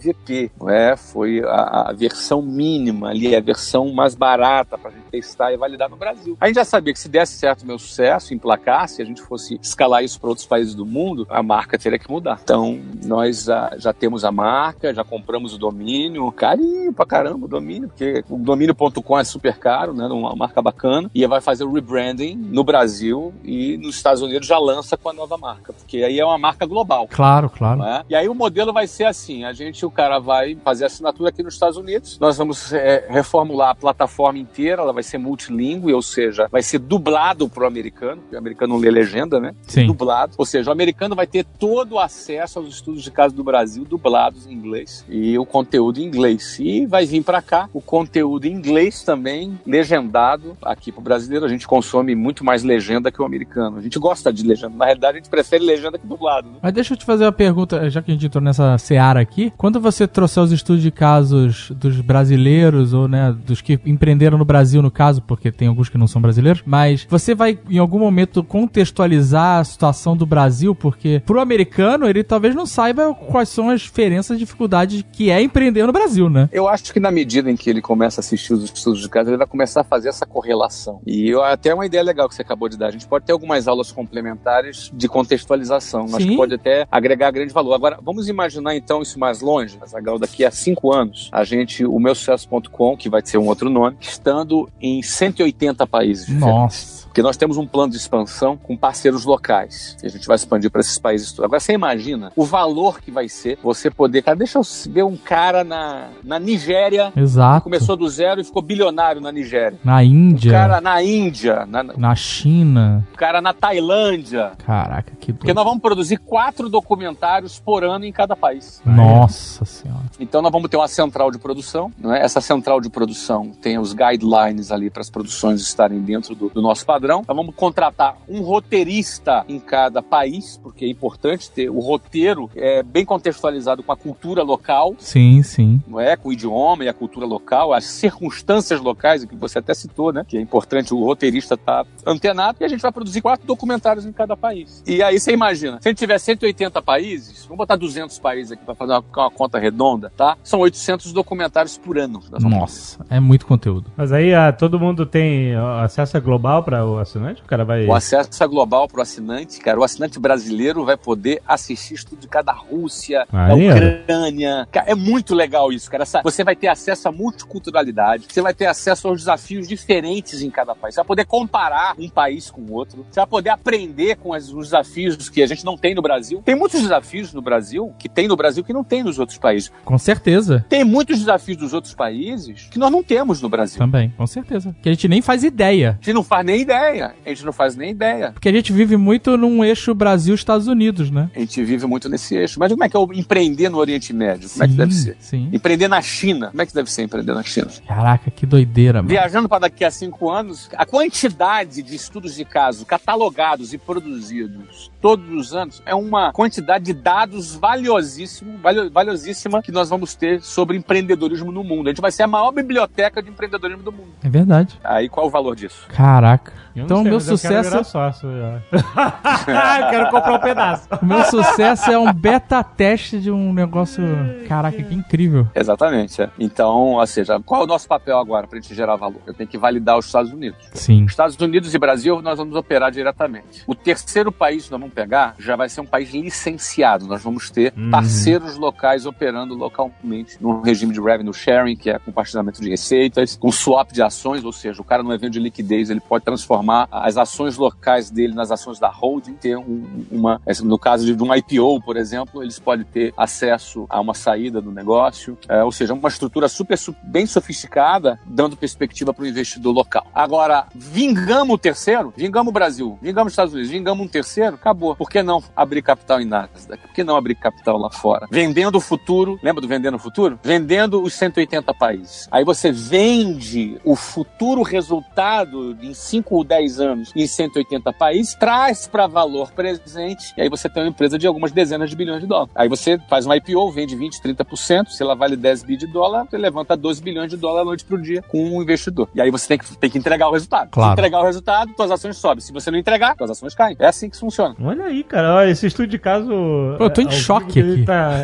MVP, 0.00 0.50
é? 0.68 0.96
Foi 0.96 1.42
a, 1.44 1.90
a, 1.90 1.92
versão 1.92 2.42
mínima 2.42 3.08
ali, 3.10 3.34
a 3.34 3.40
versão 3.40 3.92
mais 3.92 4.14
barata 4.14 4.78
para 4.78 4.90
a 4.90 4.92
gente 4.92 5.04
testar 5.10 5.52
e 5.52 5.56
validar 5.56 5.88
no 5.88 5.96
Brasil. 5.96 6.36
A 6.40 6.46
gente 6.46 6.56
já 6.56 6.64
sabia 6.64 6.92
que 6.92 6.98
se 6.98 7.08
desse 7.08 7.34
certo 7.34 7.62
o 7.62 7.66
meu 7.66 7.78
sucesso, 7.78 8.34
emplacasse, 8.34 9.02
a 9.02 9.04
gente 9.04 9.22
fosse 9.22 9.58
escalar 9.62 10.02
isso 10.02 10.20
para 10.20 10.28
outros 10.28 10.46
países 10.46 10.74
do 10.74 10.86
mundo, 10.86 11.26
a 11.28 11.42
marca 11.42 11.78
teria 11.78 11.98
que 11.98 12.10
mudar. 12.10 12.40
Então, 12.42 12.80
nós 13.04 13.44
já, 13.44 13.74
já 13.78 13.92
temos 13.92 14.24
a 14.24 14.32
marca, 14.32 14.94
já 14.94 15.04
compramos 15.04 15.54
o 15.54 15.58
domínio, 15.58 16.30
carinho 16.32 16.92
pra 16.92 17.06
caramba 17.06 17.46
o 17.46 17.48
domínio, 17.48 17.88
porque 17.88 18.24
o 18.28 18.36
domínio.com 18.36 19.18
é 19.18 19.24
super 19.24 19.58
caro, 19.58 19.92
né? 19.92 20.06
Uma 20.06 20.34
marca 20.34 20.62
bacana. 20.62 21.10
E 21.14 21.26
vai 21.26 21.40
fazer 21.40 21.64
o 21.64 21.72
rebranding 21.72 22.34
no 22.34 22.64
Brasil 22.64 23.32
e 23.44 23.76
nos 23.78 23.96
Estados 23.96 24.22
Unidos 24.22 24.46
já 24.46 24.58
lança 24.58 24.96
com 24.96 25.08
a 25.08 25.12
nova 25.12 25.36
marca, 25.36 25.72
porque 25.72 25.98
aí 25.98 26.18
é 26.18 26.24
uma 26.24 26.38
marca 26.38 26.66
global. 26.66 27.08
Claro, 27.08 27.48
claro. 27.48 27.82
É? 27.82 28.04
E 28.08 28.14
aí 28.14 28.28
o 28.28 28.34
modelo 28.34 28.72
vai 28.72 28.86
ser 28.86 29.04
assim: 29.04 29.44
a 29.44 29.52
gente, 29.52 29.84
o 29.90 29.92
cara 29.92 30.18
vai 30.18 30.56
fazer 30.64 30.84
assinatura 30.84 31.28
aqui 31.28 31.42
nos 31.42 31.54
Estados 31.54 31.76
Unidos, 31.76 32.18
nós 32.20 32.38
vamos 32.38 32.72
é, 32.72 33.06
reformular 33.08 33.70
a 33.70 33.74
plataforma 33.74 34.38
inteira, 34.38 34.82
ela 34.82 34.92
vai 34.92 35.02
ser 35.02 35.18
multilingüe, 35.18 35.92
ou 35.92 36.02
seja, 36.02 36.48
vai 36.50 36.62
ser 36.62 36.78
dublado 36.78 37.48
pro 37.48 37.66
americano, 37.66 38.22
porque 38.22 38.36
o 38.36 38.38
americano 38.38 38.74
não 38.74 38.80
lê 38.80 38.90
legenda, 38.90 39.40
né? 39.40 39.54
Sim. 39.62 39.86
Dublado. 39.86 40.34
Ou 40.38 40.46
seja, 40.46 40.70
o 40.70 40.72
americano 40.72 41.16
vai 41.16 41.26
ter 41.26 41.44
todo 41.44 41.92
o 41.92 41.98
acesso 41.98 42.58
aos 42.58 42.68
estudos 42.68 43.02
de 43.02 43.10
caso 43.10 43.34
do 43.34 43.42
Brasil 43.42 43.84
dublados 43.84 44.46
em 44.46 44.52
inglês 44.52 45.04
e 45.08 45.36
o 45.38 45.44
conteúdo 45.44 46.00
em 46.00 46.04
inglês. 46.04 46.58
E 46.60 46.86
vai 46.86 47.04
vir 47.04 47.22
para 47.22 47.42
cá 47.42 47.68
o 47.72 47.80
conteúdo 47.80 48.46
em 48.46 48.52
inglês 48.52 49.02
também, 49.02 49.58
legendado 49.66 50.56
aqui 50.62 50.92
pro 50.92 51.00
brasileiro. 51.00 51.44
A 51.44 51.48
gente 51.48 51.66
consome 51.66 52.14
muito 52.14 52.44
mais 52.44 52.62
legenda 52.62 53.10
que 53.10 53.20
o 53.20 53.24
americano. 53.24 53.78
A 53.78 53.82
gente 53.82 53.98
gosta 53.98 54.32
de 54.32 54.46
legenda. 54.46 54.76
Na 54.76 54.84
realidade, 54.84 55.18
a 55.18 55.20
gente 55.20 55.30
prefere 55.30 55.64
legenda 55.64 55.98
que 55.98 56.06
dublado. 56.06 56.48
Né? 56.48 56.56
Mas 56.62 56.72
deixa 56.72 56.94
eu 56.94 56.98
te 56.98 57.04
fazer 57.04 57.24
uma 57.24 57.32
pergunta, 57.32 57.90
já 57.90 58.02
que 58.02 58.10
a 58.10 58.14
gente 58.14 58.26
entrou 58.26 58.42
nessa 58.42 58.78
seara 58.78 59.20
aqui. 59.20 59.52
Quando 59.56 59.79
você 59.80 60.06
trouxer 60.06 60.42
os 60.42 60.52
estudos 60.52 60.82
de 60.82 60.90
casos 60.90 61.70
dos 61.70 62.00
brasileiros, 62.00 62.92
ou 62.92 63.08
né, 63.08 63.34
dos 63.46 63.60
que 63.60 63.78
empreenderam 63.84 64.38
no 64.38 64.44
Brasil, 64.44 64.82
no 64.82 64.90
caso, 64.90 65.22
porque 65.22 65.50
tem 65.50 65.68
alguns 65.68 65.88
que 65.88 65.98
não 65.98 66.06
são 66.06 66.20
brasileiros, 66.20 66.62
mas 66.64 67.06
você 67.08 67.34
vai 67.34 67.58
em 67.68 67.78
algum 67.78 67.98
momento 67.98 68.42
contextualizar 68.44 69.60
a 69.60 69.64
situação 69.64 70.16
do 70.16 70.26
Brasil, 70.26 70.74
porque 70.74 71.22
pro 71.24 71.40
americano 71.40 72.08
ele 72.08 72.22
talvez 72.22 72.54
não 72.54 72.66
saiba 72.66 73.14
quais 73.14 73.48
são 73.48 73.70
as 73.70 73.80
diferenças 73.80 74.36
e 74.36 74.40
dificuldades 74.40 75.04
que 75.12 75.30
é 75.30 75.42
empreender 75.42 75.86
no 75.86 75.92
Brasil, 75.92 76.28
né? 76.28 76.48
Eu 76.52 76.68
acho 76.68 76.92
que 76.92 77.00
na 77.00 77.10
medida 77.10 77.50
em 77.50 77.56
que 77.56 77.70
ele 77.70 77.80
começa 77.80 78.20
a 78.20 78.22
assistir 78.22 78.52
os 78.52 78.64
estudos 78.64 79.00
de 79.00 79.08
caso, 79.08 79.30
ele 79.30 79.36
vai 79.36 79.46
começar 79.46 79.80
a 79.80 79.84
fazer 79.84 80.08
essa 80.08 80.26
correlação. 80.26 81.00
E 81.06 81.28
eu, 81.28 81.42
até 81.42 81.74
uma 81.74 81.86
ideia 81.86 82.02
legal 82.02 82.28
que 82.28 82.34
você 82.34 82.42
acabou 82.42 82.68
de 82.68 82.76
dar. 82.76 82.88
A 82.88 82.90
gente 82.90 83.06
pode 83.06 83.24
ter 83.24 83.32
algumas 83.32 83.66
aulas 83.66 83.92
complementares 83.92 84.90
de 84.92 85.08
contextualização. 85.08 86.08
Sim. 86.08 86.16
Acho 86.16 86.26
que 86.26 86.36
pode 86.36 86.54
até 86.54 86.86
agregar 86.90 87.30
grande 87.30 87.52
valor. 87.52 87.74
Agora, 87.74 87.98
vamos 88.02 88.28
imaginar 88.28 88.74
então 88.76 89.02
isso 89.02 89.18
mais 89.18 89.40
longe, 89.40 89.69
Zagal, 89.86 90.18
daqui 90.18 90.44
a 90.44 90.50
cinco 90.50 90.92
anos, 90.92 91.28
a 91.32 91.44
gente, 91.44 91.84
o 91.84 91.98
meu 91.98 92.14
sucesso.com, 92.14 92.96
que 92.96 93.08
vai 93.08 93.22
ser 93.24 93.38
um 93.38 93.46
outro 93.46 93.70
nome, 93.70 93.96
estando 94.00 94.68
em 94.80 95.02
180 95.02 95.86
países. 95.86 96.28
Nossa. 96.28 96.99
Porque 97.10 97.22
nós 97.22 97.36
temos 97.36 97.56
um 97.56 97.66
plano 97.66 97.90
de 97.90 97.96
expansão 97.96 98.56
com 98.56 98.76
parceiros 98.76 99.24
locais. 99.24 99.96
E 100.00 100.06
a 100.06 100.08
gente 100.08 100.28
vai 100.28 100.36
expandir 100.36 100.70
para 100.70 100.80
esses 100.80 100.96
países 100.96 101.32
todos. 101.32 101.44
Agora 101.44 101.58
você 101.58 101.72
imagina 101.72 102.30
o 102.36 102.44
valor 102.44 103.00
que 103.00 103.10
vai 103.10 103.28
ser 103.28 103.58
você 103.60 103.90
poder. 103.90 104.22
Cara, 104.22 104.36
deixa 104.36 104.58
eu 104.58 104.62
ver 104.88 105.02
um 105.02 105.16
cara 105.16 105.64
na, 105.64 106.06
na 106.22 106.38
Nigéria. 106.38 107.12
Exato. 107.16 107.64
Começou 107.64 107.96
do 107.96 108.08
zero 108.08 108.40
e 108.40 108.44
ficou 108.44 108.62
bilionário 108.62 109.20
na 109.20 109.32
Nigéria. 109.32 109.76
Na 109.82 110.04
Índia. 110.04 110.52
Um 110.52 110.54
cara 110.54 110.80
na 110.80 111.02
Índia. 111.02 111.66
Na, 111.66 111.82
na 111.82 112.14
China. 112.14 113.04
Um 113.12 113.16
cara 113.16 113.40
na 113.40 113.52
Tailândia. 113.52 114.52
Caraca, 114.64 115.12
que 115.18 115.32
Porque 115.32 115.52
nós 115.52 115.64
vamos 115.64 115.80
produzir 115.80 116.18
quatro 116.18 116.68
documentários 116.68 117.58
por 117.58 117.82
ano 117.82 118.04
em 118.04 118.12
cada 118.12 118.36
país. 118.36 118.80
Nossa 118.86 119.64
Senhora. 119.64 120.04
Então 120.20 120.40
nós 120.40 120.52
vamos 120.52 120.70
ter 120.70 120.76
uma 120.76 120.86
central 120.86 121.32
de 121.32 121.38
produção. 121.38 121.90
Não 121.98 122.14
é? 122.14 122.22
Essa 122.22 122.40
central 122.40 122.80
de 122.80 122.88
produção 122.88 123.50
tem 123.60 123.80
os 123.80 123.92
guidelines 123.92 124.70
ali 124.70 124.90
para 124.90 125.00
as 125.00 125.10
produções 125.10 125.60
estarem 125.60 126.00
dentro 126.00 126.36
do, 126.36 126.50
do 126.50 126.62
nosso 126.62 126.86
padrão. 126.86 126.99
Então 127.22 127.34
vamos 127.34 127.54
contratar 127.54 128.16
um 128.28 128.42
roteirista 128.42 129.44
em 129.48 129.58
cada 129.58 130.02
país, 130.02 130.58
porque 130.62 130.84
é 130.84 130.88
importante 130.88 131.50
ter 131.50 131.70
o 131.70 131.80
roteiro 131.80 132.50
é, 132.54 132.82
bem 132.82 133.04
contextualizado 133.04 133.82
com 133.82 133.92
a 133.92 133.96
cultura 133.96 134.42
local. 134.42 134.94
Sim, 134.98 135.42
sim. 135.42 135.80
Não 135.86 135.98
é? 135.98 136.16
Com 136.16 136.28
o 136.28 136.32
idioma 136.32 136.84
e 136.84 136.88
a 136.88 136.94
cultura 136.94 137.26
local, 137.26 137.72
as 137.72 137.84
circunstâncias 137.84 138.80
locais, 138.80 139.24
que 139.24 139.36
você 139.36 139.58
até 139.58 139.74
citou, 139.74 140.12
né? 140.12 140.24
Que 140.26 140.36
é 140.36 140.40
importante 140.40 140.92
o 140.94 141.02
roteirista 141.04 141.54
estar 141.54 141.84
tá 141.84 141.90
antenado. 142.06 142.58
E 142.60 142.64
a 142.64 142.68
gente 142.68 142.80
vai 142.80 142.92
produzir 142.92 143.20
quatro 143.20 143.46
documentários 143.46 144.04
em 144.06 144.12
cada 144.12 144.36
país. 144.36 144.82
E 144.86 145.02
aí 145.02 145.18
você 145.18 145.32
imagina, 145.32 145.78
se 145.80 145.88
a 145.88 145.90
gente 145.90 145.98
tiver 145.98 146.18
180 146.18 146.80
países, 146.82 147.44
vamos 147.44 147.58
botar 147.58 147.76
200 147.76 148.18
países 148.18 148.52
aqui 148.52 148.64
para 148.64 148.74
fazer 148.74 148.92
uma, 148.92 149.04
uma, 149.16 149.30
conta 149.30 149.58
redonda, 149.58 150.12
tá? 150.16 150.36
São 150.42 150.60
800 150.60 151.12
documentários 151.12 151.78
por 151.78 151.98
ano. 151.98 152.20
Nossa, 152.40 153.04
é 153.08 153.20
muito 153.20 153.46
conteúdo. 153.46 153.90
Mas 153.96 154.12
aí 154.12 154.34
ah, 154.34 154.52
todo 154.52 154.78
mundo 154.78 155.06
tem 155.06 155.54
acesso 155.82 156.20
global 156.20 156.62
para 156.62 156.84
o 156.94 156.98
assinante? 156.98 157.42
O 157.42 157.44
cara 157.46 157.64
vai. 157.64 157.86
O 157.86 157.94
acesso 157.94 158.30
global 158.48 158.88
para 158.88 158.98
o 158.98 159.02
assinante, 159.02 159.60
cara. 159.60 159.78
O 159.78 159.84
assinante 159.84 160.18
brasileiro 160.18 160.84
vai 160.84 160.96
poder 160.96 161.42
assistir 161.46 161.94
estudo 161.94 162.20
de 162.20 162.28
cada 162.28 162.52
Rússia, 162.52 163.26
da 163.30 163.54
Ucrânia. 163.54 164.68
Cara, 164.70 164.90
é 164.90 164.94
muito 164.94 165.34
legal 165.34 165.72
isso, 165.72 165.90
cara. 165.90 166.04
Você 166.22 166.44
vai 166.44 166.56
ter 166.56 166.68
acesso 166.68 167.08
à 167.08 167.12
multiculturalidade, 167.12 168.26
você 168.28 168.40
vai 168.40 168.54
ter 168.54 168.66
acesso 168.66 169.08
aos 169.08 169.20
desafios 169.20 169.68
diferentes 169.68 170.42
em 170.42 170.50
cada 170.50 170.74
país. 170.74 170.94
Você 170.94 171.00
vai 171.00 171.06
poder 171.06 171.24
comparar 171.26 171.94
um 171.98 172.08
país 172.08 172.50
com 172.50 172.62
o 172.62 172.72
outro, 172.72 173.06
você 173.10 173.20
vai 173.20 173.26
poder 173.26 173.50
aprender 173.50 174.16
com 174.16 174.30
os 174.30 174.48
desafios 174.48 175.28
que 175.28 175.42
a 175.42 175.46
gente 175.46 175.64
não 175.64 175.76
tem 175.76 175.94
no 175.94 176.02
Brasil. 176.02 176.42
Tem 176.44 176.54
muitos 176.54 176.80
desafios 176.80 177.32
no 177.32 177.42
Brasil 177.42 177.92
que 177.98 178.08
tem 178.08 178.26
no 178.28 178.36
Brasil 178.36 178.64
que 178.64 178.72
não 178.72 178.84
tem 178.84 179.02
nos 179.02 179.18
outros 179.18 179.38
países. 179.38 179.70
Com 179.84 179.98
certeza. 179.98 180.64
Tem 180.68 180.84
muitos 180.84 181.18
desafios 181.18 181.56
dos 181.56 181.72
outros 181.72 181.94
países 181.94 182.68
que 182.70 182.78
nós 182.78 182.90
não 182.90 183.02
temos 183.02 183.40
no 183.42 183.48
Brasil. 183.48 183.78
Também, 183.78 184.12
com 184.16 184.26
certeza. 184.26 184.74
Que 184.82 184.88
a 184.88 184.92
gente 184.92 185.08
nem 185.08 185.22
faz 185.22 185.44
ideia. 185.44 185.98
A 186.00 186.04
gente 186.04 186.14
não 186.14 186.24
faz 186.24 186.44
nem 186.44 186.60
ideia. 186.60 186.79
A 186.80 187.28
gente 187.28 187.44
não 187.44 187.52
faz 187.52 187.76
nem 187.76 187.90
ideia. 187.90 188.32
Porque 188.32 188.48
a 188.48 188.52
gente 188.52 188.72
vive 188.72 188.96
muito 188.96 189.36
num 189.36 189.64
eixo 189.64 189.94
Brasil-Estados 189.94 190.66
Unidos, 190.66 191.10
né? 191.10 191.30
A 191.34 191.38
gente 191.40 191.62
vive 191.62 191.86
muito 191.86 192.08
nesse 192.08 192.34
eixo. 192.34 192.58
Mas 192.58 192.72
como 192.72 192.82
é 192.84 192.88
que 192.88 192.96
é 192.96 193.00
empreender 193.14 193.68
no 193.68 193.78
Oriente 193.78 194.12
Médio? 194.12 194.48
Como 194.48 194.58
sim, 194.58 194.64
é 194.64 194.68
que 194.68 194.74
deve 194.74 194.94
ser? 194.94 195.16
Sim. 195.20 195.50
Empreender 195.52 195.88
na 195.88 196.00
China. 196.00 196.48
Como 196.48 196.62
é 196.62 196.66
que 196.66 196.74
deve 196.74 196.90
ser 196.90 197.02
empreender 197.02 197.34
na 197.34 197.42
China? 197.42 197.68
Caraca, 197.86 198.30
que 198.30 198.46
doideira, 198.46 198.98
mano. 198.98 199.08
Viajando 199.08 199.48
para 199.48 199.60
daqui 199.60 199.84
a 199.84 199.90
cinco 199.90 200.30
anos, 200.30 200.68
a 200.76 200.86
quantidade 200.86 201.82
de 201.82 201.94
estudos 201.94 202.34
de 202.34 202.44
caso 202.44 202.86
catalogados 202.86 203.72
e 203.72 203.78
produzidos 203.78 204.90
todos 205.00 205.30
os 205.32 205.54
anos 205.54 205.82
é 205.86 205.94
uma 205.94 206.32
quantidade 206.32 206.84
de 206.84 206.92
dados 206.92 207.54
valiosíssimo, 207.54 208.58
valiosíssima 208.92 209.62
que 209.62 209.72
nós 209.72 209.88
vamos 209.88 210.14
ter 210.14 210.40
sobre 210.42 210.76
empreendedorismo 210.76 211.50
no 211.50 211.64
mundo. 211.64 211.88
A 211.88 211.90
gente 211.90 212.02
vai 212.02 212.12
ser 212.12 212.24
a 212.24 212.26
maior 212.26 212.52
biblioteca 212.52 213.22
de 213.22 213.30
empreendedorismo 213.30 213.82
do 213.82 213.92
mundo. 213.92 214.10
É 214.22 214.28
verdade. 214.28 214.78
Aí 214.84 215.08
qual 215.08 215.26
o 215.26 215.30
valor 215.30 215.56
disso? 215.56 215.86
Caraca. 215.88 216.52
Então 216.74 217.00
o 217.00 217.04
meu 217.04 217.20
sucesso. 217.20 217.68
Eu 217.68 217.72
quero, 217.72 217.84
sócio, 217.84 218.28
quero 219.90 220.10
comprar 220.10 220.34
um 220.34 220.38
pedaço. 220.38 220.88
O 221.00 221.04
meu 221.04 221.24
sucesso 221.24 221.90
é 221.90 221.98
um 221.98 222.12
beta 222.12 222.62
teste 222.62 223.18
de 223.18 223.30
um 223.30 223.52
negócio. 223.52 224.02
Caraca, 224.46 224.82
que 224.82 224.94
incrível. 224.94 225.46
Exatamente. 225.54 226.22
É. 226.22 226.30
Então, 226.38 226.94
ou 226.94 227.06
seja, 227.06 227.40
qual 227.40 227.62
é 227.62 227.64
o 227.64 227.66
nosso 227.66 227.88
papel 227.88 228.18
agora 228.18 228.46
para 228.46 228.58
a 228.58 228.60
gente 228.60 228.74
gerar 228.74 228.96
valor? 228.96 229.20
Eu 229.26 229.34
tenho 229.34 229.48
que 229.48 229.58
validar 229.58 229.98
os 229.98 230.06
Estados 230.06 230.32
Unidos. 230.32 230.58
Sim. 230.74 231.04
Estados 231.04 231.36
Unidos 231.36 231.74
e 231.74 231.78
Brasil 231.78 232.22
nós 232.22 232.38
vamos 232.38 232.54
operar 232.54 232.90
diretamente. 232.90 233.62
O 233.66 233.74
terceiro 233.74 234.30
país 234.30 234.66
que 234.66 234.72
nós 234.72 234.80
vamos 234.80 234.94
pegar 234.94 235.34
já 235.38 235.56
vai 235.56 235.68
ser 235.68 235.80
um 235.80 235.86
país 235.86 236.10
licenciado. 236.12 237.06
Nós 237.06 237.22
vamos 237.22 237.50
ter 237.50 237.72
uhum. 237.76 237.90
parceiros 237.90 238.56
locais 238.56 239.06
operando 239.06 239.54
localmente 239.54 240.36
num 240.40 240.60
regime 240.60 240.92
de 240.92 241.00
revenue 241.00 241.34
sharing, 241.34 241.76
que 241.76 241.90
é 241.90 241.98
compartilhamento 241.98 242.60
de 242.60 242.68
receitas, 242.68 243.36
com 243.36 243.50
swap 243.50 243.92
de 243.92 244.02
ações, 244.02 244.44
ou 244.44 244.52
seja, 244.52 244.80
o 244.80 244.84
cara 244.84 245.02
no 245.02 245.12
evento 245.12 245.32
de 245.32 245.40
liquidez 245.40 245.90
ele 245.90 246.00
pode 246.00 246.24
transformar 246.24 246.59
as 246.90 247.16
ações 247.16 247.56
locais 247.56 248.10
dele 248.10 248.34
nas 248.34 248.50
ações 248.50 248.78
da 248.78 248.88
holding, 248.88 249.34
ter 249.34 249.56
um, 249.56 250.04
uma, 250.10 250.40
no 250.62 250.78
caso 250.78 251.14
de 251.14 251.22
um 251.22 251.34
IPO, 251.34 251.80
por 251.82 251.96
exemplo, 251.96 252.42
eles 252.42 252.58
podem 252.58 252.84
ter 252.84 253.12
acesso 253.16 253.86
a 253.88 254.00
uma 254.00 254.14
saída 254.14 254.60
do 254.60 254.70
negócio, 254.70 255.38
é, 255.48 255.62
ou 255.62 255.72
seja, 255.72 255.94
uma 255.94 256.08
estrutura 256.08 256.48
super 256.48 256.78
bem 257.02 257.26
sofisticada, 257.26 258.18
dando 258.24 258.56
perspectiva 258.56 259.12
para 259.12 259.24
o 259.24 259.26
investidor 259.26 259.72
local. 259.72 260.06
Agora, 260.14 260.66
vingamos 260.74 261.54
o 261.54 261.58
terceiro, 261.58 262.12
vingamos 262.16 262.50
o 262.50 262.52
Brasil, 262.52 262.98
vingamos 263.02 263.28
os 263.28 263.32
Estados 263.32 263.52
Unidos, 263.52 263.70
vingamos 263.70 264.04
um 264.04 264.08
terceiro, 264.08 264.54
acabou. 264.56 264.96
Por 264.96 265.10
que 265.10 265.22
não 265.22 265.42
abrir 265.54 265.82
capital 265.82 266.20
em 266.20 266.24
Nasdaq? 266.24 266.82
Por 266.82 266.92
que 266.92 267.04
não 267.04 267.16
abrir 267.16 267.34
capital 267.34 267.78
lá 267.78 267.90
fora? 267.90 268.26
Vendendo 268.30 268.76
o 268.76 268.80
futuro, 268.80 269.38
lembra 269.42 269.60
do 269.60 269.68
vendendo 269.68 269.96
o 269.96 269.98
futuro? 269.98 270.38
Vendendo 270.42 271.02
os 271.02 271.14
180 271.14 271.72
países. 271.74 272.28
Aí 272.30 272.44
você 272.44 272.72
vende 272.72 273.78
o 273.84 273.96
futuro 273.96 274.62
resultado 274.62 275.76
em 275.80 275.94
5 275.94 276.44
10 276.50 276.80
anos 276.80 277.12
em 277.16 277.26
180 277.26 277.92
países, 277.92 278.34
traz 278.34 278.86
para 278.86 279.06
valor 279.06 279.52
presente, 279.52 280.34
e 280.36 280.42
aí 280.42 280.48
você 280.48 280.68
tem 280.68 280.82
uma 280.82 280.88
empresa 280.90 281.18
de 281.18 281.26
algumas 281.26 281.52
dezenas 281.52 281.88
de 281.88 281.96
bilhões 281.96 282.20
de 282.20 282.26
dólares. 282.26 282.52
Aí 282.54 282.68
você 282.68 282.98
faz 283.08 283.24
um 283.24 283.32
IPO, 283.32 283.70
vende 283.70 283.96
20, 283.96 284.20
30%, 284.20 284.88
se 284.88 285.02
ela 285.02 285.14
vale 285.14 285.36
10 285.36 285.62
bi 285.62 285.76
de 285.76 285.86
dólar, 285.86 286.26
você 286.28 286.36
levanta 286.36 286.76
12 286.76 287.02
bilhões 287.02 287.30
de 287.30 287.36
dólares 287.36 287.70
noite 287.70 287.84
pro 287.84 288.00
dia 288.00 288.22
com 288.22 288.56
um 288.56 288.62
investidor. 288.62 289.08
E 289.14 289.20
aí 289.20 289.30
você 289.30 289.48
tem 289.48 289.58
que, 289.58 289.76
tem 289.76 289.90
que 289.90 289.98
entregar 289.98 290.28
o 290.28 290.32
resultado. 290.32 290.70
Claro. 290.70 290.90
Se 290.90 290.92
entregar 290.94 291.20
o 291.20 291.24
resultado, 291.24 291.72
suas 291.76 291.90
ações 291.90 292.16
sobem. 292.16 292.40
Se 292.40 292.52
você 292.52 292.70
não 292.70 292.78
entregar, 292.78 293.14
suas 293.16 293.30
ações 293.30 293.54
caem. 293.54 293.76
É 293.78 293.86
assim 293.86 294.10
que 294.10 294.16
funciona. 294.16 294.54
Olha 294.60 294.84
aí, 294.84 295.04
cara. 295.04 295.34
Olha, 295.36 295.50
esse 295.50 295.66
estudo 295.66 295.88
de 295.88 295.98
caso. 295.98 296.28
Pô, 296.76 296.84
eu 296.84 296.90
tô 296.90 297.00
em 297.00 297.06
vivo 297.06 297.20
choque 297.20 297.60
aqui. 297.60 297.84
Tá 297.84 298.22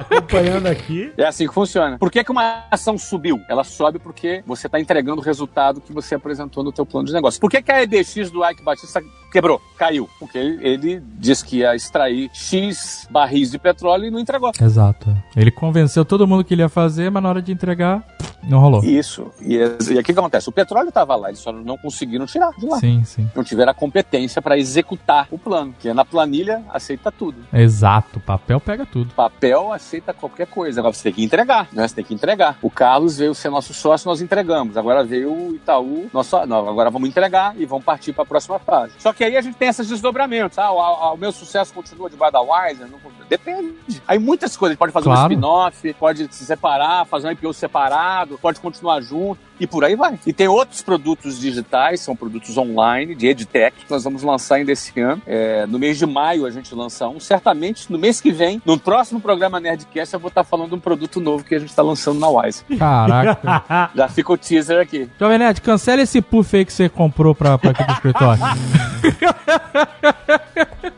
acompanhando 0.00 0.66
aqui. 0.66 1.12
É 1.16 1.24
assim 1.24 1.46
que 1.46 1.54
funciona. 1.54 1.98
Por 1.98 2.10
que, 2.10 2.24
que 2.24 2.30
uma 2.30 2.64
ação 2.70 2.98
subiu? 2.98 3.40
Ela 3.48 3.64
sobe 3.64 3.98
porque 3.98 4.42
você 4.46 4.66
está 4.66 4.80
entregando 4.80 5.20
o 5.20 5.24
resultado 5.24 5.80
que 5.80 5.92
você 5.92 6.14
apresentou 6.14 6.64
no 6.64 6.72
teu 6.72 6.84
plano 6.84 7.06
de 7.06 7.12
negócio. 7.12 7.40
Por 7.40 7.50
que, 7.50 7.59
que 7.62 7.72
a 7.72 7.82
EBX 7.82 8.30
do 8.30 8.44
Ike 8.48 8.62
Batista 8.62 9.02
quebrou? 9.30 9.60
Caiu. 9.78 10.08
Porque 10.18 10.38
ele 10.38 11.02
disse 11.18 11.44
que 11.44 11.58
ia 11.58 11.74
extrair 11.74 12.30
X 12.32 13.06
barris 13.10 13.50
de 13.50 13.58
petróleo 13.58 14.06
e 14.06 14.10
não 14.10 14.18
entregou. 14.18 14.52
Exato. 14.60 15.16
Ele 15.36 15.50
convenceu 15.50 16.04
todo 16.04 16.26
mundo 16.26 16.44
que 16.44 16.54
ele 16.54 16.62
ia 16.62 16.68
fazer, 16.68 17.10
mas 17.10 17.22
na 17.22 17.28
hora 17.28 17.40
de 17.40 17.52
entregar, 17.52 18.04
não 18.42 18.58
rolou. 18.58 18.84
Isso. 18.84 19.30
E, 19.40 19.56
e 19.56 19.98
aqui 19.98 20.12
o 20.12 20.14
que 20.14 20.20
acontece? 20.20 20.48
O 20.48 20.52
petróleo 20.52 20.88
estava 20.88 21.14
lá, 21.16 21.28
eles 21.28 21.40
só 21.40 21.52
não 21.52 21.76
conseguiram 21.76 22.26
tirar 22.26 22.50
de 22.58 22.66
lá. 22.66 22.78
Sim, 22.78 23.02
sim. 23.04 23.30
Não 23.34 23.44
tiveram 23.44 23.70
a 23.70 23.74
competência 23.74 24.42
para 24.42 24.58
executar 24.58 25.28
o 25.30 25.38
plano. 25.38 25.74
Que 25.78 25.88
é 25.88 25.94
na 25.94 26.04
planilha, 26.04 26.62
aceita 26.68 27.12
tudo. 27.12 27.38
Exato. 27.52 28.20
Papel 28.20 28.60
pega 28.60 28.84
tudo. 28.84 29.14
papel 29.14 29.72
aceita 29.72 30.12
qualquer 30.12 30.46
coisa. 30.46 30.80
Agora 30.80 30.92
você 30.92 31.04
tem 31.04 31.12
que 31.12 31.24
entregar, 31.24 31.68
né? 31.72 31.86
Você 31.86 31.94
tem 31.94 32.04
que 32.04 32.14
entregar. 32.14 32.58
O 32.62 32.70
Carlos 32.70 33.18
veio 33.18 33.34
ser 33.34 33.50
nosso 33.50 33.72
sócio, 33.72 34.08
nós 34.08 34.20
entregamos. 34.20 34.76
Agora 34.76 35.04
veio 35.04 35.32
o 35.32 35.54
Itaú, 35.54 36.08
nosso, 36.12 36.44
não, 36.46 36.68
agora 36.68 36.90
vamos 36.90 37.08
entregar 37.08 37.49
e 37.56 37.64
vamos 37.66 37.84
partir 37.84 38.12
para 38.12 38.22
a 38.22 38.26
próxima 38.26 38.58
fase. 38.58 38.92
Só 38.98 39.12
que 39.12 39.24
aí 39.24 39.36
a 39.36 39.40
gente 39.40 39.56
tem 39.56 39.68
esses 39.68 39.88
desdobramentos. 39.88 40.58
Ah, 40.58 40.70
o, 40.72 41.14
o 41.14 41.16
meu 41.16 41.32
sucesso 41.32 41.72
continua 41.72 42.08
de 42.08 42.16
da 42.16 42.40
Wiser? 42.40 42.86
Não, 42.86 42.98
depende. 43.28 43.74
Aí 44.06 44.18
muitas 44.18 44.56
coisas. 44.56 44.76
Pode 44.76 44.92
fazer 44.92 45.04
Claro. 45.04 45.20
um 45.22 45.32
spin-off, 45.32 45.94
pode 45.94 46.28
se 46.34 46.44
separar, 46.44 47.06
fazer 47.06 47.28
um 47.28 47.30
IPO 47.32 47.52
separado, 47.54 48.38
pode 48.38 48.60
continuar 48.60 49.00
junto. 49.00 49.40
E 49.58 49.66
por 49.66 49.84
aí 49.84 49.94
vai. 49.94 50.18
E 50.26 50.32
tem 50.32 50.48
outros 50.48 50.80
produtos 50.80 51.38
digitais, 51.38 52.00
são 52.00 52.16
produtos 52.16 52.56
online, 52.56 53.14
de 53.14 53.26
EdTech, 53.28 53.84
que 53.84 53.90
nós 53.90 54.02
vamos 54.02 54.22
lançar 54.22 54.54
ainda 54.54 54.72
esse 54.72 54.98
ano. 54.98 55.20
É, 55.26 55.66
no 55.66 55.78
mês 55.78 55.98
de 55.98 56.06
maio 56.06 56.46
a 56.46 56.50
gente 56.50 56.74
lança 56.74 57.06
um. 57.08 57.20
Certamente, 57.20 57.92
no 57.92 57.98
mês 57.98 58.22
que 58.22 58.30
vem, 58.32 58.62
no 58.64 58.78
próximo 58.80 59.20
programa 59.20 59.60
Nerdcast, 59.60 60.14
eu 60.14 60.20
vou 60.20 60.28
estar 60.28 60.44
falando 60.44 60.70
de 60.70 60.74
um 60.76 60.80
produto 60.80 61.20
novo 61.20 61.44
que 61.44 61.54
a 61.54 61.58
gente 61.58 61.68
está 61.68 61.82
lançando 61.82 62.18
na 62.18 62.28
Wise. 62.28 62.64
Caraca. 62.78 63.90
Já 63.94 64.08
fica 64.08 64.32
o 64.32 64.38
teaser 64.38 64.80
aqui. 64.80 65.10
Jovem 65.18 65.38
Nerd, 65.38 65.60
cancela 65.60 66.00
esse 66.00 66.22
puff 66.22 66.56
aí 66.56 66.64
que 66.64 66.72
você 66.72 66.88
comprou 66.88 67.34
pra, 67.40 67.56
pra 67.58 67.70
aqui 67.70 67.82
pro 67.84 67.92
escritório. 67.94 68.42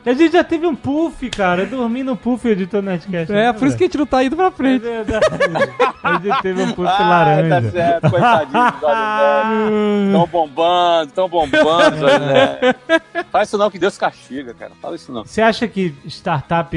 A 0.05 0.13
gente 0.15 0.33
já 0.33 0.43
teve 0.43 0.67
um 0.67 0.75
puff, 0.75 1.31
cara. 1.31 1.63
Eu 1.63 1.67
dormi 1.69 2.03
no 2.03 2.17
puff 2.17 2.49
editor 2.49 2.83
Netcast. 2.83 3.33
É, 3.33 3.53
por 3.53 3.69
isso 3.69 3.77
que 3.77 3.85
a 3.85 3.87
gente 3.87 3.97
não 3.99 4.05
tá 4.07 4.25
indo 4.25 4.35
pra 4.35 4.49
É 4.49 4.51
frente. 4.51 4.83
verdade. 4.83 5.27
A 6.03 6.19
gente 6.19 6.43
teve 6.43 6.61
um 6.63 6.73
puff 6.73 6.89
Ah, 6.89 6.97
tá 6.99 7.09
laranja. 7.09 7.71
certo, 7.71 8.11
coitadinho. 8.11 10.13
Tão 10.13 10.27
bombando, 10.27 11.13
tão 11.13 11.29
bombando, 11.29 11.99
Nerd. 12.19 12.77
Fala 13.31 13.45
isso 13.45 13.57
não, 13.57 13.71
que 13.71 13.79
Deus 13.79 13.97
castiga, 13.97 14.53
cara. 14.55 14.73
Fala 14.83 14.97
isso 14.97 15.13
não. 15.13 15.25
Você 15.25 15.41
acha 15.41 15.69
que 15.69 15.95
startup 16.09 16.77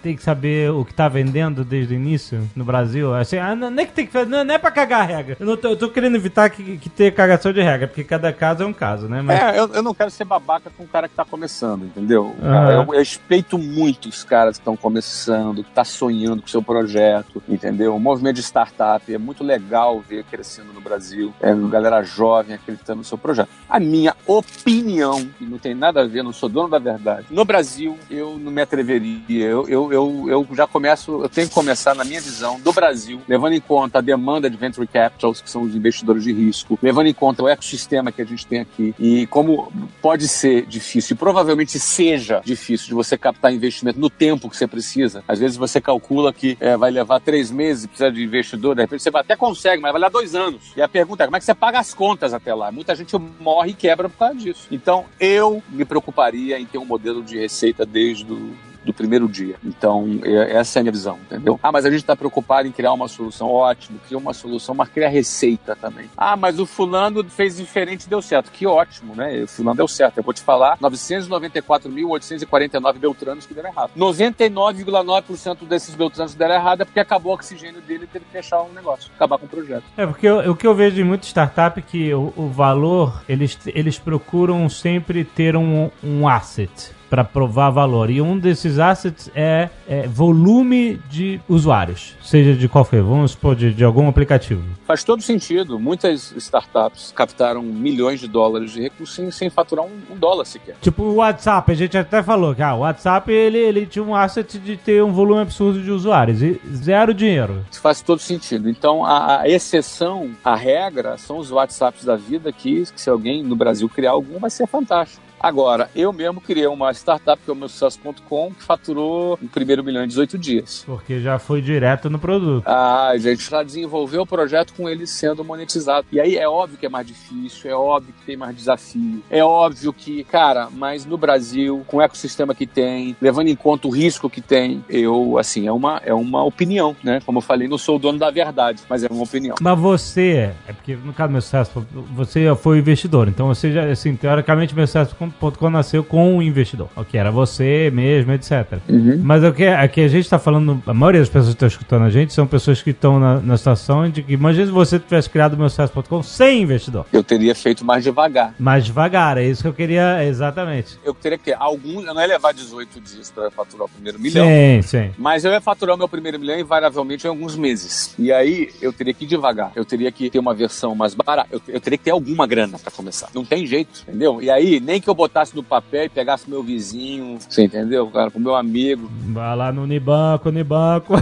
tem 0.00 0.14
que 0.16 0.22
saber 0.22 0.70
o 0.70 0.84
que 0.84 0.94
tá 0.94 1.08
vendendo 1.08 1.64
desde 1.64 1.94
o 1.94 1.96
início 1.96 2.48
no 2.54 2.64
Brasil? 2.64 3.12
Assim, 3.12 3.38
ah, 3.38 3.56
não, 3.56 3.70
não 3.70 3.82
é 3.82 3.86
que 3.86 3.92
tem 3.92 4.06
que 4.06 4.24
não, 4.24 4.44
não 4.44 4.54
é 4.54 4.58
pra 4.58 4.70
cagar 4.70 5.00
a 5.00 5.04
regra. 5.04 5.36
Eu, 5.40 5.46
não 5.46 5.56
tô, 5.56 5.68
eu 5.70 5.76
tô 5.76 5.88
querendo 5.88 6.14
evitar 6.14 6.48
que, 6.48 6.78
que 6.78 6.88
tenha 6.88 7.10
cagação 7.10 7.52
de 7.52 7.60
regra, 7.60 7.88
porque 7.88 8.04
cada 8.04 8.32
caso 8.32 8.62
é 8.62 8.66
um 8.66 8.72
caso, 8.72 8.91
né? 9.08 9.22
Mas 9.22 9.40
É, 9.40 9.58
eu, 9.58 9.68
eu 9.74 9.82
não 9.82 9.94
quero 9.94 10.10
ser 10.10 10.24
babaca 10.24 10.70
com 10.76 10.84
o 10.84 10.88
cara 10.88 11.08
que 11.08 11.14
tá 11.14 11.24
começando, 11.24 11.84
entendeu? 11.84 12.34
Aham. 12.42 12.70
Eu, 12.70 12.94
eu 12.94 12.98
respeito 12.98 13.58
muito 13.58 14.08
os 14.08 14.24
caras 14.24 14.56
que 14.56 14.60
estão 14.60 14.76
começando, 14.76 15.64
que 15.64 15.70
tá 15.70 15.84
sonhando 15.84 16.42
com 16.42 16.48
o 16.48 16.50
seu 16.50 16.62
projeto, 16.62 17.42
entendeu? 17.48 17.94
O 17.94 18.00
movimento 18.00 18.36
de 18.36 18.42
startup 18.42 19.12
é 19.12 19.18
muito 19.18 19.42
legal 19.44 20.00
ver 20.00 20.24
crescendo 20.24 20.72
no 20.72 20.80
Brasil, 20.80 21.32
é 21.40 21.54
galera 21.70 22.02
jovem 22.02 22.54
acreditando 22.54 22.98
no 22.98 23.04
seu 23.04 23.18
projeto. 23.18 23.48
A 23.68 23.80
minha 23.80 24.14
opinião, 24.26 25.28
e 25.40 25.44
não 25.44 25.58
tem 25.58 25.74
nada 25.74 26.02
a 26.02 26.06
ver, 26.06 26.22
não 26.22 26.32
sou 26.32 26.48
dono 26.48 26.68
da 26.68 26.78
verdade, 26.78 27.26
no 27.30 27.44
Brasil 27.44 27.98
eu 28.10 28.38
não 28.38 28.50
me 28.50 28.62
atreveria, 28.62 29.46
eu, 29.46 29.68
eu, 29.68 29.92
eu, 29.92 30.24
eu 30.28 30.48
já 30.52 30.66
começo, 30.66 31.22
eu 31.22 31.28
tenho 31.28 31.48
que 31.48 31.54
começar 31.54 31.94
na 31.94 32.04
minha 32.04 32.20
visão 32.20 32.60
do 32.60 32.72
Brasil, 32.72 33.20
levando 33.28 33.52
em 33.52 33.60
conta 33.60 33.98
a 33.98 34.00
demanda 34.00 34.50
de 34.50 34.56
venture 34.56 34.86
capitals, 34.86 35.40
que 35.40 35.50
são 35.50 35.62
os 35.62 35.74
investidores 35.74 36.24
de 36.24 36.32
risco, 36.32 36.78
levando 36.82 37.06
em 37.06 37.14
conta 37.14 37.42
o 37.42 37.48
ecossistema 37.48 38.12
que 38.12 38.22
a 38.22 38.24
gente 38.24 38.46
tem 38.46 38.60
aqui 38.60 38.81
e 38.98 39.26
como 39.28 39.72
pode 40.00 40.28
ser 40.28 40.66
difícil, 40.66 41.14
e 41.14 41.18
provavelmente 41.18 41.78
seja 41.78 42.40
difícil 42.44 42.88
de 42.88 42.94
você 42.94 43.16
captar 43.16 43.52
investimento 43.52 43.98
no 43.98 44.10
tempo 44.10 44.48
que 44.48 44.56
você 44.56 44.66
precisa. 44.66 45.22
Às 45.26 45.38
vezes 45.38 45.56
você 45.56 45.80
calcula 45.80 46.32
que 46.32 46.56
é, 46.60 46.76
vai 46.76 46.90
levar 46.90 47.20
três 47.20 47.50
meses, 47.50 47.86
precisa 47.86 48.10
de 48.10 48.22
investidor, 48.22 48.74
de 48.74 48.82
repente 48.82 49.02
você 49.02 49.10
até 49.14 49.36
consegue, 49.36 49.80
mas 49.80 49.92
vai 49.92 50.00
levar 50.00 50.10
dois 50.10 50.34
anos. 50.34 50.72
E 50.76 50.82
a 50.82 50.88
pergunta 50.88 51.24
é 51.24 51.26
como 51.26 51.36
é 51.36 51.40
que 51.40 51.44
você 51.44 51.54
paga 51.54 51.78
as 51.78 51.94
contas 51.94 52.34
até 52.34 52.54
lá? 52.54 52.72
Muita 52.72 52.94
gente 52.94 53.16
morre 53.40 53.70
e 53.70 53.74
quebra 53.74 54.08
por 54.08 54.18
causa 54.18 54.34
disso. 54.34 54.66
Então 54.70 55.04
eu 55.20 55.62
me 55.68 55.84
preocuparia 55.84 56.58
em 56.58 56.66
ter 56.66 56.78
um 56.78 56.84
modelo 56.84 57.22
de 57.22 57.38
receita 57.38 57.84
desde 57.86 58.32
o 58.32 58.71
do 58.84 58.92
primeiro 58.92 59.28
dia. 59.28 59.56
Então, 59.64 60.20
é- 60.24 60.56
essa 60.56 60.78
é 60.78 60.80
a 60.80 60.82
minha 60.82 60.92
visão, 60.92 61.18
entendeu? 61.24 61.58
Ah, 61.62 61.72
mas 61.72 61.84
a 61.84 61.90
gente 61.90 62.00
está 62.00 62.16
preocupado 62.16 62.66
em 62.68 62.72
criar 62.72 62.92
uma 62.92 63.08
solução. 63.08 63.48
Ótimo, 63.48 63.98
cria 64.06 64.18
uma 64.18 64.34
solução, 64.34 64.74
mas 64.74 64.88
cria 64.88 65.08
receita 65.08 65.76
também. 65.76 66.10
Ah, 66.16 66.36
mas 66.36 66.58
o 66.58 66.66
fulano 66.66 67.22
fez 67.24 67.56
diferente 67.56 68.04
e 68.04 68.08
deu 68.08 68.22
certo. 68.22 68.50
Que 68.50 68.66
ótimo, 68.66 69.14
né? 69.14 69.42
O 69.42 69.48
fulano 69.48 69.76
deu 69.76 69.88
certo. 69.88 70.18
Eu 70.18 70.24
vou 70.24 70.34
te 70.34 70.42
falar, 70.42 70.76
994.849 70.78 72.98
beltranos 72.98 73.46
que 73.46 73.54
deram 73.54 73.70
errado. 73.70 73.92
99,9% 73.96 75.64
desses 75.66 75.94
beltranos 75.94 76.34
deram 76.34 76.54
errado 76.54 76.82
é 76.82 76.84
porque 76.84 77.00
acabou 77.00 77.32
o 77.32 77.34
oxigênio 77.34 77.80
dele 77.80 78.04
e 78.04 78.06
teve 78.06 78.24
que 78.24 78.30
fechar 78.32 78.62
um 78.62 78.72
negócio, 78.72 79.10
acabar 79.14 79.38
com 79.38 79.46
o 79.46 79.48
projeto. 79.48 79.84
É, 79.96 80.06
porque 80.06 80.30
o 80.30 80.54
que 80.56 80.66
eu 80.66 80.74
vejo 80.74 81.00
em 81.00 81.04
muita 81.04 81.26
startup 81.26 81.78
é 81.78 81.82
que 81.82 82.12
o, 82.14 82.32
o 82.36 82.48
valor, 82.48 83.22
eles, 83.28 83.58
eles 83.66 83.98
procuram 83.98 84.68
sempre 84.68 85.24
ter 85.24 85.56
um, 85.56 85.90
um 86.02 86.28
asset 86.28 86.70
para 87.12 87.24
provar 87.24 87.68
valor. 87.68 88.08
E 88.08 88.22
um 88.22 88.38
desses 88.38 88.78
assets 88.78 89.30
é, 89.34 89.68
é 89.86 90.08
volume 90.08 90.98
de 91.10 91.38
usuários, 91.46 92.16
seja 92.22 92.54
de 92.54 92.66
qual 92.70 92.86
for, 92.86 93.02
vamos 93.02 93.32
supor, 93.32 93.54
de, 93.54 93.74
de 93.74 93.84
algum 93.84 94.08
aplicativo. 94.08 94.62
Faz 94.86 95.04
todo 95.04 95.20
sentido. 95.20 95.78
Muitas 95.78 96.32
startups 96.38 97.12
captaram 97.14 97.62
milhões 97.62 98.18
de 98.18 98.26
dólares 98.26 98.70
de 98.72 98.80
recursos 98.80 99.14
sem, 99.14 99.30
sem 99.30 99.50
faturar 99.50 99.84
um, 99.84 99.90
um 100.10 100.16
dólar 100.16 100.46
sequer. 100.46 100.74
Tipo 100.80 101.02
o 101.02 101.16
WhatsApp, 101.16 101.70
a 101.70 101.74
gente 101.74 101.98
até 101.98 102.22
falou 102.22 102.54
que 102.54 102.62
ah, 102.62 102.74
o 102.76 102.78
WhatsApp 102.78 103.30
ele, 103.30 103.58
ele 103.58 103.84
tinha 103.84 104.02
um 104.02 104.16
asset 104.16 104.58
de 104.58 104.78
ter 104.78 105.04
um 105.04 105.12
volume 105.12 105.42
absurdo 105.42 105.82
de 105.82 105.90
usuários 105.90 106.40
e 106.40 106.58
zero 106.74 107.12
dinheiro. 107.12 107.62
Isso 107.70 107.82
faz 107.82 108.00
todo 108.00 108.20
sentido. 108.20 108.70
Então, 108.70 109.04
a, 109.04 109.42
a 109.42 109.48
exceção, 109.50 110.30
a 110.42 110.56
regra, 110.56 111.18
são 111.18 111.36
os 111.36 111.50
WhatsApps 111.50 112.06
da 112.06 112.16
vida 112.16 112.50
que, 112.50 112.86
que 112.90 112.98
se 112.98 113.10
alguém 113.10 113.42
no 113.42 113.54
Brasil 113.54 113.86
criar 113.86 114.12
algum, 114.12 114.38
vai 114.38 114.48
ser 114.48 114.66
fantástico. 114.66 115.22
Agora, 115.42 115.90
eu 115.96 116.12
mesmo 116.12 116.40
criei 116.40 116.68
uma 116.68 116.92
startup 116.92 117.42
que 117.42 117.50
é 117.50 117.52
o 117.52 117.56
meu 117.56 117.68
sucesso.com 117.68 118.52
que 118.52 118.62
faturou 118.62 119.36
o 119.42 119.48
primeiro 119.48 119.82
milhão 119.82 120.04
em 120.04 120.06
18 120.06 120.38
dias. 120.38 120.84
Porque 120.86 121.18
já 121.18 121.36
foi 121.36 121.60
direto 121.60 122.08
no 122.08 122.16
produto. 122.16 122.64
Ah, 122.64 123.08
a 123.08 123.18
gente 123.18 123.50
já 123.50 123.60
desenvolveu 123.64 124.22
o 124.22 124.26
projeto 124.26 124.72
com 124.72 124.88
ele 124.88 125.04
sendo 125.04 125.44
monetizado. 125.44 126.06
E 126.12 126.20
aí 126.20 126.36
é 126.36 126.48
óbvio 126.48 126.78
que 126.78 126.86
é 126.86 126.88
mais 126.88 127.08
difícil, 127.08 127.68
é 127.68 127.74
óbvio 127.74 128.14
que 128.20 128.24
tem 128.24 128.36
mais 128.36 128.56
desafio, 128.56 129.20
é 129.28 129.42
óbvio 129.42 129.92
que, 129.92 130.22
cara, 130.24 130.68
mas 130.70 131.04
no 131.04 131.18
Brasil, 131.18 131.82
com 131.88 131.96
o 131.96 132.02
ecossistema 132.02 132.54
que 132.54 132.66
tem, 132.66 133.16
levando 133.20 133.48
em 133.48 133.56
conta 133.56 133.88
o 133.88 133.90
risco 133.90 134.30
que 134.30 134.40
tem, 134.40 134.84
eu, 134.88 135.38
assim, 135.38 135.66
é 135.66 135.72
uma, 135.72 136.00
é 136.04 136.14
uma 136.14 136.44
opinião, 136.44 136.94
né? 137.02 137.20
Como 137.26 137.38
eu 137.38 137.42
falei, 137.42 137.66
não 137.66 137.78
sou 137.78 137.96
o 137.96 137.98
dono 137.98 138.18
da 138.18 138.30
verdade, 138.30 138.80
mas 138.88 139.02
é 139.02 139.08
uma 139.10 139.24
opinião. 139.24 139.56
Mas 139.60 139.78
você, 139.78 140.52
é 140.68 140.72
porque 140.72 140.94
no 140.94 141.12
caso 141.12 141.30
do 141.30 141.32
meu 141.32 141.42
sucesso, 141.42 141.86
você 142.12 142.54
foi 142.54 142.78
investidor, 142.78 143.26
então 143.26 143.48
você 143.48 143.72
já, 143.72 143.90
assim, 143.90 144.14
teoricamente, 144.14 144.72
meu 144.72 144.86
sucesso.com 144.86 145.31
nasceu 145.70 146.04
com 146.04 146.36
um 146.36 146.42
investidor, 146.42 146.88
o 146.96 147.04
que 147.04 147.16
era 147.16 147.30
você 147.30 147.90
mesmo, 147.92 148.32
etc. 148.32 148.78
Mas 149.22 149.42
o 149.44 149.52
que, 149.52 149.64
que 149.88 150.00
a 150.00 150.08
gente 150.08 150.24
está 150.24 150.38
falando, 150.38 150.82
a 150.86 150.94
maioria 150.94 151.20
das 151.20 151.28
pessoas 151.28 151.48
que 151.48 151.54
estão 151.54 151.68
escutando 151.68 152.04
a 152.04 152.10
gente 152.10 152.32
são 152.32 152.46
pessoas 152.46 152.82
que 152.82 152.90
estão 152.90 153.18
na, 153.18 153.40
na 153.40 153.56
situação 153.56 154.08
de 154.08 154.22
que, 154.22 154.32
imagina 154.32 154.66
se 154.66 154.72
você 154.72 154.98
tivesse 154.98 155.28
criado 155.28 155.54
o 155.54 155.56
meu 155.56 155.68
sucesso.com 155.68 156.22
sem 156.22 156.62
investidor. 156.62 157.06
Eu 157.12 157.22
teria 157.22 157.54
feito 157.54 157.84
mais 157.84 158.04
devagar. 158.04 158.54
Mais 158.58 158.84
devagar, 158.84 159.38
é 159.38 159.44
isso 159.44 159.62
que 159.62 159.68
eu 159.68 159.74
queria, 159.74 160.24
exatamente. 160.24 160.98
Eu 161.04 161.14
teria 161.14 161.38
que 161.38 161.44
ter 161.44 161.56
algum. 161.58 162.02
Eu 162.02 162.14
não 162.14 162.20
ia 162.20 162.28
levar 162.28 162.52
18 162.52 163.00
dias 163.00 163.30
para 163.30 163.50
faturar 163.50 163.86
o 163.86 163.88
primeiro 163.88 164.18
milhão. 164.18 164.46
Sim, 164.46 164.82
sim. 164.82 165.10
Mas 165.18 165.44
eu 165.44 165.52
ia 165.52 165.60
faturar 165.60 165.94
o 165.94 165.98
meu 165.98 166.08
primeiro 166.08 166.38
milhão 166.38 166.58
invariavelmente 166.58 167.26
em 167.26 167.30
alguns 167.30 167.56
meses. 167.56 168.14
E 168.18 168.32
aí 168.32 168.70
eu 168.80 168.92
teria 168.92 169.14
que 169.14 169.24
ir 169.24 169.28
devagar. 169.28 169.72
Eu 169.74 169.84
teria 169.84 170.10
que 170.10 170.28
ter 170.30 170.38
uma 170.38 170.54
versão 170.54 170.94
mais 170.94 171.14
barata. 171.14 171.48
Eu, 171.50 171.60
eu 171.68 171.80
teria 171.80 171.98
que 171.98 172.04
ter 172.04 172.10
alguma 172.10 172.46
grana 172.46 172.78
para 172.78 172.90
começar. 172.90 173.28
Não 173.34 173.44
tem 173.44 173.66
jeito, 173.66 174.02
entendeu? 174.06 174.42
E 174.42 174.50
aí, 174.50 174.80
nem 174.80 175.00
que 175.00 175.08
eu 175.08 175.14
botasse 175.22 175.54
no 175.54 175.62
papel 175.62 176.06
e 176.06 176.08
pegasse 176.08 176.50
meu 176.50 176.64
vizinho, 176.64 177.38
você 177.38 177.62
entendeu, 177.62 178.10
cara? 178.10 178.28
Com 178.28 178.40
meu 178.40 178.56
amigo. 178.56 179.08
Vai 179.28 179.56
lá 179.56 179.70
no 179.70 179.82
Unibanco, 179.82 180.48
Unibanco. 180.48 181.14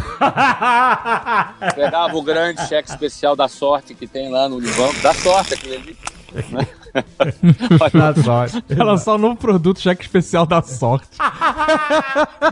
Pegava 1.75 2.17
o 2.17 2.23
grande 2.23 2.67
cheque 2.67 2.89
especial 2.89 3.37
da 3.37 3.47
sorte 3.47 3.95
que 3.95 4.07
tem 4.07 4.31
lá 4.31 4.49
no 4.49 4.57
Unibanco. 4.57 4.99
Da 5.03 5.13
sorte 5.13 5.53
aquele 5.53 5.77
ali. 5.77 5.97
Da 6.93 8.15
sorte. 8.23 8.65
Vai 8.69 8.87
lançar 8.87 9.15
um 9.15 9.19
novo 9.19 9.37
produto, 9.37 9.81
cheque 9.81 10.03
especial 10.03 10.47
da 10.47 10.63
sorte. 10.63 11.09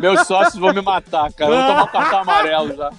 Meus 0.01 0.27
sócios 0.27 0.59
vão 0.61 0.73
me 0.73 0.81
matar, 0.81 1.33
cara. 1.33 1.51
Eu 1.51 1.57
vou 1.57 1.67
tomar 1.67 1.85
um 1.85 1.87
cartão 1.89 2.19
amarelo 2.21 2.77
já. 2.77 2.91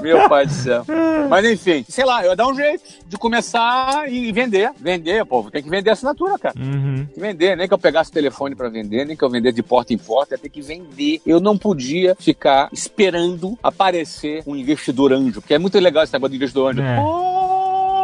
Meu 0.00 0.28
pai 0.28 0.46
do 0.46 0.52
céu. 0.52 0.84
Mas 1.28 1.44
enfim, 1.44 1.84
sei 1.88 2.04
lá, 2.04 2.24
eu 2.24 2.30
ia 2.30 2.36
dar 2.36 2.46
um 2.46 2.54
jeito 2.54 2.82
de 3.06 3.16
começar 3.16 4.10
e 4.10 4.32
vender. 4.32 4.70
Vender, 4.78 5.24
povo. 5.24 5.50
Tem 5.50 5.62
que 5.62 5.68
vender 5.68 5.90
a 5.90 5.92
assinatura, 5.92 6.38
cara. 6.38 6.54
Uhum. 6.58 7.04
Tem 7.04 7.14
que 7.14 7.20
vender, 7.20 7.56
nem 7.56 7.68
que 7.68 7.74
eu 7.74 7.78
pegasse 7.78 8.10
o 8.10 8.14
telefone 8.14 8.54
pra 8.54 8.68
vender, 8.68 9.04
nem 9.04 9.16
que 9.16 9.22
eu 9.22 9.30
vender 9.30 9.52
de 9.52 9.62
porta 9.62 9.92
em 9.92 9.98
porta, 9.98 10.34
ia 10.34 10.38
ter 10.38 10.48
que 10.48 10.62
vender. 10.62 11.20
Eu 11.26 11.40
não 11.40 11.56
podia 11.58 12.16
ficar 12.18 12.68
esperando 12.72 13.58
aparecer 13.62 14.42
um 14.46 14.56
investidor 14.56 15.12
anjo, 15.12 15.40
porque 15.40 15.54
é 15.54 15.58
muito 15.58 15.78
legal 15.78 16.02
esse 16.02 16.12
negócio 16.12 16.30
de 16.30 16.36
investidor 16.36 16.72
anjo. 16.72 16.82
É. 16.82 16.98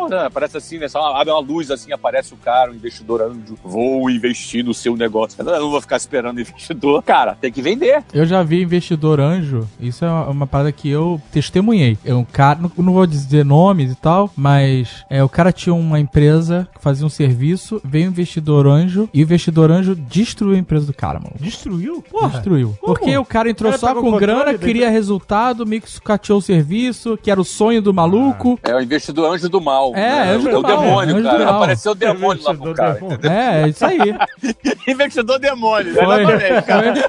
Né, 0.08 0.26
Aparece 0.26 0.56
assim, 0.56 0.78
né? 0.78 0.88
Só 0.88 1.14
abre 1.14 1.32
uma 1.32 1.40
luz 1.40 1.70
assim, 1.70 1.92
aparece 1.92 2.34
o 2.34 2.36
cara, 2.36 2.70
o 2.70 2.74
investidor 2.74 3.22
anjo. 3.22 3.58
Vou 3.62 4.10
investir 4.10 4.64
no 4.64 4.74
seu 4.74 4.96
negócio. 4.96 5.36
Eu 5.38 5.44
não 5.44 5.70
vou 5.70 5.80
ficar 5.80 5.96
esperando 5.96 6.38
o 6.38 6.40
investidor. 6.40 7.02
Cara, 7.02 7.36
tem 7.40 7.52
que 7.52 7.62
vender. 7.62 8.02
Eu 8.12 8.26
já 8.26 8.42
vi 8.42 8.62
investidor 8.62 9.20
anjo, 9.20 9.68
isso 9.80 10.04
é 10.04 10.08
uma, 10.08 10.46
parada 10.46 10.72
que 10.72 10.88
eu 10.88 11.20
testemunhei. 11.32 11.98
É 12.04 12.14
um 12.14 12.24
cara, 12.24 12.60
não, 12.60 12.70
não 12.76 12.92
vou 12.92 13.06
dizer 13.06 13.44
nomes 13.44 13.92
e 13.92 13.94
tal, 13.94 14.30
mas 14.36 15.04
é, 15.10 15.22
o 15.22 15.28
cara 15.28 15.52
tinha 15.52 15.74
uma 15.74 15.98
empresa 15.98 16.68
que 16.74 16.82
fazia 16.82 17.06
um 17.06 17.10
serviço, 17.10 17.80
veio 17.84 18.06
um 18.06 18.08
investidor 18.08 18.66
anjo 18.66 19.08
e 19.12 19.20
o 19.20 19.24
investidor 19.24 19.70
anjo 19.70 19.94
destruiu 19.94 20.56
a 20.56 20.58
empresa 20.58 20.86
do 20.86 20.94
cara, 20.94 21.18
mano. 21.18 21.34
Destruiu? 21.40 22.02
Porra. 22.02 22.30
Destruiu. 22.30 22.76
Como? 22.80 22.94
Porque 22.94 23.16
o 23.16 23.24
cara 23.24 23.50
entrou 23.50 23.70
O 23.70 23.78
cara 23.78 23.94
só 23.94 24.00
com 24.00 24.12
grana, 24.16 24.56
queria 24.56 24.90
resultado, 24.90 25.66
meio 25.66 25.82
que 25.82 25.90
sucateou 25.90 26.38
o 26.38 26.42
serviço, 26.42 27.18
que 27.22 27.30
era 27.30 27.40
o 27.40 27.44
sonho 27.44 27.80
do 27.80 27.92
maluco. 27.92 28.58
É 28.62 28.74
o 28.74 28.80
investidor 28.80 29.32
anjo 29.32 29.48
do 29.48 29.60
mal. 29.60 29.93
É, 29.94 30.10
né? 30.10 30.30
anjo 30.32 30.48
é 30.48 30.52
do 30.52 30.58
o 30.58 30.62
mal, 30.62 30.76
demônio, 30.76 31.22
cara. 31.22 31.50
Apareceu 31.50 31.92
o 31.92 31.94
demônio 31.94 32.42
lá 32.42 32.54
pro 32.54 32.70
Investidor 32.70 32.74
cara. 32.74 32.94
demônio. 32.94 33.30
É, 33.30 33.62
é 33.62 33.68
isso 33.68 33.84
aí. 33.84 33.98
investidor 34.88 35.38
demônio, 35.38 35.94
Foi, 35.94 36.22
exatamente, 36.22 36.66
cara. 36.66 36.94
foi. 36.94 37.04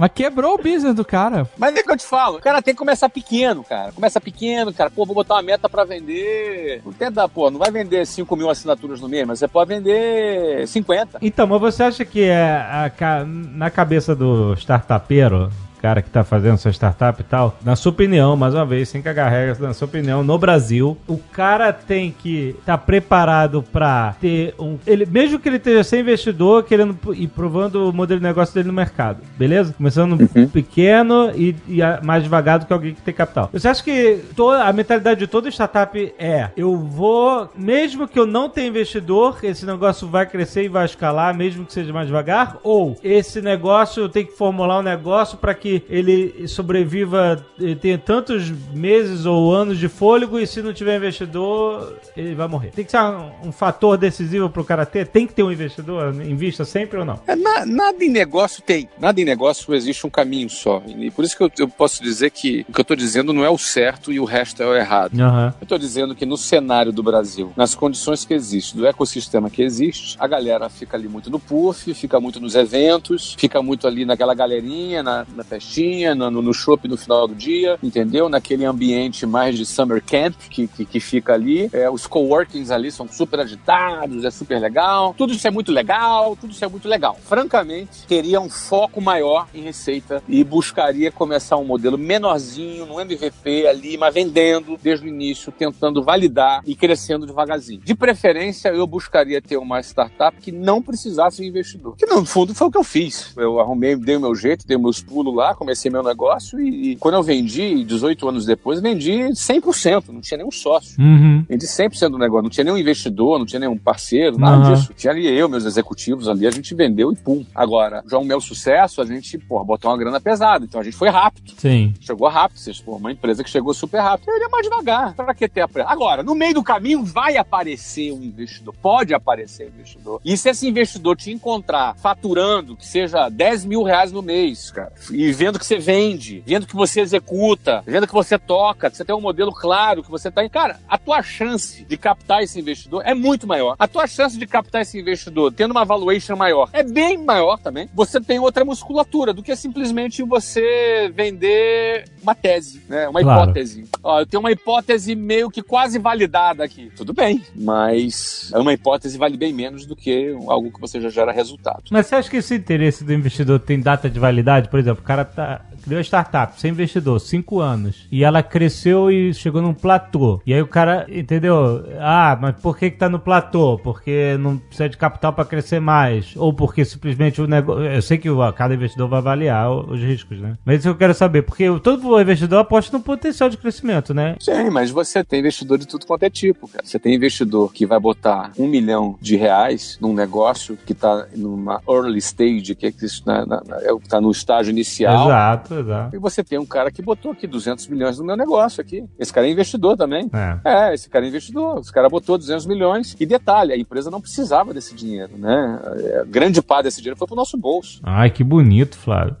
Mas 0.00 0.10
quebrou 0.14 0.54
o 0.54 0.58
business 0.58 0.94
do 0.94 1.04
cara. 1.04 1.48
Mas 1.56 1.74
é 1.76 1.82
que 1.82 1.90
eu 1.90 1.96
te 1.96 2.06
falo, 2.06 2.38
o 2.38 2.40
cara 2.40 2.62
tem 2.62 2.74
que 2.74 2.78
começar 2.78 3.08
pequeno, 3.08 3.62
cara. 3.64 3.92
Começa 3.92 4.20
pequeno, 4.20 4.72
cara. 4.72 4.90
Pô, 4.90 5.04
vou 5.04 5.14
botar 5.14 5.34
uma 5.34 5.42
meta 5.42 5.68
pra 5.68 5.84
vender. 5.84 6.80
Não 6.84 6.92
tenta, 6.92 7.28
pô, 7.28 7.50
não 7.50 7.58
vai 7.58 7.70
vender 7.70 8.06
5 8.06 8.34
mil 8.36 8.48
assinaturas 8.48 9.00
no 9.00 9.08
mês, 9.08 9.26
mas 9.26 9.38
você 9.38 9.48
pode 9.48 9.68
vender 9.68 10.66
50. 10.66 11.18
Então, 11.20 11.46
mas 11.46 11.60
você 11.60 11.82
acha 11.82 12.04
que 12.04 12.24
é 12.24 12.42
a 12.42 12.90
na 13.26 13.70
cabeça 13.70 14.14
do 14.14 14.54
startupeiro, 14.54 15.50
cara 15.82 16.00
que 16.00 16.08
tá 16.08 16.22
fazendo 16.22 16.56
sua 16.58 16.70
startup 16.70 17.20
e 17.20 17.24
tal, 17.24 17.58
na 17.64 17.74
sua 17.74 17.90
opinião, 17.90 18.36
mais 18.36 18.54
uma 18.54 18.64
vez, 18.64 18.88
sem 18.88 19.02
cagar 19.02 19.28
regras, 19.28 19.58
na 19.58 19.74
sua 19.74 19.86
opinião, 19.86 20.22
no 20.22 20.38
Brasil, 20.38 20.96
o 21.08 21.18
cara 21.18 21.72
tem 21.72 22.14
que 22.16 22.54
estar 22.60 22.78
preparado 22.78 23.64
pra 23.64 24.14
ter 24.20 24.54
um. 24.60 24.78
Ele, 24.86 25.04
mesmo 25.04 25.40
que 25.40 25.48
ele 25.48 25.56
esteja 25.56 25.82
sem 25.82 26.00
investidor, 26.00 26.62
querendo 26.62 26.96
e 27.14 27.26
provando 27.26 27.90
o 27.90 27.92
modelo 27.92 28.20
de 28.20 28.26
negócio 28.26 28.54
dele 28.54 28.68
no 28.68 28.72
mercado, 28.72 29.18
beleza? 29.36 29.72
Começando 29.72 30.16
pequeno 30.52 31.32
e, 31.34 31.56
e 31.66 31.80
mais 32.04 32.22
devagar 32.22 32.60
do 32.60 32.66
que 32.66 32.72
alguém 32.72 32.94
que 32.94 33.02
tem 33.02 33.12
capital. 33.12 33.50
Você 33.52 33.66
acha 33.66 33.82
que 33.82 34.20
toda, 34.36 34.62
a 34.62 34.72
mentalidade 34.72 35.18
de 35.18 35.26
toda 35.26 35.48
startup 35.48 36.14
é: 36.16 36.50
eu 36.56 36.76
vou, 36.78 37.50
mesmo 37.56 38.06
que 38.06 38.20
eu 38.20 38.26
não 38.26 38.48
tenha 38.48 38.68
investidor, 38.68 39.40
esse 39.42 39.66
negócio 39.66 40.06
vai 40.06 40.26
crescer 40.26 40.62
e 40.62 40.68
vai 40.68 40.84
escalar, 40.84 41.36
mesmo 41.36 41.66
que 41.66 41.72
seja 41.72 41.92
mais 41.92 42.06
devagar? 42.06 42.58
Ou 42.62 42.96
esse 43.02 43.42
negócio 43.42 44.04
eu 44.04 44.08
tenho 44.08 44.28
que 44.28 44.36
formular 44.36 44.78
um 44.78 44.82
negócio 44.82 45.36
para 45.36 45.52
que 45.54 45.71
ele 45.88 46.46
sobreviva, 46.48 47.44
eh, 47.60 47.74
tenha 47.74 47.98
tantos 47.98 48.50
meses 48.74 49.26
ou 49.26 49.54
anos 49.54 49.78
de 49.78 49.88
fôlego 49.88 50.38
e 50.38 50.46
se 50.46 50.62
não 50.62 50.72
tiver 50.72 50.96
investidor, 50.96 51.98
ele 52.16 52.34
vai 52.34 52.48
morrer? 52.48 52.70
Tem 52.70 52.84
que 52.84 52.90
ser 52.90 53.00
um, 53.00 53.48
um 53.48 53.52
fator 53.52 53.96
decisivo 53.96 54.48
para 54.50 54.62
o 54.62 54.64
cara 54.64 54.84
ter? 54.86 55.06
Tem 55.06 55.26
que 55.26 55.34
ter 55.34 55.42
um 55.42 55.52
investidor? 55.52 56.14
Invista 56.22 56.64
sempre 56.64 56.98
ou 56.98 57.04
não? 57.04 57.20
É, 57.26 57.36
na- 57.36 57.66
nada 57.66 58.04
em 58.04 58.08
negócio 58.10 58.62
tem. 58.62 58.88
Nada 58.98 59.20
em 59.20 59.24
negócio 59.24 59.74
existe 59.74 60.06
um 60.06 60.10
caminho 60.10 60.48
só. 60.50 60.82
E 60.86 61.10
por 61.10 61.24
isso 61.24 61.36
que 61.36 61.42
eu, 61.42 61.50
eu 61.58 61.68
posso 61.68 62.02
dizer 62.02 62.30
que 62.30 62.64
o 62.68 62.72
que 62.72 62.80
eu 62.80 62.84
tô 62.84 62.94
dizendo 62.94 63.32
não 63.32 63.44
é 63.44 63.50
o 63.50 63.58
certo 63.58 64.12
e 64.12 64.18
o 64.18 64.24
resto 64.24 64.62
é 64.62 64.66
o 64.66 64.74
errado. 64.74 65.18
Aham. 65.20 65.54
Eu 65.60 65.66
tô 65.66 65.78
dizendo 65.78 66.14
que 66.14 66.26
no 66.26 66.36
cenário 66.36 66.92
do 66.92 67.02
Brasil, 67.02 67.52
nas 67.56 67.74
condições 67.74 68.24
que 68.24 68.34
existe, 68.34 68.76
do 68.76 68.86
ecossistema 68.86 69.50
que 69.50 69.62
existe, 69.62 70.16
a 70.18 70.26
galera 70.26 70.68
fica 70.68 70.96
ali 70.96 71.08
muito 71.08 71.30
no 71.30 71.38
puff, 71.38 71.92
fica 71.94 72.20
muito 72.20 72.40
nos 72.40 72.54
eventos, 72.54 73.34
fica 73.38 73.62
muito 73.62 73.86
ali 73.86 74.04
naquela 74.04 74.34
galerinha, 74.34 75.02
na, 75.02 75.26
na 75.34 75.44
festinha, 75.62 76.14
no, 76.14 76.30
no, 76.30 76.52
shopping 76.52 76.88
no 76.88 76.96
final 76.96 77.28
do 77.28 77.34
dia, 77.34 77.78
entendeu? 77.82 78.28
Naquele 78.28 78.64
ambiente 78.64 79.24
mais 79.24 79.56
de 79.56 79.64
summer 79.64 80.02
camp 80.02 80.34
que, 80.50 80.66
que, 80.66 80.84
que 80.84 81.00
fica 81.00 81.32
ali. 81.32 81.70
É, 81.72 81.88
os 81.88 82.06
coworkings 82.06 82.70
ali 82.70 82.90
são 82.90 83.08
super 83.08 83.40
agitados, 83.40 84.24
é 84.24 84.30
super 84.30 84.60
legal. 84.60 85.14
Tudo 85.16 85.32
isso 85.32 85.46
é 85.46 85.50
muito 85.50 85.70
legal, 85.70 86.36
tudo 86.36 86.52
isso 86.52 86.64
é 86.64 86.68
muito 86.68 86.88
legal. 86.88 87.16
Francamente, 87.22 88.06
teria 88.06 88.40
um 88.40 88.50
foco 88.50 89.00
maior 89.00 89.46
em 89.54 89.62
receita 89.62 90.22
e 90.28 90.42
buscaria 90.42 91.10
começar 91.10 91.56
um 91.56 91.64
modelo 91.64 91.96
menorzinho, 91.96 92.84
no 92.86 93.00
MVP 93.00 93.66
ali, 93.66 93.96
mas 93.96 94.12
vendendo 94.12 94.78
desde 94.82 95.06
o 95.06 95.08
início, 95.08 95.52
tentando 95.52 96.02
validar 96.02 96.62
e 96.66 96.74
crescendo 96.74 97.26
devagarzinho. 97.26 97.80
De 97.80 97.94
preferência, 97.94 98.68
eu 98.70 98.86
buscaria 98.86 99.40
ter 99.40 99.56
uma 99.56 99.80
startup 99.80 100.36
que 100.38 100.50
não 100.50 100.82
precisasse 100.82 101.42
de 101.42 101.48
investidor. 101.48 101.96
Que 101.96 102.06
no 102.06 102.24
fundo 102.24 102.54
foi 102.54 102.66
o 102.66 102.70
que 102.70 102.78
eu 102.78 102.84
fiz. 102.84 103.32
Eu 103.36 103.60
arrumei, 103.60 103.94
dei 103.96 104.16
o 104.16 104.20
meu 104.20 104.34
jeito, 104.34 104.66
dei 104.66 104.76
meus 104.76 105.02
pulos 105.02 105.34
lá, 105.34 105.51
comecei 105.54 105.90
meu 105.90 106.02
negócio 106.02 106.60
e, 106.60 106.92
e 106.92 106.96
quando 106.96 107.14
eu 107.14 107.22
vendi, 107.22 107.84
18 107.84 108.28
anos 108.28 108.46
depois, 108.46 108.80
vendi 108.80 109.12
100%, 109.12 110.08
não 110.08 110.20
tinha 110.20 110.38
nenhum 110.38 110.50
sócio. 110.50 111.00
Uhum. 111.00 111.44
Vendi 111.48 111.66
100% 111.66 112.10
do 112.10 112.18
negócio, 112.18 112.42
não 112.42 112.50
tinha 112.50 112.64
nenhum 112.64 112.78
investidor, 112.78 113.38
não 113.38 113.46
tinha 113.46 113.60
nenhum 113.60 113.76
parceiro, 113.76 114.38
nada 114.38 114.64
Aham. 114.64 114.74
disso. 114.74 114.94
Tinha 114.94 115.12
ali 115.12 115.26
eu, 115.26 115.48
meus 115.48 115.64
executivos 115.64 116.28
ali, 116.28 116.46
a 116.46 116.50
gente 116.50 116.74
vendeu 116.74 117.12
e 117.12 117.16
pum. 117.16 117.44
Agora, 117.54 118.02
já 118.10 118.18
o 118.18 118.24
meu 118.24 118.40
sucesso, 118.40 119.00
a 119.00 119.06
gente, 119.06 119.38
pô, 119.38 119.62
botou 119.64 119.90
uma 119.90 119.98
grana 119.98 120.20
pesada, 120.20 120.64
então 120.64 120.80
a 120.80 120.84
gente 120.84 120.96
foi 120.96 121.08
rápido. 121.08 121.52
Sim. 121.56 121.94
Chegou 122.00 122.28
rápido, 122.28 122.58
vocês, 122.58 122.80
pô, 122.80 122.96
uma 122.96 123.12
empresa 123.12 123.42
que 123.42 123.50
chegou 123.50 123.74
super 123.74 124.00
rápido. 124.00 124.28
Eu 124.28 124.36
iria 124.36 124.48
mais 124.48 124.64
devagar. 124.64 125.14
Pra 125.14 125.34
que 125.34 125.48
ter 125.48 125.62
a 125.62 125.68
pressa? 125.68 125.90
Agora, 125.90 126.22
no 126.22 126.34
meio 126.34 126.54
do 126.54 126.62
caminho 126.62 127.04
vai 127.04 127.36
aparecer 127.36 128.12
um 128.12 128.22
investidor. 128.22 128.74
Pode 128.80 129.14
aparecer 129.14 129.66
um 129.66 129.68
investidor. 129.68 130.20
E 130.24 130.36
se 130.36 130.50
esse 130.50 130.66
investidor 130.66 131.16
te 131.16 131.30
encontrar 131.30 131.94
faturando, 131.96 132.76
que 132.76 132.86
seja 132.86 133.28
10 133.28 133.64
mil 133.64 133.82
reais 133.82 134.12
no 134.12 134.22
mês, 134.22 134.70
cara, 134.70 134.92
e 135.10 135.31
vendo 135.32 135.58
que 135.58 135.66
você 135.66 135.78
vende, 135.78 136.42
vendo 136.46 136.66
que 136.66 136.74
você 136.74 137.00
executa, 137.00 137.82
vendo 137.86 138.06
que 138.06 138.12
você 138.12 138.38
toca, 138.38 138.90
que 138.90 138.96
você 138.96 139.04
tem 139.04 139.14
um 139.14 139.20
modelo 139.20 139.52
claro, 139.52 140.02
que 140.02 140.10
você 140.10 140.30
tá 140.30 140.44
em. 140.44 140.48
Cara, 140.48 140.78
a 140.88 140.98
tua 140.98 141.22
chance 141.22 141.84
de 141.84 141.96
captar 141.96 142.42
esse 142.42 142.58
investidor 142.58 143.02
é 143.04 143.14
muito 143.14 143.46
maior. 143.46 143.76
A 143.78 143.86
tua 143.88 144.06
chance 144.06 144.38
de 144.38 144.46
captar 144.46 144.82
esse 144.82 144.98
investidor 144.98 145.52
tendo 145.52 145.70
uma 145.72 145.84
valuation 145.84 146.36
maior 146.36 146.68
é 146.72 146.82
bem 146.82 147.16
maior 147.18 147.58
também. 147.58 147.88
Você 147.94 148.20
tem 148.20 148.38
outra 148.38 148.64
musculatura 148.64 149.32
do 149.32 149.42
que 149.42 149.54
simplesmente 149.56 150.22
você 150.22 151.10
vender 151.14 152.04
uma 152.22 152.34
tese, 152.34 152.82
né? 152.88 153.08
Uma 153.08 153.20
Claro. 153.22 153.42
hipótese. 153.42 153.84
Ó, 154.02 154.20
eu 154.20 154.26
tenho 154.26 154.40
uma 154.40 154.50
hipótese 154.52 155.14
meio 155.14 155.50
que 155.50 155.62
quase 155.62 155.98
validada 155.98 156.64
aqui. 156.64 156.90
Tudo 156.96 157.12
bem, 157.12 157.42
mas 157.54 158.50
uma 158.54 158.72
hipótese 158.72 159.16
vale 159.18 159.36
bem 159.36 159.52
menos 159.52 159.86
do 159.86 159.94
que 159.96 160.34
algo 160.48 160.70
que 160.72 160.80
você 160.80 161.00
já 161.00 161.08
gera 161.08 161.32
resultado. 161.32 161.84
Mas 161.90 162.06
você 162.06 162.16
acha 162.16 162.30
que 162.30 162.36
esse 162.38 162.54
interesse 162.54 163.04
do 163.04 163.12
investidor 163.12 163.60
tem 163.60 163.80
data 163.80 164.08
de 164.10 164.18
validade? 164.18 164.68
Por 164.68 164.78
exemplo, 164.78 165.02
o 165.02 165.06
cara 165.06 165.21
tá, 165.24 165.62
criou 165.82 165.98
a 165.98 166.02
startup, 166.02 166.60
sem 166.60 166.70
investidor, 166.70 167.20
5 167.20 167.60
anos, 167.60 168.06
e 168.10 168.24
ela 168.24 168.42
cresceu 168.42 169.10
e 169.10 169.32
chegou 169.34 169.60
num 169.60 169.74
platô. 169.74 170.40
E 170.46 170.54
aí 170.54 170.62
o 170.62 170.66
cara, 170.66 171.06
entendeu? 171.08 171.84
Ah, 172.00 172.36
mas 172.40 172.56
por 172.56 172.76
que 172.76 172.90
que 172.90 172.98
tá 172.98 173.08
no 173.08 173.18
platô? 173.18 173.78
Porque 173.78 174.36
não 174.38 174.58
precisa 174.58 174.88
de 174.88 174.96
capital 174.96 175.32
para 175.32 175.44
crescer 175.44 175.80
mais? 175.80 176.34
Ou 176.36 176.52
porque 176.52 176.84
simplesmente 176.84 177.40
o 177.40 177.46
negócio... 177.46 177.84
Eu 177.84 178.02
sei 178.02 178.18
que 178.18 178.28
cada 178.56 178.74
investidor 178.74 179.08
vai 179.08 179.18
avaliar 179.18 179.70
os 179.70 180.00
riscos, 180.00 180.38
né? 180.40 180.56
Mas 180.64 180.80
isso 180.80 180.88
eu 180.88 180.96
quero 180.96 181.14
saber, 181.14 181.42
porque 181.42 181.64
todo 181.80 182.20
investidor 182.20 182.60
aposta 182.60 182.96
no 182.96 183.02
potencial 183.02 183.48
de 183.48 183.56
crescimento, 183.56 184.14
né? 184.14 184.36
Sim, 184.40 184.70
mas 184.70 184.90
você 184.90 185.22
tem 185.24 185.40
investidor 185.40 185.78
de 185.78 185.86
tudo 185.86 186.06
quanto 186.06 186.22
é 186.22 186.30
tipo, 186.30 186.68
cara. 186.68 186.84
Você 186.84 186.98
tem 186.98 187.14
investidor 187.14 187.72
que 187.72 187.86
vai 187.86 187.98
botar 187.98 188.52
um 188.58 188.66
milhão 188.66 189.16
de 189.20 189.36
reais 189.36 189.98
num 190.00 190.14
negócio 190.14 190.76
que 190.86 190.94
tá 190.94 191.26
numa 191.34 191.80
early 191.88 192.18
stage, 192.18 192.74
que 192.74 192.86
é, 192.86 192.92
que 192.92 193.04
isso 193.04 193.22
na, 193.26 193.44
na, 193.46 193.62
é 193.80 193.94
que 193.94 194.08
tá 194.08 194.20
no 194.20 194.30
estágio 194.30 194.70
inicial. 194.70 195.11
Exato, 195.14 195.74
exato. 195.74 196.16
E 196.16 196.18
você 196.18 196.42
tem 196.42 196.58
um 196.58 196.66
cara 196.66 196.90
que 196.90 197.02
botou 197.02 197.32
aqui 197.32 197.46
200 197.46 197.86
milhões 197.88 198.18
no 198.18 198.24
meu 198.24 198.36
negócio 198.36 198.80
aqui. 198.80 199.04
Esse 199.18 199.32
cara 199.32 199.46
é 199.46 199.50
investidor 199.50 199.96
também. 199.96 200.30
É. 200.32 200.58
É, 200.64 200.94
esse 200.94 201.08
cara 201.08 201.24
é 201.24 201.28
investidor. 201.28 201.78
Esse 201.80 201.92
cara 201.92 202.08
botou 202.08 202.36
200 202.38 202.66
milhões. 202.66 203.16
E 203.18 203.26
detalhe, 203.26 203.72
a 203.72 203.76
empresa 203.76 204.10
não 204.10 204.20
precisava 204.20 204.72
desse 204.74 204.94
dinheiro, 204.94 205.36
né? 205.36 205.80
É, 205.96 206.24
grande 206.26 206.60
parte 206.62 206.84
desse 206.84 207.00
dinheiro 207.00 207.18
foi 207.18 207.26
pro 207.26 207.36
nosso 207.36 207.56
bolso. 207.56 208.00
Ai, 208.02 208.30
que 208.30 208.42
bonito, 208.44 208.96
Flávio. 208.96 209.36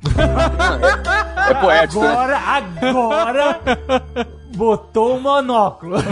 É 1.48 1.54
poético, 1.54 2.00
né? 2.00 2.08
Agora, 2.08 2.38
agora 2.80 3.60
botou 4.54 5.16
o 5.16 5.20
monóculo. 5.20 5.96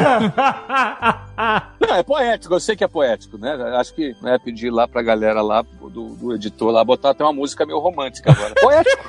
Não, 1.81 1.95
é 1.97 2.03
poético, 2.03 2.53
eu 2.55 2.61
sei 2.61 2.77
que 2.77 2.85
é 2.85 2.89
poético, 2.89 3.39
né? 3.39 3.55
Acho 3.77 3.95
que 3.95 4.15
né, 4.21 4.39
pedir 4.39 4.71
lá 4.71 4.87
pra 4.87 5.03
galera 5.03 5.41
lá, 5.41 5.63
do, 5.63 5.89
do 6.15 6.35
editor 6.35 6.71
lá, 6.71 6.85
botar 6.85 7.11
até 7.11 7.25
uma 7.25 7.33
música 7.33 7.65
meio 7.65 7.79
romântica 7.79 8.31
agora. 8.31 8.55
Poético. 8.61 9.03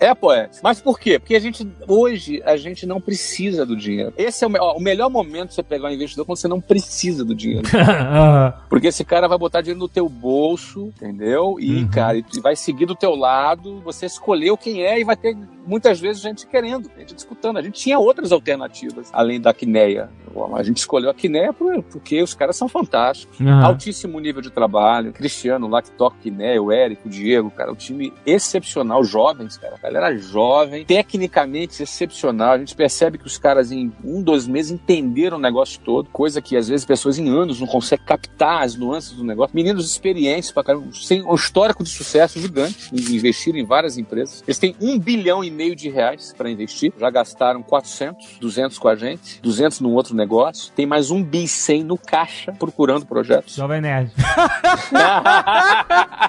É, 0.00 0.12
poeta. 0.14 0.58
Mas 0.62 0.80
por 0.82 0.98
quê? 0.98 1.18
Porque 1.18 1.34
a 1.34 1.40
gente, 1.40 1.66
hoje, 1.88 2.42
a 2.44 2.56
gente 2.58 2.84
não 2.84 3.00
precisa 3.00 3.64
do 3.64 3.74
dinheiro. 3.74 4.12
Esse 4.18 4.44
é 4.44 4.46
o, 4.46 4.50
me- 4.50 4.58
ó, 4.58 4.76
o 4.76 4.80
melhor 4.80 5.08
momento 5.08 5.50
de 5.50 5.54
você 5.54 5.62
pegar 5.62 5.88
um 5.88 5.92
investidor 5.92 6.26
quando 6.26 6.36
você 6.36 6.48
não 6.48 6.60
precisa 6.60 7.24
do 7.24 7.34
dinheiro. 7.34 7.66
Aham. 7.74 8.52
Porque 8.68 8.88
esse 8.88 9.02
cara 9.04 9.26
vai 9.28 9.38
botar 9.38 9.62
dinheiro 9.62 9.80
no 9.80 9.88
teu 9.88 10.06
bolso, 10.08 10.88
entendeu? 10.88 11.56
E, 11.58 11.76
Uhum. 11.76 11.88
cara, 11.88 12.18
e 12.18 12.24
vai 12.42 12.54
seguir 12.56 12.84
do 12.86 12.94
teu 12.94 13.14
lado, 13.14 13.80
você 13.82 14.04
escolheu 14.04 14.58
quem 14.58 14.82
é 14.82 15.00
e 15.00 15.04
vai 15.04 15.16
ter 15.16 15.34
muitas 15.66 16.00
vezes 16.00 16.22
gente 16.22 16.46
querendo, 16.46 16.90
gente 16.98 17.14
disputando. 17.14 17.56
A 17.58 17.62
gente 17.62 17.80
tinha 17.80 17.98
outras 17.98 18.32
alternativas 18.32 19.08
além 19.12 19.40
da 19.40 19.52
Quineia. 19.54 20.08
A 20.56 20.62
gente 20.64 20.78
escolheu 20.78 21.10
a 21.10 21.14
Quineia 21.14 21.52
por- 21.52 21.80
porque 21.84 22.20
os 22.22 22.34
caras 22.34 22.56
são 22.56 22.68
fantásticos. 22.68 23.40
Aham. 23.40 23.64
Altíssimo 23.64 24.18
nível 24.18 24.42
de 24.42 24.50
trabalho. 24.50 25.12
Cristiano 25.12 25.68
lá 25.68 25.80
que 25.80 25.90
toca 25.92 26.16
Quineia, 26.22 26.60
o 26.60 26.72
Érico, 26.72 27.06
o 27.06 27.10
Diego, 27.10 27.50
cara, 27.50 27.70
o 27.72 27.76
time 27.76 28.12
excepcional, 28.26 29.04
jovens, 29.04 29.56
cara. 29.56 29.76
A 29.76 29.78
galera 29.78 30.16
jovem, 30.18 30.84
tecnicamente 30.84 31.82
excepcional. 31.82 32.52
A 32.52 32.58
gente 32.58 32.74
percebe 32.74 33.16
que 33.18 33.26
os 33.26 33.38
caras 33.38 33.70
em 33.70 33.92
um, 34.04 34.20
dois 34.22 34.46
meses 34.46 34.72
entenderam 34.72 35.36
o 35.36 35.40
negócio 35.40 35.80
todo, 35.84 36.08
coisa 36.10 36.42
que 36.42 36.56
às 36.56 36.68
vezes 36.68 36.84
pessoas 36.84 37.18
em 37.18 37.28
anos 37.28 37.60
não 37.60 37.66
conseguem 37.66 38.04
captar 38.04 38.62
as 38.62 38.74
nuances 38.74 39.12
do 39.12 39.22
negócio. 39.24 39.54
Meninos 39.54 39.88
experientes 39.88 40.50
pra 40.50 40.64
caramba, 40.64 40.88
sem 40.92 41.22
um 41.22 41.34
histórico 41.34 41.84
de 41.84 41.90
sucesso 41.90 42.40
gigante, 42.40 42.88
investiram 42.92 43.58
em 43.58 43.64
várias 43.64 43.96
empresas. 43.96 44.42
Eles 44.46 44.58
têm 44.58 44.74
um 44.80 44.98
bilhão 44.98 45.44
e 45.44 45.50
meio 45.54 45.74
de 45.74 45.88
reais 45.88 46.34
para 46.36 46.50
investir, 46.50 46.92
já 46.98 47.08
gastaram 47.10 47.62
400, 47.62 48.38
200 48.40 48.78
com 48.78 48.88
a 48.88 48.96
gente, 48.96 49.40
200 49.40 49.80
num 49.80 49.92
outro 49.94 50.14
negócio. 50.14 50.72
Tem 50.74 50.84
mais 50.86 51.10
um 51.10 51.22
bi 51.22 51.48
100 51.48 51.84
no 51.84 51.96
caixa 51.96 52.52
procurando 52.52 53.06
projetos. 53.06 53.54
Jovem 53.54 53.80
Nerd. 53.80 54.10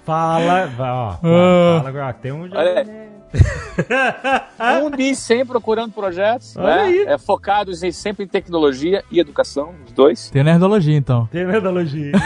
Fala, 0.03 0.67
vai, 0.67 0.91
ó. 0.91 1.09
Ah. 1.11 1.19
Fala, 1.21 1.91
fala, 1.91 2.09
ó, 2.09 2.13
tem 2.13 2.31
um 2.31 2.47
Jovem. 2.47 2.75
Nerd. 2.75 3.14
Um 4.83 4.89
bi 4.89 5.15
100 5.15 5.45
procurando 5.45 5.91
projetos, 5.91 6.55
Olha 6.57 6.65
né? 6.67 6.81
aí. 6.81 7.05
É, 7.07 7.17
focados 7.17 7.83
em, 7.83 7.91
sempre 7.91 8.25
em 8.25 8.27
tecnologia 8.27 9.03
e 9.11 9.19
educação, 9.19 9.73
os 9.85 9.91
dois. 9.91 10.29
Tem 10.29 10.43
nerdologia, 10.43 10.97
então. 10.97 11.27
Tem 11.31 11.45
metodologia. 11.45 12.11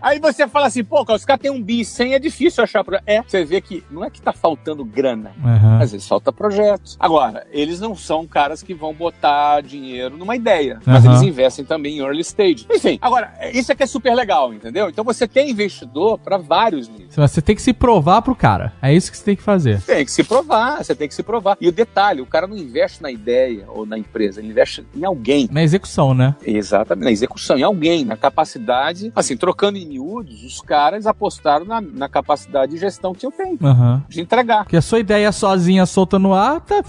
Aí 0.00 0.18
você 0.18 0.46
fala 0.48 0.66
assim, 0.66 0.84
pô, 0.84 1.04
cara, 1.04 1.16
os 1.16 1.24
caras 1.24 1.42
têm 1.42 1.50
um 1.50 1.62
bi 1.62 1.84
100, 1.84 2.14
é 2.14 2.18
difícil 2.18 2.62
achar 2.64 2.82
projeto. 2.84 3.04
É, 3.06 3.22
você 3.22 3.44
vê 3.44 3.60
que 3.60 3.84
não 3.90 4.04
é 4.04 4.10
que 4.10 4.20
tá 4.20 4.32
faltando 4.32 4.84
grana, 4.84 5.32
Aham. 5.44 5.78
às 5.80 5.92
vezes 5.92 6.06
falta 6.06 6.32
projetos. 6.32 6.96
Agora, 6.98 7.46
eles 7.50 7.80
não 7.80 7.94
são 7.94 8.26
caras 8.26 8.62
que 8.62 8.74
vão 8.74 8.92
botar 8.94 9.60
dinheiro 9.60 10.16
numa 10.16 10.36
ideia, 10.36 10.80
mas 10.84 11.04
Aham. 11.04 11.14
eles 11.14 11.22
investem 11.22 11.64
também 11.64 11.98
em 11.98 12.00
early 12.00 12.20
stage. 12.20 12.66
Enfim, 12.70 12.98
agora, 13.00 13.32
isso 13.52 13.72
é 13.72 13.74
que 13.74 13.82
é 13.82 13.86
super 13.86 14.14
legal, 14.14 14.52
entendeu? 14.52 14.88
Então 14.88 15.04
você 15.04 15.26
tem 15.26 15.50
investidor 15.50 16.18
para 16.18 16.38
vários 16.38 16.88
níveis. 16.88 17.14
Você 17.14 17.42
tem 17.42 17.54
que 17.56 17.62
se 17.62 17.72
provar 17.72 18.17
pro 18.22 18.34
cara. 18.34 18.72
É 18.82 18.92
isso 18.92 19.10
que 19.10 19.16
você 19.18 19.24
tem 19.24 19.36
que 19.36 19.42
fazer. 19.42 19.80
Tem 19.82 20.04
que 20.04 20.10
se 20.10 20.22
provar, 20.24 20.82
você 20.84 20.94
tem 20.94 21.08
que 21.08 21.14
se 21.14 21.22
provar. 21.22 21.56
E 21.60 21.68
o 21.68 21.72
detalhe, 21.72 22.20
o 22.20 22.26
cara 22.26 22.46
não 22.46 22.56
investe 22.56 23.02
na 23.02 23.10
ideia 23.10 23.64
ou 23.68 23.84
na 23.86 23.98
empresa, 23.98 24.40
ele 24.40 24.48
investe 24.48 24.84
em 24.94 25.04
alguém. 25.04 25.48
Na 25.50 25.62
execução, 25.62 26.14
né? 26.14 26.34
Exatamente, 26.44 27.04
na 27.04 27.10
execução, 27.10 27.58
em 27.58 27.62
alguém, 27.62 28.04
na 28.04 28.16
capacidade. 28.16 29.12
Assim, 29.14 29.36
trocando 29.36 29.78
em 29.78 29.86
miúdos, 29.86 30.42
os 30.42 30.60
caras 30.60 31.06
apostaram 31.06 31.64
na, 31.64 31.80
na 31.80 32.08
capacidade 32.08 32.72
de 32.72 32.78
gestão 32.78 33.14
que 33.14 33.24
eu 33.26 33.30
tenho, 33.32 33.58
Aham. 33.62 34.02
de 34.08 34.20
entregar. 34.20 34.64
Porque 34.64 34.76
a 34.76 34.82
sua 34.82 34.98
ideia 35.00 35.30
sozinha, 35.32 35.86
solta 35.86 36.18
no 36.18 36.34
ar, 36.34 36.60
tá. 36.60 36.82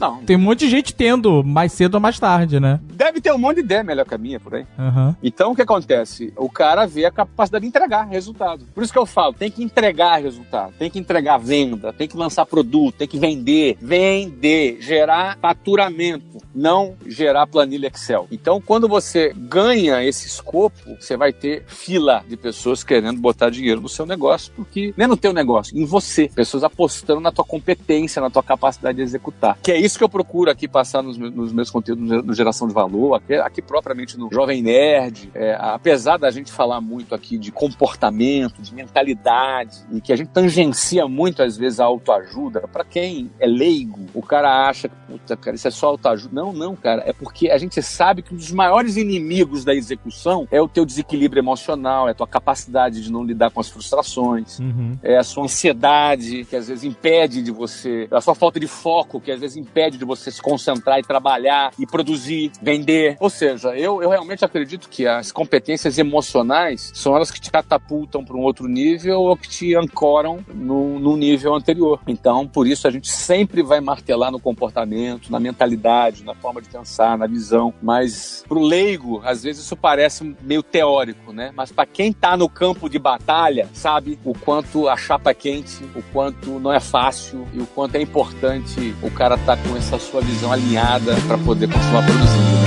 Não. 0.00 0.18
Tem 0.24 0.36
um 0.36 0.40
monte 0.40 0.60
de 0.60 0.70
gente 0.70 0.94
tendo, 0.94 1.42
mais 1.44 1.72
cedo 1.72 1.94
ou 1.94 2.00
mais 2.00 2.18
tarde, 2.18 2.58
né? 2.60 2.80
Deve 2.92 3.20
ter 3.20 3.32
um 3.32 3.38
monte 3.38 3.56
de 3.56 3.62
ideia 3.62 3.82
melhor 3.84 4.04
que 4.04 4.14
a 4.14 4.18
minha 4.18 4.40
por 4.40 4.54
aí. 4.54 4.66
Aham. 4.78 5.16
Então, 5.22 5.52
o 5.52 5.56
que 5.56 5.62
acontece? 5.62 6.32
O 6.36 6.50
cara 6.50 6.86
vê 6.86 7.04
a 7.04 7.10
capacidade 7.10 7.62
de 7.62 7.68
entregar 7.68 8.04
resultado. 8.04 8.66
Por 8.74 8.82
isso 8.82 8.92
que 8.92 8.98
eu 8.98 9.06
falo, 9.06 9.32
tem 9.32 9.50
que 9.50 9.62
entregar 9.62 10.16
resultado, 10.20 10.72
tem 10.78 10.90
que 10.90 10.98
entregar 10.98 11.38
venda, 11.38 11.92
tem 11.92 12.06
que 12.08 12.16
lançar 12.16 12.44
produto, 12.46 12.96
tem 12.96 13.08
que 13.08 13.18
vender, 13.18 13.76
vender, 13.80 14.78
gerar 14.80 15.38
faturamento, 15.40 16.38
não 16.54 16.94
gerar 17.06 17.46
planilha 17.46 17.86
Excel. 17.88 18.26
Então, 18.30 18.60
quando 18.60 18.88
você 18.88 19.32
ganha 19.34 20.04
esse 20.04 20.26
escopo, 20.26 20.96
você 21.00 21.16
vai 21.16 21.32
ter 21.32 21.64
fila 21.66 22.24
de 22.28 22.36
pessoas 22.36 22.84
querendo 22.84 23.20
botar 23.20 23.50
dinheiro 23.50 23.80
no 23.80 23.88
seu 23.88 24.04
negócio, 24.06 24.52
porque 24.54 24.92
é 24.96 25.06
no 25.06 25.16
teu 25.16 25.32
negócio, 25.32 25.76
em 25.76 25.84
você. 25.84 26.28
Pessoas 26.34 26.64
apostando 26.64 27.20
na 27.20 27.32
tua 27.32 27.44
competência, 27.44 28.20
na 28.20 28.30
tua 28.30 28.42
capacidade 28.42 28.96
de 28.96 29.02
executar. 29.02 29.58
Que 29.62 29.72
é 29.72 29.78
isso 29.80 29.96
que 29.98 30.04
eu 30.04 30.08
procuro 30.08 30.50
aqui 30.50 30.66
passar 30.68 31.02
nos, 31.02 31.16
meus- 31.16 31.34
nos 31.34 31.52
meus 31.52 31.70
conteúdos 31.70 32.24
no 32.24 32.34
Geração 32.34 32.68
de 32.68 32.74
Valor, 32.74 33.14
aqui, 33.14 33.34
aqui 33.34 33.62
propriamente 33.62 34.18
no 34.18 34.28
Jovem 34.32 34.62
Nerd. 34.62 35.30
É, 35.34 35.56
apesar 35.58 36.16
da 36.18 36.30
gente 36.30 36.52
falar 36.52 36.80
muito 36.80 37.14
aqui 37.14 37.38
de 37.38 37.50
comportamento, 37.50 38.60
de 38.60 38.74
mentalidade, 38.74 39.78
e 39.92 40.00
que 40.00 40.12
a 40.12 40.16
gente 40.16 40.28
tangencia 40.28 40.65
muito 41.08 41.42
às 41.42 41.56
vezes 41.56 41.80
a 41.80 41.84
autoajuda, 41.84 42.60
para 42.68 42.84
quem 42.84 43.30
é 43.38 43.46
leigo, 43.46 44.00
o 44.14 44.22
cara 44.22 44.68
acha 44.68 44.88
que, 44.88 44.94
puta, 45.08 45.36
cara, 45.36 45.56
isso 45.56 45.68
é 45.68 45.70
só 45.70 45.88
autoajuda. 45.88 46.34
Não, 46.34 46.52
não, 46.52 46.74
cara, 46.76 47.02
é 47.06 47.12
porque 47.12 47.50
a 47.50 47.58
gente 47.58 47.80
sabe 47.82 48.22
que 48.22 48.32
um 48.32 48.36
dos 48.36 48.52
maiores 48.52 48.96
inimigos 48.96 49.64
da 49.64 49.74
execução 49.74 50.46
é 50.50 50.60
o 50.60 50.68
teu 50.68 50.84
desequilíbrio 50.84 51.40
emocional, 51.40 52.08
é 52.08 52.12
a 52.12 52.14
tua 52.14 52.26
capacidade 52.26 53.02
de 53.02 53.10
não 53.12 53.24
lidar 53.24 53.50
com 53.50 53.60
as 53.60 53.68
frustrações, 53.68 54.58
Uhum. 54.58 54.96
é 55.02 55.16
a 55.16 55.24
sua 55.24 55.44
ansiedade, 55.44 56.44
que 56.44 56.56
às 56.56 56.68
vezes 56.68 56.84
impede 56.84 57.42
de 57.42 57.50
você, 57.50 58.08
a 58.10 58.20
sua 58.20 58.34
falta 58.34 58.58
de 58.58 58.66
foco, 58.66 59.20
que 59.20 59.30
às 59.30 59.40
vezes 59.40 59.56
impede 59.56 59.98
de 59.98 60.04
você 60.04 60.30
se 60.30 60.40
concentrar 60.40 60.98
e 60.98 61.02
trabalhar 61.02 61.72
e 61.78 61.86
produzir, 61.86 62.50
vender. 62.60 63.16
Ou 63.20 63.30
seja, 63.30 63.76
eu, 63.76 64.02
eu 64.02 64.08
realmente 64.10 64.44
acredito 64.44 64.88
que 64.88 65.06
as 65.06 65.30
competências 65.32 65.98
emocionais 65.98 66.90
são 66.94 67.14
elas 67.14 67.30
que 67.30 67.40
te 67.40 67.50
catapultam 67.50 68.24
para 68.24 68.36
um 68.36 68.40
outro 68.40 68.66
nível 68.66 69.20
ou 69.20 69.36
que 69.36 69.48
te 69.48 69.74
ancoram 69.74 70.38
no, 70.56 70.98
no 70.98 71.16
nível 71.16 71.54
anterior. 71.54 72.00
Então, 72.06 72.46
por 72.46 72.66
isso 72.66 72.86
a 72.86 72.90
gente 72.90 73.10
sempre 73.10 73.62
vai 73.62 73.80
martelar 73.80 74.30
no 74.30 74.40
comportamento, 74.40 75.30
na 75.30 75.38
mentalidade, 75.38 76.24
na 76.24 76.34
forma 76.34 76.60
de 76.60 76.68
pensar, 76.68 77.16
na 77.18 77.26
visão. 77.26 77.72
Mas 77.82 78.44
pro 78.48 78.60
leigo, 78.60 79.20
às 79.24 79.42
vezes 79.42 79.64
isso 79.64 79.76
parece 79.76 80.34
meio 80.42 80.62
teórico, 80.62 81.32
né? 81.32 81.52
Mas 81.54 81.70
para 81.70 81.86
quem 81.86 82.12
tá 82.12 82.36
no 82.36 82.48
campo 82.48 82.88
de 82.88 82.98
batalha, 82.98 83.68
sabe 83.72 84.18
o 84.24 84.32
quanto 84.32 84.88
a 84.88 84.96
chapa 84.96 85.30
é 85.30 85.34
quente, 85.34 85.84
o 85.94 86.02
quanto 86.12 86.58
não 86.58 86.72
é 86.72 86.80
fácil 86.80 87.46
e 87.52 87.60
o 87.60 87.66
quanto 87.66 87.96
é 87.96 88.00
importante 88.00 88.94
o 89.02 89.10
cara 89.10 89.36
tá 89.38 89.56
com 89.56 89.76
essa 89.76 89.98
sua 89.98 90.20
visão 90.20 90.52
alinhada 90.52 91.14
para 91.26 91.38
poder 91.38 91.68
continuar 91.68 92.04
produzindo. 92.04 92.65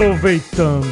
Né? 0.00 0.15
Aproveitando, 0.16 0.86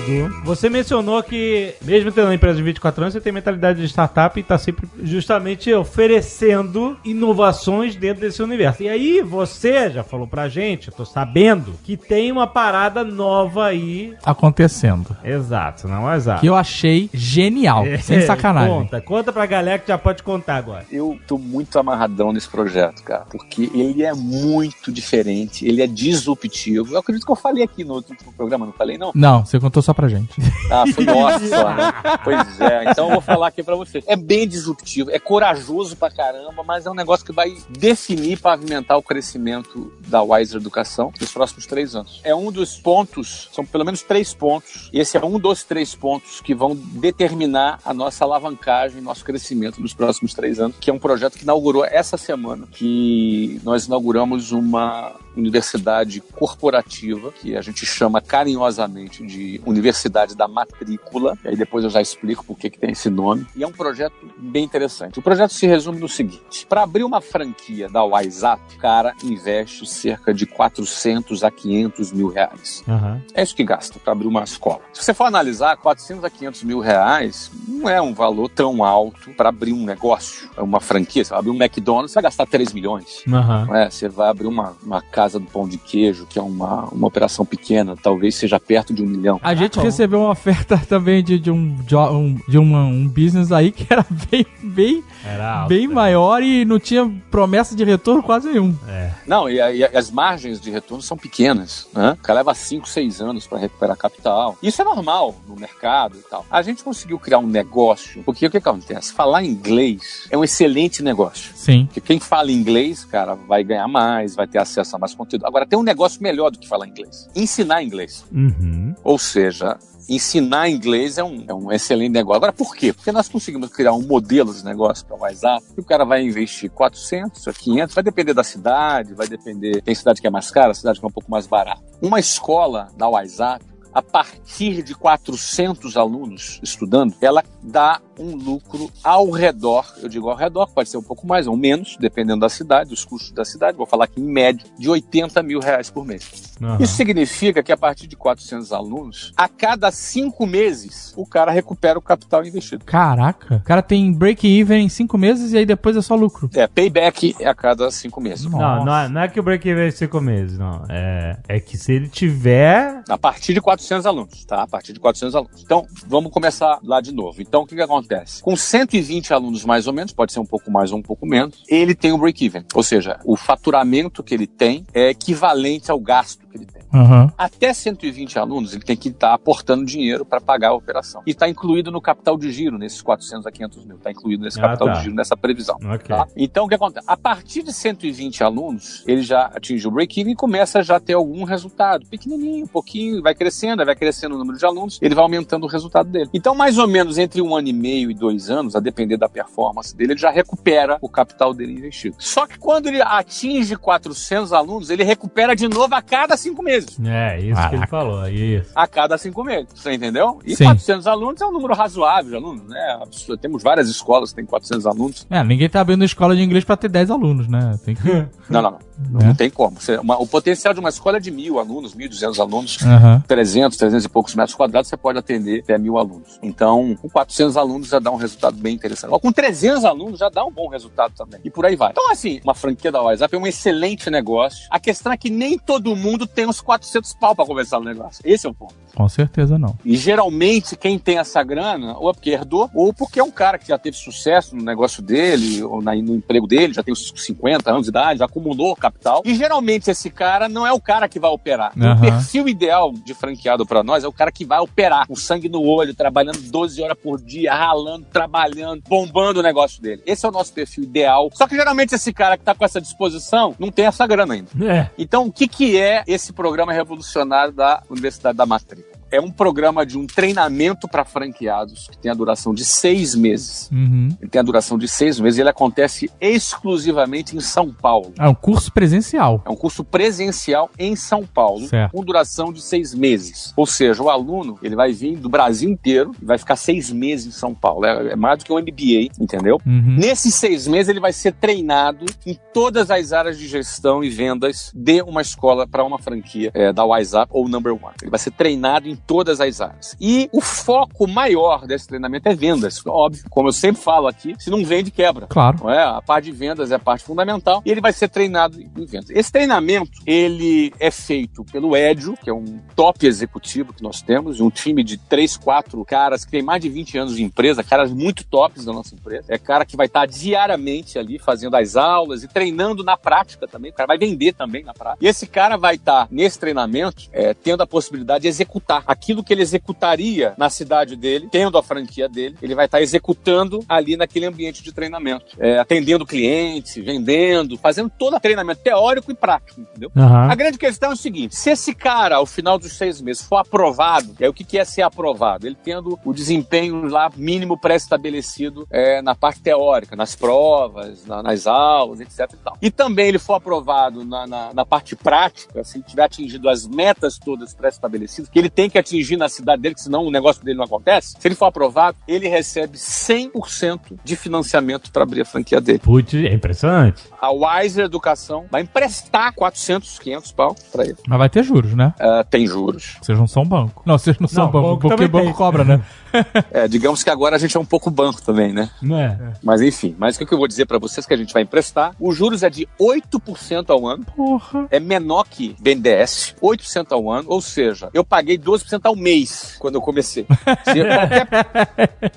você 0.44 0.68
mencionou 0.68 1.22
que, 1.22 1.74
mesmo 1.80 2.12
tendo 2.12 2.26
uma 2.26 2.34
empresa 2.34 2.56
de 2.56 2.62
24 2.62 3.04
anos, 3.04 3.14
você 3.14 3.22
tem 3.22 3.32
mentalidade 3.32 3.80
de 3.80 3.86
startup 3.86 4.38
e 4.38 4.42
está 4.42 4.58
sempre 4.58 4.86
justamente 5.02 5.72
oferecendo 5.72 6.94
inovações 7.02 7.96
dentro 7.96 8.20
desse 8.20 8.42
universo. 8.42 8.82
E 8.82 8.88
aí, 8.88 9.22
você 9.22 9.90
já 9.90 10.04
falou 10.04 10.26
pra 10.26 10.50
gente, 10.50 10.88
eu 10.88 10.94
tô 10.94 11.06
sabendo, 11.06 11.72
que 11.82 11.96
tem 11.96 12.30
uma 12.30 12.46
parada 12.46 13.02
nova 13.02 13.64
aí. 13.64 14.14
Acontecendo. 14.22 15.16
Exato, 15.24 15.88
não 15.88 16.12
exato. 16.12 16.42
Que 16.42 16.46
eu 16.46 16.54
achei 16.54 17.08
genial. 17.14 17.84
Sem 18.02 18.20
sacanagem. 18.20 18.74
Conta, 18.74 19.00
conta 19.00 19.32
pra 19.32 19.46
galera 19.46 19.78
que 19.78 19.88
já 19.88 19.96
pode 19.96 20.22
contar 20.22 20.56
agora. 20.56 20.84
Eu 20.92 21.18
tô 21.26 21.38
muito 21.38 21.78
amarradão 21.78 22.30
nesse 22.30 22.48
projeto, 22.48 23.02
cara, 23.02 23.24
porque 23.30 23.70
ele 23.72 24.02
é 24.02 24.12
muito 24.12 24.92
diferente, 24.92 25.66
ele 25.66 25.80
é 25.80 25.86
disruptivo. 25.86 26.92
Eu 26.92 26.98
acredito 26.98 27.24
que 27.24 27.32
eu 27.32 27.36
falei 27.36 27.64
aqui 27.64 27.84
no 27.84 27.94
outro 27.94 28.14
programa, 28.36 28.66
não 28.66 28.72
falei 28.72 28.98
não? 28.98 29.14
Não, 29.14 29.23
você 29.32 29.58
contou 29.60 29.82
só 29.82 29.92
pra 29.94 30.08
gente. 30.08 30.34
Ah, 30.70 30.84
foi 30.92 31.04
nossa, 31.04 31.74
né? 31.74 31.92
Pois 32.22 32.60
é, 32.60 32.90
então 32.90 33.06
eu 33.06 33.12
vou 33.12 33.20
falar 33.20 33.48
aqui 33.48 33.62
pra 33.62 33.76
você. 33.76 34.02
É 34.06 34.16
bem 34.16 34.46
disruptivo, 34.46 35.10
é 35.10 35.18
corajoso 35.18 35.96
pra 35.96 36.10
caramba, 36.10 36.62
mas 36.64 36.86
é 36.86 36.90
um 36.90 36.94
negócio 36.94 37.24
que 37.24 37.32
vai 37.32 37.56
definir, 37.68 38.38
pavimentar 38.38 38.96
o 38.96 39.02
crescimento 39.02 39.92
da 40.06 40.22
Wiser 40.22 40.60
Educação 40.60 41.12
nos 41.20 41.32
próximos 41.32 41.66
três 41.66 41.94
anos. 41.94 42.20
É 42.24 42.34
um 42.34 42.50
dos 42.50 42.76
pontos, 42.76 43.48
são 43.52 43.64
pelo 43.64 43.84
menos 43.84 44.02
três 44.02 44.34
pontos, 44.34 44.90
e 44.92 45.00
esse 45.00 45.16
é 45.16 45.24
um 45.24 45.38
dos 45.38 45.64
três 45.64 45.94
pontos 45.94 46.40
que 46.40 46.54
vão 46.54 46.74
determinar 46.74 47.78
a 47.84 47.92
nossa 47.92 48.24
alavancagem, 48.24 49.00
nosso 49.00 49.24
crescimento 49.24 49.80
nos 49.80 49.94
próximos 49.94 50.34
três 50.34 50.58
anos, 50.58 50.76
que 50.80 50.90
é 50.90 50.92
um 50.92 50.98
projeto 50.98 51.36
que 51.36 51.44
inaugurou 51.44 51.84
essa 51.84 52.16
semana, 52.16 52.66
que 52.70 53.60
nós 53.64 53.86
inauguramos 53.86 54.52
uma 54.52 55.12
universidade 55.36 56.20
corporativa, 56.20 57.32
que 57.32 57.56
a 57.56 57.60
gente 57.60 57.84
chama 57.84 58.20
carinhosamente 58.20 59.24
de 59.24 59.60
Universidade 59.66 60.36
da 60.36 60.48
Matrícula, 60.48 61.36
e 61.44 61.48
aí 61.48 61.56
depois 61.56 61.84
eu 61.84 61.90
já 61.90 62.00
explico 62.00 62.44
por 62.44 62.56
que, 62.58 62.70
que 62.70 62.78
tem 62.78 62.90
esse 62.90 63.10
nome. 63.10 63.46
E 63.56 63.62
é 63.62 63.66
um 63.66 63.72
projeto 63.72 64.14
bem 64.38 64.64
interessante. 64.64 65.18
O 65.18 65.22
projeto 65.22 65.52
se 65.52 65.66
resume 65.66 65.98
no 65.98 66.08
seguinte: 66.08 66.66
para 66.68 66.82
abrir 66.82 67.04
uma 67.04 67.20
franquia 67.20 67.88
da 67.88 68.02
WhatsApp, 68.04 68.62
o 68.74 68.78
cara 68.78 69.14
investe 69.22 69.86
cerca 69.86 70.32
de 70.32 70.46
400 70.46 71.44
a 71.44 71.50
500 71.50 72.12
mil 72.12 72.28
reais. 72.28 72.82
Aham. 72.88 73.22
É 73.34 73.42
isso 73.42 73.54
que 73.54 73.64
gasta 73.64 73.98
para 73.98 74.12
abrir 74.12 74.26
uma 74.26 74.44
escola. 74.44 74.80
Se 74.92 75.02
você 75.02 75.14
for 75.14 75.24
analisar, 75.24 75.76
400 75.76 76.24
a 76.24 76.30
500 76.30 76.62
mil 76.62 76.80
reais 76.80 77.50
não 77.66 77.88
é 77.88 78.00
um 78.00 78.14
valor 78.14 78.48
tão 78.48 78.84
alto 78.84 79.30
para 79.36 79.48
abrir 79.48 79.72
um 79.72 79.84
negócio, 79.84 80.48
é 80.56 80.62
uma 80.62 80.80
franquia. 80.80 81.24
Você 81.24 81.30
vai 81.30 81.38
abrir 81.38 81.50
um 81.50 81.62
McDonald's, 81.62 82.12
você 82.12 82.14
vai 82.14 82.24
gastar 82.24 82.46
3 82.46 82.72
milhões. 82.72 83.22
Não 83.66 83.76
é? 83.76 83.90
Você 83.90 84.08
vai 84.08 84.28
abrir 84.28 84.46
uma, 84.46 84.76
uma 84.82 85.02
casa 85.02 85.23
do 85.32 85.40
pão 85.40 85.66
de 85.66 85.78
queijo, 85.78 86.26
que 86.26 86.38
é 86.38 86.42
uma, 86.42 86.84
uma 86.90 87.06
operação 87.08 87.44
pequena, 87.44 87.96
talvez 88.00 88.34
seja 88.34 88.60
perto 88.60 88.92
de 88.92 89.02
um 89.02 89.06
milhão. 89.06 89.40
A 89.42 89.54
gente 89.54 89.76
bom. 89.78 89.82
recebeu 89.82 90.20
uma 90.20 90.30
oferta 90.30 90.76
também 90.88 91.22
de, 91.24 91.38
de, 91.38 91.50
um, 91.50 91.76
um- 91.92 92.38
de 92.48 92.58
uma- 92.58 92.84
um 92.84 93.08
business 93.08 93.50
aí 93.52 93.72
que 93.72 93.86
era 93.90 94.04
bem, 94.30 94.46
bem, 94.62 95.02
Era 95.24 95.60
alto. 95.60 95.68
bem 95.68 95.88
né? 95.88 95.94
maior 95.94 96.42
e 96.42 96.64
não 96.64 96.78
tinha 96.78 97.10
promessa 97.30 97.74
de 97.74 97.84
retorno 97.84 98.22
quase 98.22 98.48
nenhum. 98.48 98.76
É. 98.88 99.10
Não, 99.26 99.48
e, 99.48 99.60
a- 99.60 99.72
e 99.72 99.84
as 99.84 100.10
margens 100.10 100.60
de 100.60 100.70
retorno 100.70 101.02
são 101.02 101.16
pequenas. 101.16 101.88
Né? 101.92 102.12
O 102.12 102.16
cara 102.22 102.40
leva 102.40 102.54
5, 102.54 102.88
6 102.88 103.20
anos 103.20 103.46
para 103.46 103.58
recuperar 103.58 103.96
capital. 103.96 104.56
Isso 104.62 104.80
é 104.82 104.84
normal 104.84 105.34
no 105.48 105.56
mercado 105.56 106.16
e 106.18 106.22
tal. 106.28 106.44
A 106.50 106.62
gente 106.62 106.82
conseguiu 106.84 107.18
criar 107.18 107.38
um 107.38 107.46
negócio, 107.46 108.22
porque 108.24 108.46
o 108.46 108.50
que, 108.50 108.60
que 108.60 108.68
acontece? 108.68 109.12
Falar 109.12 109.42
inglês 109.44 110.26
é 110.30 110.36
um 110.36 110.44
excelente 110.44 111.02
negócio. 111.02 111.52
Sim. 111.54 111.86
Porque 111.86 112.00
quem 112.00 112.20
fala 112.20 112.50
inglês, 112.52 113.04
cara, 113.04 113.34
vai 113.34 113.62
ganhar 113.64 113.88
mais, 113.88 114.34
vai 114.34 114.46
ter 114.46 114.58
acesso 114.58 114.96
a 114.96 114.98
mais 114.98 115.13
conteúdo. 115.16 115.46
Agora, 115.46 115.66
tem 115.66 115.78
um 115.78 115.82
negócio 115.82 116.22
melhor 116.22 116.50
do 116.50 116.58
que 116.58 116.68
falar 116.68 116.86
inglês: 116.86 117.28
ensinar 117.34 117.82
inglês. 117.82 118.24
Uhum. 118.32 118.94
Ou 119.02 119.18
seja, 119.18 119.78
ensinar 120.08 120.68
inglês 120.68 121.18
é 121.18 121.24
um, 121.24 121.44
é 121.48 121.54
um 121.54 121.72
excelente 121.72 122.12
negócio. 122.12 122.36
Agora, 122.36 122.52
por 122.52 122.74
quê? 122.74 122.92
Porque 122.92 123.12
nós 123.12 123.28
conseguimos 123.28 123.70
criar 123.70 123.92
um 123.92 124.02
modelo 124.02 124.52
de 124.52 124.64
negócio 124.64 125.06
para 125.06 125.16
o 125.16 125.20
WhatsApp 125.20 125.64
e 125.76 125.80
o 125.80 125.84
cara 125.84 126.04
vai 126.04 126.22
investir 126.22 126.70
400 126.70 127.46
a 127.48 127.52
500, 127.52 127.94
vai 127.94 128.04
depender 128.04 128.34
da 128.34 128.44
cidade, 128.44 129.14
vai 129.14 129.26
depender. 129.26 129.82
Tem 129.82 129.94
cidade 129.94 130.20
que 130.20 130.26
é 130.26 130.30
mais 130.30 130.50
cara, 130.50 130.74
cidade 130.74 130.98
que 130.98 131.04
é 131.04 131.08
um 131.08 131.12
pouco 131.12 131.30
mais 131.30 131.46
barata. 131.46 131.82
Uma 132.00 132.20
escola 132.20 132.88
da 132.96 133.08
WhatsApp, 133.08 133.64
a 133.92 134.02
partir 134.02 134.82
de 134.82 134.94
400 134.94 135.96
alunos 135.96 136.58
estudando, 136.62 137.14
ela 137.20 137.44
dá 137.62 138.00
um 138.18 138.36
lucro 138.36 138.90
ao 139.02 139.30
redor, 139.30 139.94
eu 140.02 140.08
digo 140.08 140.28
ao 140.28 140.36
redor, 140.36 140.68
pode 140.68 140.88
ser 140.88 140.96
um 140.96 141.02
pouco 141.02 141.26
mais 141.26 141.46
ou 141.46 141.56
menos, 141.56 141.96
dependendo 141.98 142.40
da 142.40 142.48
cidade, 142.48 142.90
dos 142.90 143.04
custos 143.04 143.32
da 143.32 143.44
cidade, 143.44 143.76
vou 143.76 143.86
falar 143.86 144.04
aqui 144.04 144.20
em 144.20 144.24
média, 144.24 144.64
de 144.78 144.88
80 144.88 145.42
mil 145.42 145.60
reais 145.60 145.90
por 145.90 146.04
mês. 146.04 146.54
Aham. 146.62 146.78
Isso 146.80 146.94
significa 146.94 147.62
que 147.62 147.72
a 147.72 147.76
partir 147.76 148.06
de 148.06 148.16
400 148.16 148.72
alunos, 148.72 149.32
a 149.36 149.48
cada 149.48 149.90
cinco 149.90 150.46
meses, 150.46 151.12
o 151.16 151.26
cara 151.26 151.50
recupera 151.50 151.98
o 151.98 152.02
capital 152.02 152.44
investido. 152.44 152.84
Caraca. 152.84 153.56
O 153.56 153.64
cara 153.64 153.82
tem 153.82 154.12
break-even 154.12 154.84
em 154.84 154.88
cinco 154.88 155.18
meses 155.18 155.52
e 155.52 155.58
aí 155.58 155.66
depois 155.66 155.96
é 155.96 156.02
só 156.02 156.14
lucro. 156.14 156.48
É, 156.54 156.66
payback 156.66 157.34
é 157.40 157.48
a 157.48 157.54
cada 157.54 157.90
cinco 157.90 158.20
meses. 158.20 158.44
Não, 158.44 158.84
não 158.84 158.96
é, 158.96 159.08
não 159.08 159.20
é 159.22 159.28
que 159.28 159.40
o 159.40 159.42
break-even 159.42 159.86
é 159.86 159.90
cinco 159.90 160.20
meses, 160.20 160.58
não. 160.58 160.84
É, 160.88 161.38
é 161.48 161.60
que 161.60 161.76
se 161.76 161.92
ele 161.92 162.08
tiver. 162.08 163.02
A 163.08 163.18
partir 163.18 163.54
de 163.54 163.60
400 163.60 164.06
alunos, 164.06 164.44
tá? 164.44 164.62
A 164.62 164.66
partir 164.66 164.92
de 164.92 165.00
400 165.00 165.34
alunos. 165.34 165.62
Então, 165.62 165.86
vamos 166.06 166.30
começar 166.30 166.78
lá 166.82 167.00
de 167.00 167.12
novo. 167.12 167.42
Então, 167.42 167.62
o 167.62 167.66
que, 167.66 167.74
que 167.74 167.82
acontece? 167.82 168.03
Com 168.42 168.56
120 168.56 169.32
alunos, 169.32 169.64
mais 169.64 169.86
ou 169.86 169.92
menos, 169.92 170.12
pode 170.12 170.32
ser 170.32 170.40
um 170.40 170.46
pouco 170.46 170.70
mais 170.70 170.92
ou 170.92 170.98
um 170.98 171.02
pouco 171.02 171.26
menos, 171.26 171.62
ele 171.68 171.94
tem 171.94 172.12
o 172.12 172.18
break-even. 172.18 172.64
Ou 172.74 172.82
seja, 172.82 173.18
o 173.24 173.36
faturamento 173.36 174.22
que 174.22 174.34
ele 174.34 174.46
tem 174.46 174.84
é 174.92 175.10
equivalente 175.10 175.90
ao 175.90 175.98
gasto 175.98 176.46
que 176.46 176.56
ele 176.56 176.66
Aham. 176.94 177.32
Até 177.36 177.72
120 177.72 178.38
alunos, 178.38 178.72
ele 178.72 178.84
tem 178.84 178.96
que 178.96 179.08
estar 179.08 179.34
aportando 179.34 179.84
dinheiro 179.84 180.24
para 180.24 180.40
pagar 180.40 180.68
a 180.70 180.74
operação. 180.74 181.22
E 181.26 181.30
está 181.30 181.48
incluído 181.48 181.90
no 181.90 182.00
capital 182.00 182.36
de 182.38 182.50
giro, 182.52 182.78
nesses 182.78 183.02
400 183.02 183.46
a 183.46 183.50
500 183.50 183.84
mil. 183.84 183.96
Está 183.96 184.10
incluído 184.10 184.44
nesse 184.44 184.58
Ah, 184.58 184.62
capital 184.62 184.88
tá. 184.88 184.92
de 184.94 185.02
giro, 185.02 185.14
nessa 185.14 185.36
previsão. 185.36 185.76
Ok. 185.84 186.08
Tá? 186.08 186.26
Então, 186.36 186.64
o 186.66 186.68
que 186.68 186.74
acontece? 186.74 187.04
A 187.08 187.16
partir 187.16 187.62
de 187.62 187.72
120 187.72 188.42
alunos, 188.44 189.02
ele 189.06 189.22
já 189.22 189.46
atinge 189.46 189.86
o 189.86 189.90
break-even 189.90 190.32
e 190.32 190.36
começa 190.36 190.78
a 190.78 190.82
já 190.82 191.00
ter 191.00 191.14
algum 191.14 191.44
resultado. 191.44 192.06
Pequenininho, 192.06 192.64
um 192.64 192.68
pouquinho, 192.68 193.22
vai 193.22 193.34
crescendo, 193.34 193.84
vai 193.84 193.96
crescendo 193.96 194.34
o 194.34 194.38
número 194.38 194.58
de 194.58 194.64
alunos, 194.64 194.98
ele 195.02 195.14
vai 195.14 195.22
aumentando 195.24 195.64
o 195.64 195.68
resultado 195.68 196.08
dele. 196.08 196.30
Então, 196.32 196.54
mais 196.54 196.78
ou 196.78 196.86
menos 196.86 197.18
entre 197.18 197.42
um 197.42 197.56
ano 197.56 197.68
e 197.68 197.72
meio 197.72 198.10
e 198.10 198.14
dois 198.14 198.50
anos, 198.50 198.76
a 198.76 198.80
depender 198.80 199.16
da 199.16 199.28
performance 199.28 199.96
dele, 199.96 200.12
ele 200.12 200.20
já 200.20 200.30
recupera 200.30 200.98
o 201.00 201.08
capital 201.08 201.52
dele 201.52 201.72
investido. 201.72 202.16
Só 202.18 202.46
que 202.46 202.58
quando 202.58 202.86
ele 202.86 203.02
atinge 203.02 203.76
400 203.76 204.52
alunos, 204.52 204.90
ele 204.90 205.02
recupera 205.04 205.54
de 205.56 205.68
novo 205.68 205.94
a 205.94 206.02
cada 206.02 206.36
cinco 206.36 206.62
meses 206.62 206.83
É, 207.04 207.38
isso 207.38 207.44
que 207.44 207.48
ele 207.48 207.54
Caraca. 207.54 207.86
falou. 207.86 208.28
Isso. 208.28 208.70
a 208.74 208.86
cada 208.86 209.16
cinco 209.18 209.42
meses. 209.44 209.68
Você 209.74 209.92
entendeu? 209.92 210.38
E 210.44 210.54
Sim. 210.56 210.64
400 210.64 211.06
alunos 211.06 211.40
é 211.40 211.46
um 211.46 211.52
número 211.52 211.74
razoável 211.74 212.30
de 212.30 212.36
alunos, 212.36 212.68
né? 212.68 212.98
Absurdo. 213.02 213.40
Temos 213.40 213.62
várias 213.62 213.88
escolas 213.88 214.30
que 214.30 214.36
têm 214.36 214.46
400 214.46 214.86
alunos. 214.86 215.26
É, 215.30 215.42
ninguém 215.44 215.68
tá 215.68 215.80
abrindo 215.80 216.04
escola 216.04 216.34
de 216.36 216.42
inglês 216.42 216.64
pra 216.64 216.76
ter 216.76 216.88
10 216.88 217.10
alunos, 217.10 217.48
né? 217.48 217.78
Tem 217.84 217.94
que. 217.94 218.04
Não, 218.50 218.60
não, 218.60 218.70
não. 218.72 218.78
Não, 219.10 219.30
É. 219.30 219.34
tem 219.34 219.50
como. 219.50 219.76
Uma- 220.02 220.18
o 220.20 220.26
potencial 220.26 220.72
de 220.72 220.80
uma 220.80 220.88
escola 220.88 221.16
é 221.16 221.20
de 221.20 221.30
mil 221.30 221.58
alunos, 221.58 221.94
1.200 221.94 222.38
alunos. 222.38 222.78
Aham. 222.82 223.22
300, 223.26 223.76
300 223.76 224.04
e 224.04 224.08
poucos 224.08 224.34
metros 224.34 224.54
quadrados, 224.54 224.88
você 224.88 224.96
pode 224.96 225.18
atender 225.18 225.60
até 225.60 225.76
mil 225.78 225.98
alunos. 225.98 226.38
Então, 226.42 226.96
com 227.00 227.08
400 227.08 227.56
alunos 227.56 227.88
já 227.88 227.98
dá 227.98 228.10
um 228.10 228.16
resultado 228.16 228.56
bem 228.56 228.74
interessante. 228.74 229.10
Ó, 229.12 229.18
Com 229.18 229.32
300 229.32 229.84
alunos 229.84 230.18
já 230.20 230.28
dá 230.28 230.44
um 230.44 230.50
bom 230.52 230.68
resultado 230.68 231.12
também. 231.16 231.40
E 231.44 231.50
por 231.50 231.66
aí 231.66 231.74
vai. 231.76 231.90
Então, 231.90 232.10
assim, 232.10 232.40
uma 232.44 232.54
franquia 232.54 232.92
da 232.92 233.02
WhatsApp 233.02 233.34
é 233.34 233.38
um 233.38 233.46
excelente 233.46 234.10
negócio. 234.10 234.66
A 234.70 234.78
questão 234.78 235.12
é 235.12 235.16
que 235.16 235.30
nem 235.30 235.58
todo 235.58 235.94
mundo 235.96 236.26
tem 236.26 236.46
os 236.48 236.60
400 236.60 237.14
pau 237.14 237.34
para 237.34 237.44
começar 237.46 237.78
o 237.78 237.84
negócio. 237.84 238.20
Esse 238.24 238.46
é 238.46 238.50
o 238.50 238.54
ponto. 238.54 238.74
Com 238.94 239.08
certeza 239.08 239.58
não. 239.58 239.76
E 239.84 239.96
geralmente 239.96 240.76
quem 240.76 240.98
tem 240.98 241.18
essa 241.18 241.42
grana, 241.42 241.96
ou 241.98 242.10
é 242.10 242.12
porque 242.12 242.30
herdou, 242.30 242.70
ou 242.74 242.92
porque 242.94 243.18
é 243.18 243.22
um 243.24 243.30
cara 243.30 243.58
que 243.58 243.68
já 243.68 243.78
teve 243.78 243.96
sucesso 243.96 244.54
no 244.56 244.62
negócio 244.62 245.02
dele, 245.02 245.62
ou 245.62 245.82
na- 245.82 245.94
no 245.94 246.14
emprego 246.14 246.46
dele, 246.46 246.72
já 246.74 246.82
tem 246.82 246.92
uns 246.92 247.12
50 247.16 247.70
anos 247.70 247.84
de 247.84 247.90
idade, 247.90 248.18
já 248.20 248.24
acumulou 248.26 248.74
capital. 248.76 249.22
E 249.24 249.34
geralmente 249.34 249.90
esse 249.90 250.10
cara 250.10 250.48
não 250.48 250.66
é 250.66 250.72
o 250.72 250.80
cara 250.80 251.08
que 251.08 251.18
vai 251.18 251.30
operar. 251.30 251.72
Aham. 251.78 251.94
O 251.96 252.00
perfil 252.00 252.48
ideal 252.48 252.92
de 252.92 253.14
franqueado 253.14 253.66
pra 253.66 253.82
nós 253.82 254.04
é 254.04 254.08
o 254.08 254.12
cara 254.12 254.30
que 254.32 254.44
vai 254.44 254.58
operar, 254.60 255.06
com 255.06 255.16
sangue 255.16 255.48
no 255.48 255.62
olho, 255.62 255.94
trabalhando 255.94 256.38
12 256.40 256.82
horas 256.82 256.96
por 257.02 257.20
dia, 257.20 257.54
ralando, 257.54 258.06
trabalhando, 258.12 258.82
bombando 258.88 259.40
o 259.40 259.42
negócio 259.42 259.80
dele. 259.82 260.02
Esse 260.06 260.24
é 260.24 260.28
o 260.28 260.32
nosso 260.32 260.52
perfil 260.52 260.84
ideal. 260.84 261.30
Só 261.34 261.46
que 261.46 261.54
geralmente 261.56 261.94
esse 261.94 262.12
cara 262.12 262.36
que 262.36 262.44
tá 262.44 262.54
com 262.54 262.64
essa 262.64 262.80
disposição 262.80 263.54
não 263.58 263.70
tem 263.70 263.86
essa 263.86 264.06
grana 264.06 264.34
ainda. 264.34 264.48
É. 264.64 264.88
Então, 264.98 265.26
o 265.26 265.32
que, 265.32 265.48
que 265.48 265.76
é 265.78 266.02
esse 266.06 266.32
programa 266.32 266.72
revolucionário 266.72 267.52
da 267.52 267.82
Universidade 267.90 268.36
da 268.36 268.46
Matrícula? 268.46 268.83
É 269.14 269.20
um 269.20 269.30
programa 269.30 269.86
de 269.86 269.96
um 269.96 270.08
treinamento 270.08 270.88
para 270.88 271.04
franqueados 271.04 271.86
que 271.88 271.96
tem 271.96 272.10
a 272.10 272.14
duração 272.14 272.52
de 272.52 272.64
seis 272.64 273.14
meses. 273.14 273.70
Uhum. 273.70 274.08
Ele 274.20 274.28
tem 274.28 274.40
a 274.40 274.42
duração 274.42 274.76
de 274.76 274.88
seis 274.88 275.20
meses 275.20 275.38
e 275.38 275.42
ele 275.42 275.50
acontece 275.50 276.10
exclusivamente 276.20 277.36
em 277.36 277.40
São 277.40 277.72
Paulo. 277.72 278.12
É 278.18 278.28
um 278.28 278.34
curso 278.34 278.72
presencial. 278.72 279.40
É 279.46 279.50
um 279.50 279.54
curso 279.54 279.84
presencial 279.84 280.68
em 280.76 280.96
São 280.96 281.24
Paulo, 281.24 281.68
Certo. 281.68 281.92
com 281.92 282.04
duração 282.04 282.52
de 282.52 282.60
seis 282.60 282.92
meses. 282.92 283.52
Ou 283.56 283.66
seja, 283.66 284.02
o 284.02 284.10
aluno 284.10 284.58
ele 284.60 284.74
vai 284.74 284.92
vir 284.92 285.16
do 285.16 285.28
Brasil 285.28 285.70
inteiro 285.70 286.10
e 286.20 286.24
vai 286.24 286.36
ficar 286.36 286.56
seis 286.56 286.90
meses 286.90 287.26
em 287.26 287.38
São 287.38 287.54
Paulo. 287.54 287.86
É, 287.86 288.12
é 288.12 288.16
mais 288.16 288.40
do 288.40 288.44
que 288.44 288.52
um 288.52 288.58
MBA, 288.58 289.12
entendeu? 289.20 289.60
Uhum. 289.64 289.96
Nesses 289.96 290.34
seis 290.34 290.66
meses, 290.66 290.88
ele 290.88 290.98
vai 290.98 291.12
ser 291.12 291.34
treinado 291.34 292.04
em 292.26 292.36
todas 292.52 292.90
as 292.90 293.12
áreas 293.12 293.38
de 293.38 293.46
gestão 293.46 294.02
e 294.02 294.10
vendas 294.10 294.72
de 294.74 295.02
uma 295.02 295.22
escola 295.22 295.68
para 295.68 295.84
uma 295.84 296.00
franquia 296.00 296.50
é, 296.52 296.72
da 296.72 296.84
WhatsApp 296.84 297.30
ou 297.32 297.48
Number 297.48 297.72
One. 297.72 297.94
Ele 298.02 298.10
vai 298.10 298.18
ser 298.18 298.32
treinado 298.32 298.88
em 298.88 298.96
todas 299.06 299.40
as 299.40 299.60
áreas. 299.60 299.96
E 300.00 300.28
o 300.32 300.40
foco 300.40 301.06
maior 301.06 301.66
desse 301.66 301.86
treinamento 301.86 302.28
é 302.28 302.34
vendas. 302.34 302.80
Óbvio, 302.86 303.24
como 303.30 303.48
eu 303.48 303.52
sempre 303.52 303.80
falo 303.80 304.06
aqui, 304.06 304.34
se 304.38 304.50
não 304.50 304.64
vende, 304.64 304.90
quebra. 304.90 305.26
Claro. 305.26 305.68
É? 305.70 305.82
A 305.82 306.02
parte 306.02 306.26
de 306.26 306.32
vendas 306.32 306.70
é 306.70 306.74
a 306.74 306.78
parte 306.78 307.04
fundamental 307.04 307.62
e 307.64 307.70
ele 307.70 307.80
vai 307.80 307.92
ser 307.92 308.08
treinado 308.08 308.60
em 308.60 308.86
vendas. 308.86 309.10
Esse 309.10 309.30
treinamento, 309.30 309.92
ele 310.06 310.72
é 310.78 310.90
feito 310.90 311.44
pelo 311.44 311.76
Edio, 311.76 312.16
que 312.22 312.30
é 312.30 312.34
um 312.34 312.60
top 312.74 313.06
executivo 313.06 313.72
que 313.72 313.82
nós 313.82 314.02
temos, 314.02 314.40
um 314.40 314.50
time 314.50 314.82
de 314.82 314.96
três, 314.96 315.36
quatro 315.36 315.84
caras 315.84 316.24
que 316.24 316.30
tem 316.30 316.42
mais 316.42 316.62
de 316.62 316.68
20 316.68 316.98
anos 316.98 317.16
de 317.16 317.22
empresa, 317.22 317.62
caras 317.62 317.92
muito 317.92 318.24
tops 318.24 318.64
da 318.64 318.72
nossa 318.72 318.94
empresa. 318.94 319.26
É 319.28 319.38
cara 319.38 319.64
que 319.64 319.76
vai 319.76 319.86
estar 319.86 320.06
diariamente 320.06 320.98
ali 320.98 321.18
fazendo 321.18 321.56
as 321.56 321.76
aulas 321.76 322.22
e 322.22 322.28
treinando 322.28 322.82
na 322.82 322.96
prática 322.96 323.46
também. 323.46 323.70
O 323.70 323.74
cara 323.74 323.88
vai 323.88 323.98
vender 323.98 324.32
também 324.32 324.64
na 324.64 324.72
prática. 324.72 325.04
E 325.04 325.08
esse 325.08 325.26
cara 325.26 325.56
vai 325.56 325.76
estar 325.76 326.08
nesse 326.10 326.38
treinamento 326.38 327.08
é, 327.12 327.34
tendo 327.34 327.62
a 327.62 327.66
possibilidade 327.66 328.22
de 328.22 328.28
executar 328.28 328.82
aquilo 328.94 329.22
que 329.22 329.32
ele 329.32 329.42
executaria 329.42 330.34
na 330.38 330.48
cidade 330.48 330.96
dele, 330.96 331.28
tendo 331.30 331.58
a 331.58 331.62
franquia 331.62 332.08
dele, 332.08 332.36
ele 332.40 332.54
vai 332.54 332.64
estar 332.66 332.80
executando 332.80 333.64
ali 333.68 333.96
naquele 333.96 334.26
ambiente 334.26 334.62
de 334.62 334.72
treinamento, 334.72 335.26
é, 335.38 335.58
atendendo 335.58 336.06
clientes, 336.06 336.74
vendendo, 336.82 337.58
fazendo 337.58 337.90
todo 337.90 338.16
o 338.16 338.20
treinamento 338.20 338.60
teórico 338.62 339.10
e 339.10 339.14
prático, 339.14 339.60
entendeu? 339.60 339.90
Aham. 339.96 340.30
A 340.30 340.34
grande 340.34 340.56
questão 340.58 340.90
é 340.90 340.94
o 340.94 340.96
seguinte: 340.96 341.34
se 341.36 341.50
esse 341.50 341.74
cara, 341.74 342.16
ao 342.16 342.26
final 342.26 342.58
dos 342.58 342.72
seis 342.72 343.00
meses, 343.00 343.22
for 343.22 343.36
aprovado, 343.36 344.14
aí 344.20 344.28
o 344.28 344.32
que 344.32 344.44
que 344.44 344.58
é 344.58 344.64
ser 344.64 344.82
aprovado? 344.82 345.46
Ele 345.46 345.56
tendo 345.62 345.98
o 346.04 346.12
desempenho 346.12 346.86
lá 346.88 347.10
mínimo 347.16 347.58
pré-estabelecido 347.58 348.66
é, 348.70 349.02
na 349.02 349.14
parte 349.14 349.40
teórica, 349.42 349.96
nas 349.96 350.14
provas, 350.14 351.04
na- 351.06 351.22
nas 351.22 351.46
aulas, 351.46 352.00
etc. 352.00 352.30
E, 352.32 352.36
tal. 352.36 352.56
e 352.62 352.70
também 352.70 353.08
ele 353.08 353.18
for 353.18 353.34
aprovado 353.34 354.04
na, 354.04 354.26
na, 354.26 354.54
na 354.54 354.64
parte 354.66 354.94
prática, 354.96 355.62
se 355.64 355.78
ele 355.78 355.84
tiver 355.84 356.04
atingido 356.04 356.48
as 356.48 356.66
metas 356.66 357.18
todas 357.18 357.54
pré-estabelecidas, 357.54 358.28
que 358.30 358.38
ele 358.38 358.50
tem 358.50 358.68
que 358.70 358.78
atingir 358.84 359.16
na 359.16 359.28
cidade 359.28 359.62
dele, 359.62 359.74
que 359.74 359.80
senão 359.80 360.04
o 360.04 360.10
negócio 360.10 360.44
dele 360.44 360.56
não 360.58 360.64
acontece, 360.64 361.16
se 361.18 361.26
ele 361.28 361.34
for 361.34 361.46
aprovado, 361.46 361.96
ele 362.06 362.28
recebe 362.28 362.76
100% 362.76 363.80
de 364.04 364.16
financiamento 364.16 364.90
para 364.92 365.02
abrir 365.02 365.22
a 365.22 365.24
franquia 365.24 365.60
dele. 365.60 365.78
Putz, 365.78 366.14
é 366.14 366.32
impressionante. 366.32 367.02
A 367.20 367.30
Wiser 367.30 367.84
Educação 367.86 368.46
vai 368.50 368.62
emprestar 368.62 369.32
400, 369.34 369.98
500 369.98 370.32
pau 370.32 370.56
para 370.72 370.84
ele. 370.84 370.96
Mas 371.08 371.18
vai 371.18 371.28
ter 371.28 371.42
juros, 371.42 371.74
né? 371.74 371.94
Ah, 371.98 372.24
tem 372.28 372.46
juros. 372.46 372.96
Vocês 373.00 373.18
não 373.18 373.26
são 373.26 373.44
banco. 373.44 373.82
Não, 373.86 373.98
vocês 373.98 374.18
não 374.18 374.28
são 374.28 374.44
Não, 374.44 374.52
banco, 374.52 374.68
banco 374.68 374.80
porque 374.80 374.94
também 374.96 375.08
banco 375.08 375.24
tem. 375.26 375.34
cobra, 375.34 375.64
né? 375.64 375.80
É, 376.50 376.68
digamos 376.68 377.02
que 377.02 377.10
agora 377.10 377.36
a 377.36 377.38
gente 377.38 377.56
é 377.56 377.60
um 377.60 377.64
pouco 377.64 377.90
banco 377.90 378.22
também, 378.22 378.52
né? 378.52 378.70
Não 378.80 378.98
é? 378.98 379.18
Mas 379.42 379.60
enfim, 379.60 379.94
mas 379.98 380.16
o 380.16 380.24
que 380.24 380.32
eu 380.32 380.38
vou 380.38 380.48
dizer 380.48 380.66
para 380.66 380.78
vocês 380.78 381.04
que 381.06 381.14
a 381.14 381.16
gente 381.16 381.32
vai 381.32 381.42
emprestar? 381.42 381.94
Os 381.98 382.16
juros 382.16 382.42
é 382.42 382.50
de 382.50 382.68
8% 382.80 383.70
ao 383.70 383.86
ano, 383.86 384.04
Porra. 384.16 384.66
é 384.70 384.78
menor 384.78 385.26
que 385.28 385.56
BNDES, 385.60 386.34
8% 386.42 386.92
ao 386.92 387.10
ano, 387.10 387.28
ou 387.28 387.40
seja, 387.40 387.90
eu 387.92 388.04
paguei 388.04 388.38
12% 388.38 388.80
ao 388.84 388.96
mês 388.96 389.56
quando 389.58 389.76
eu 389.76 389.80
comecei. 389.80 390.26
Qualquer, 390.44 391.28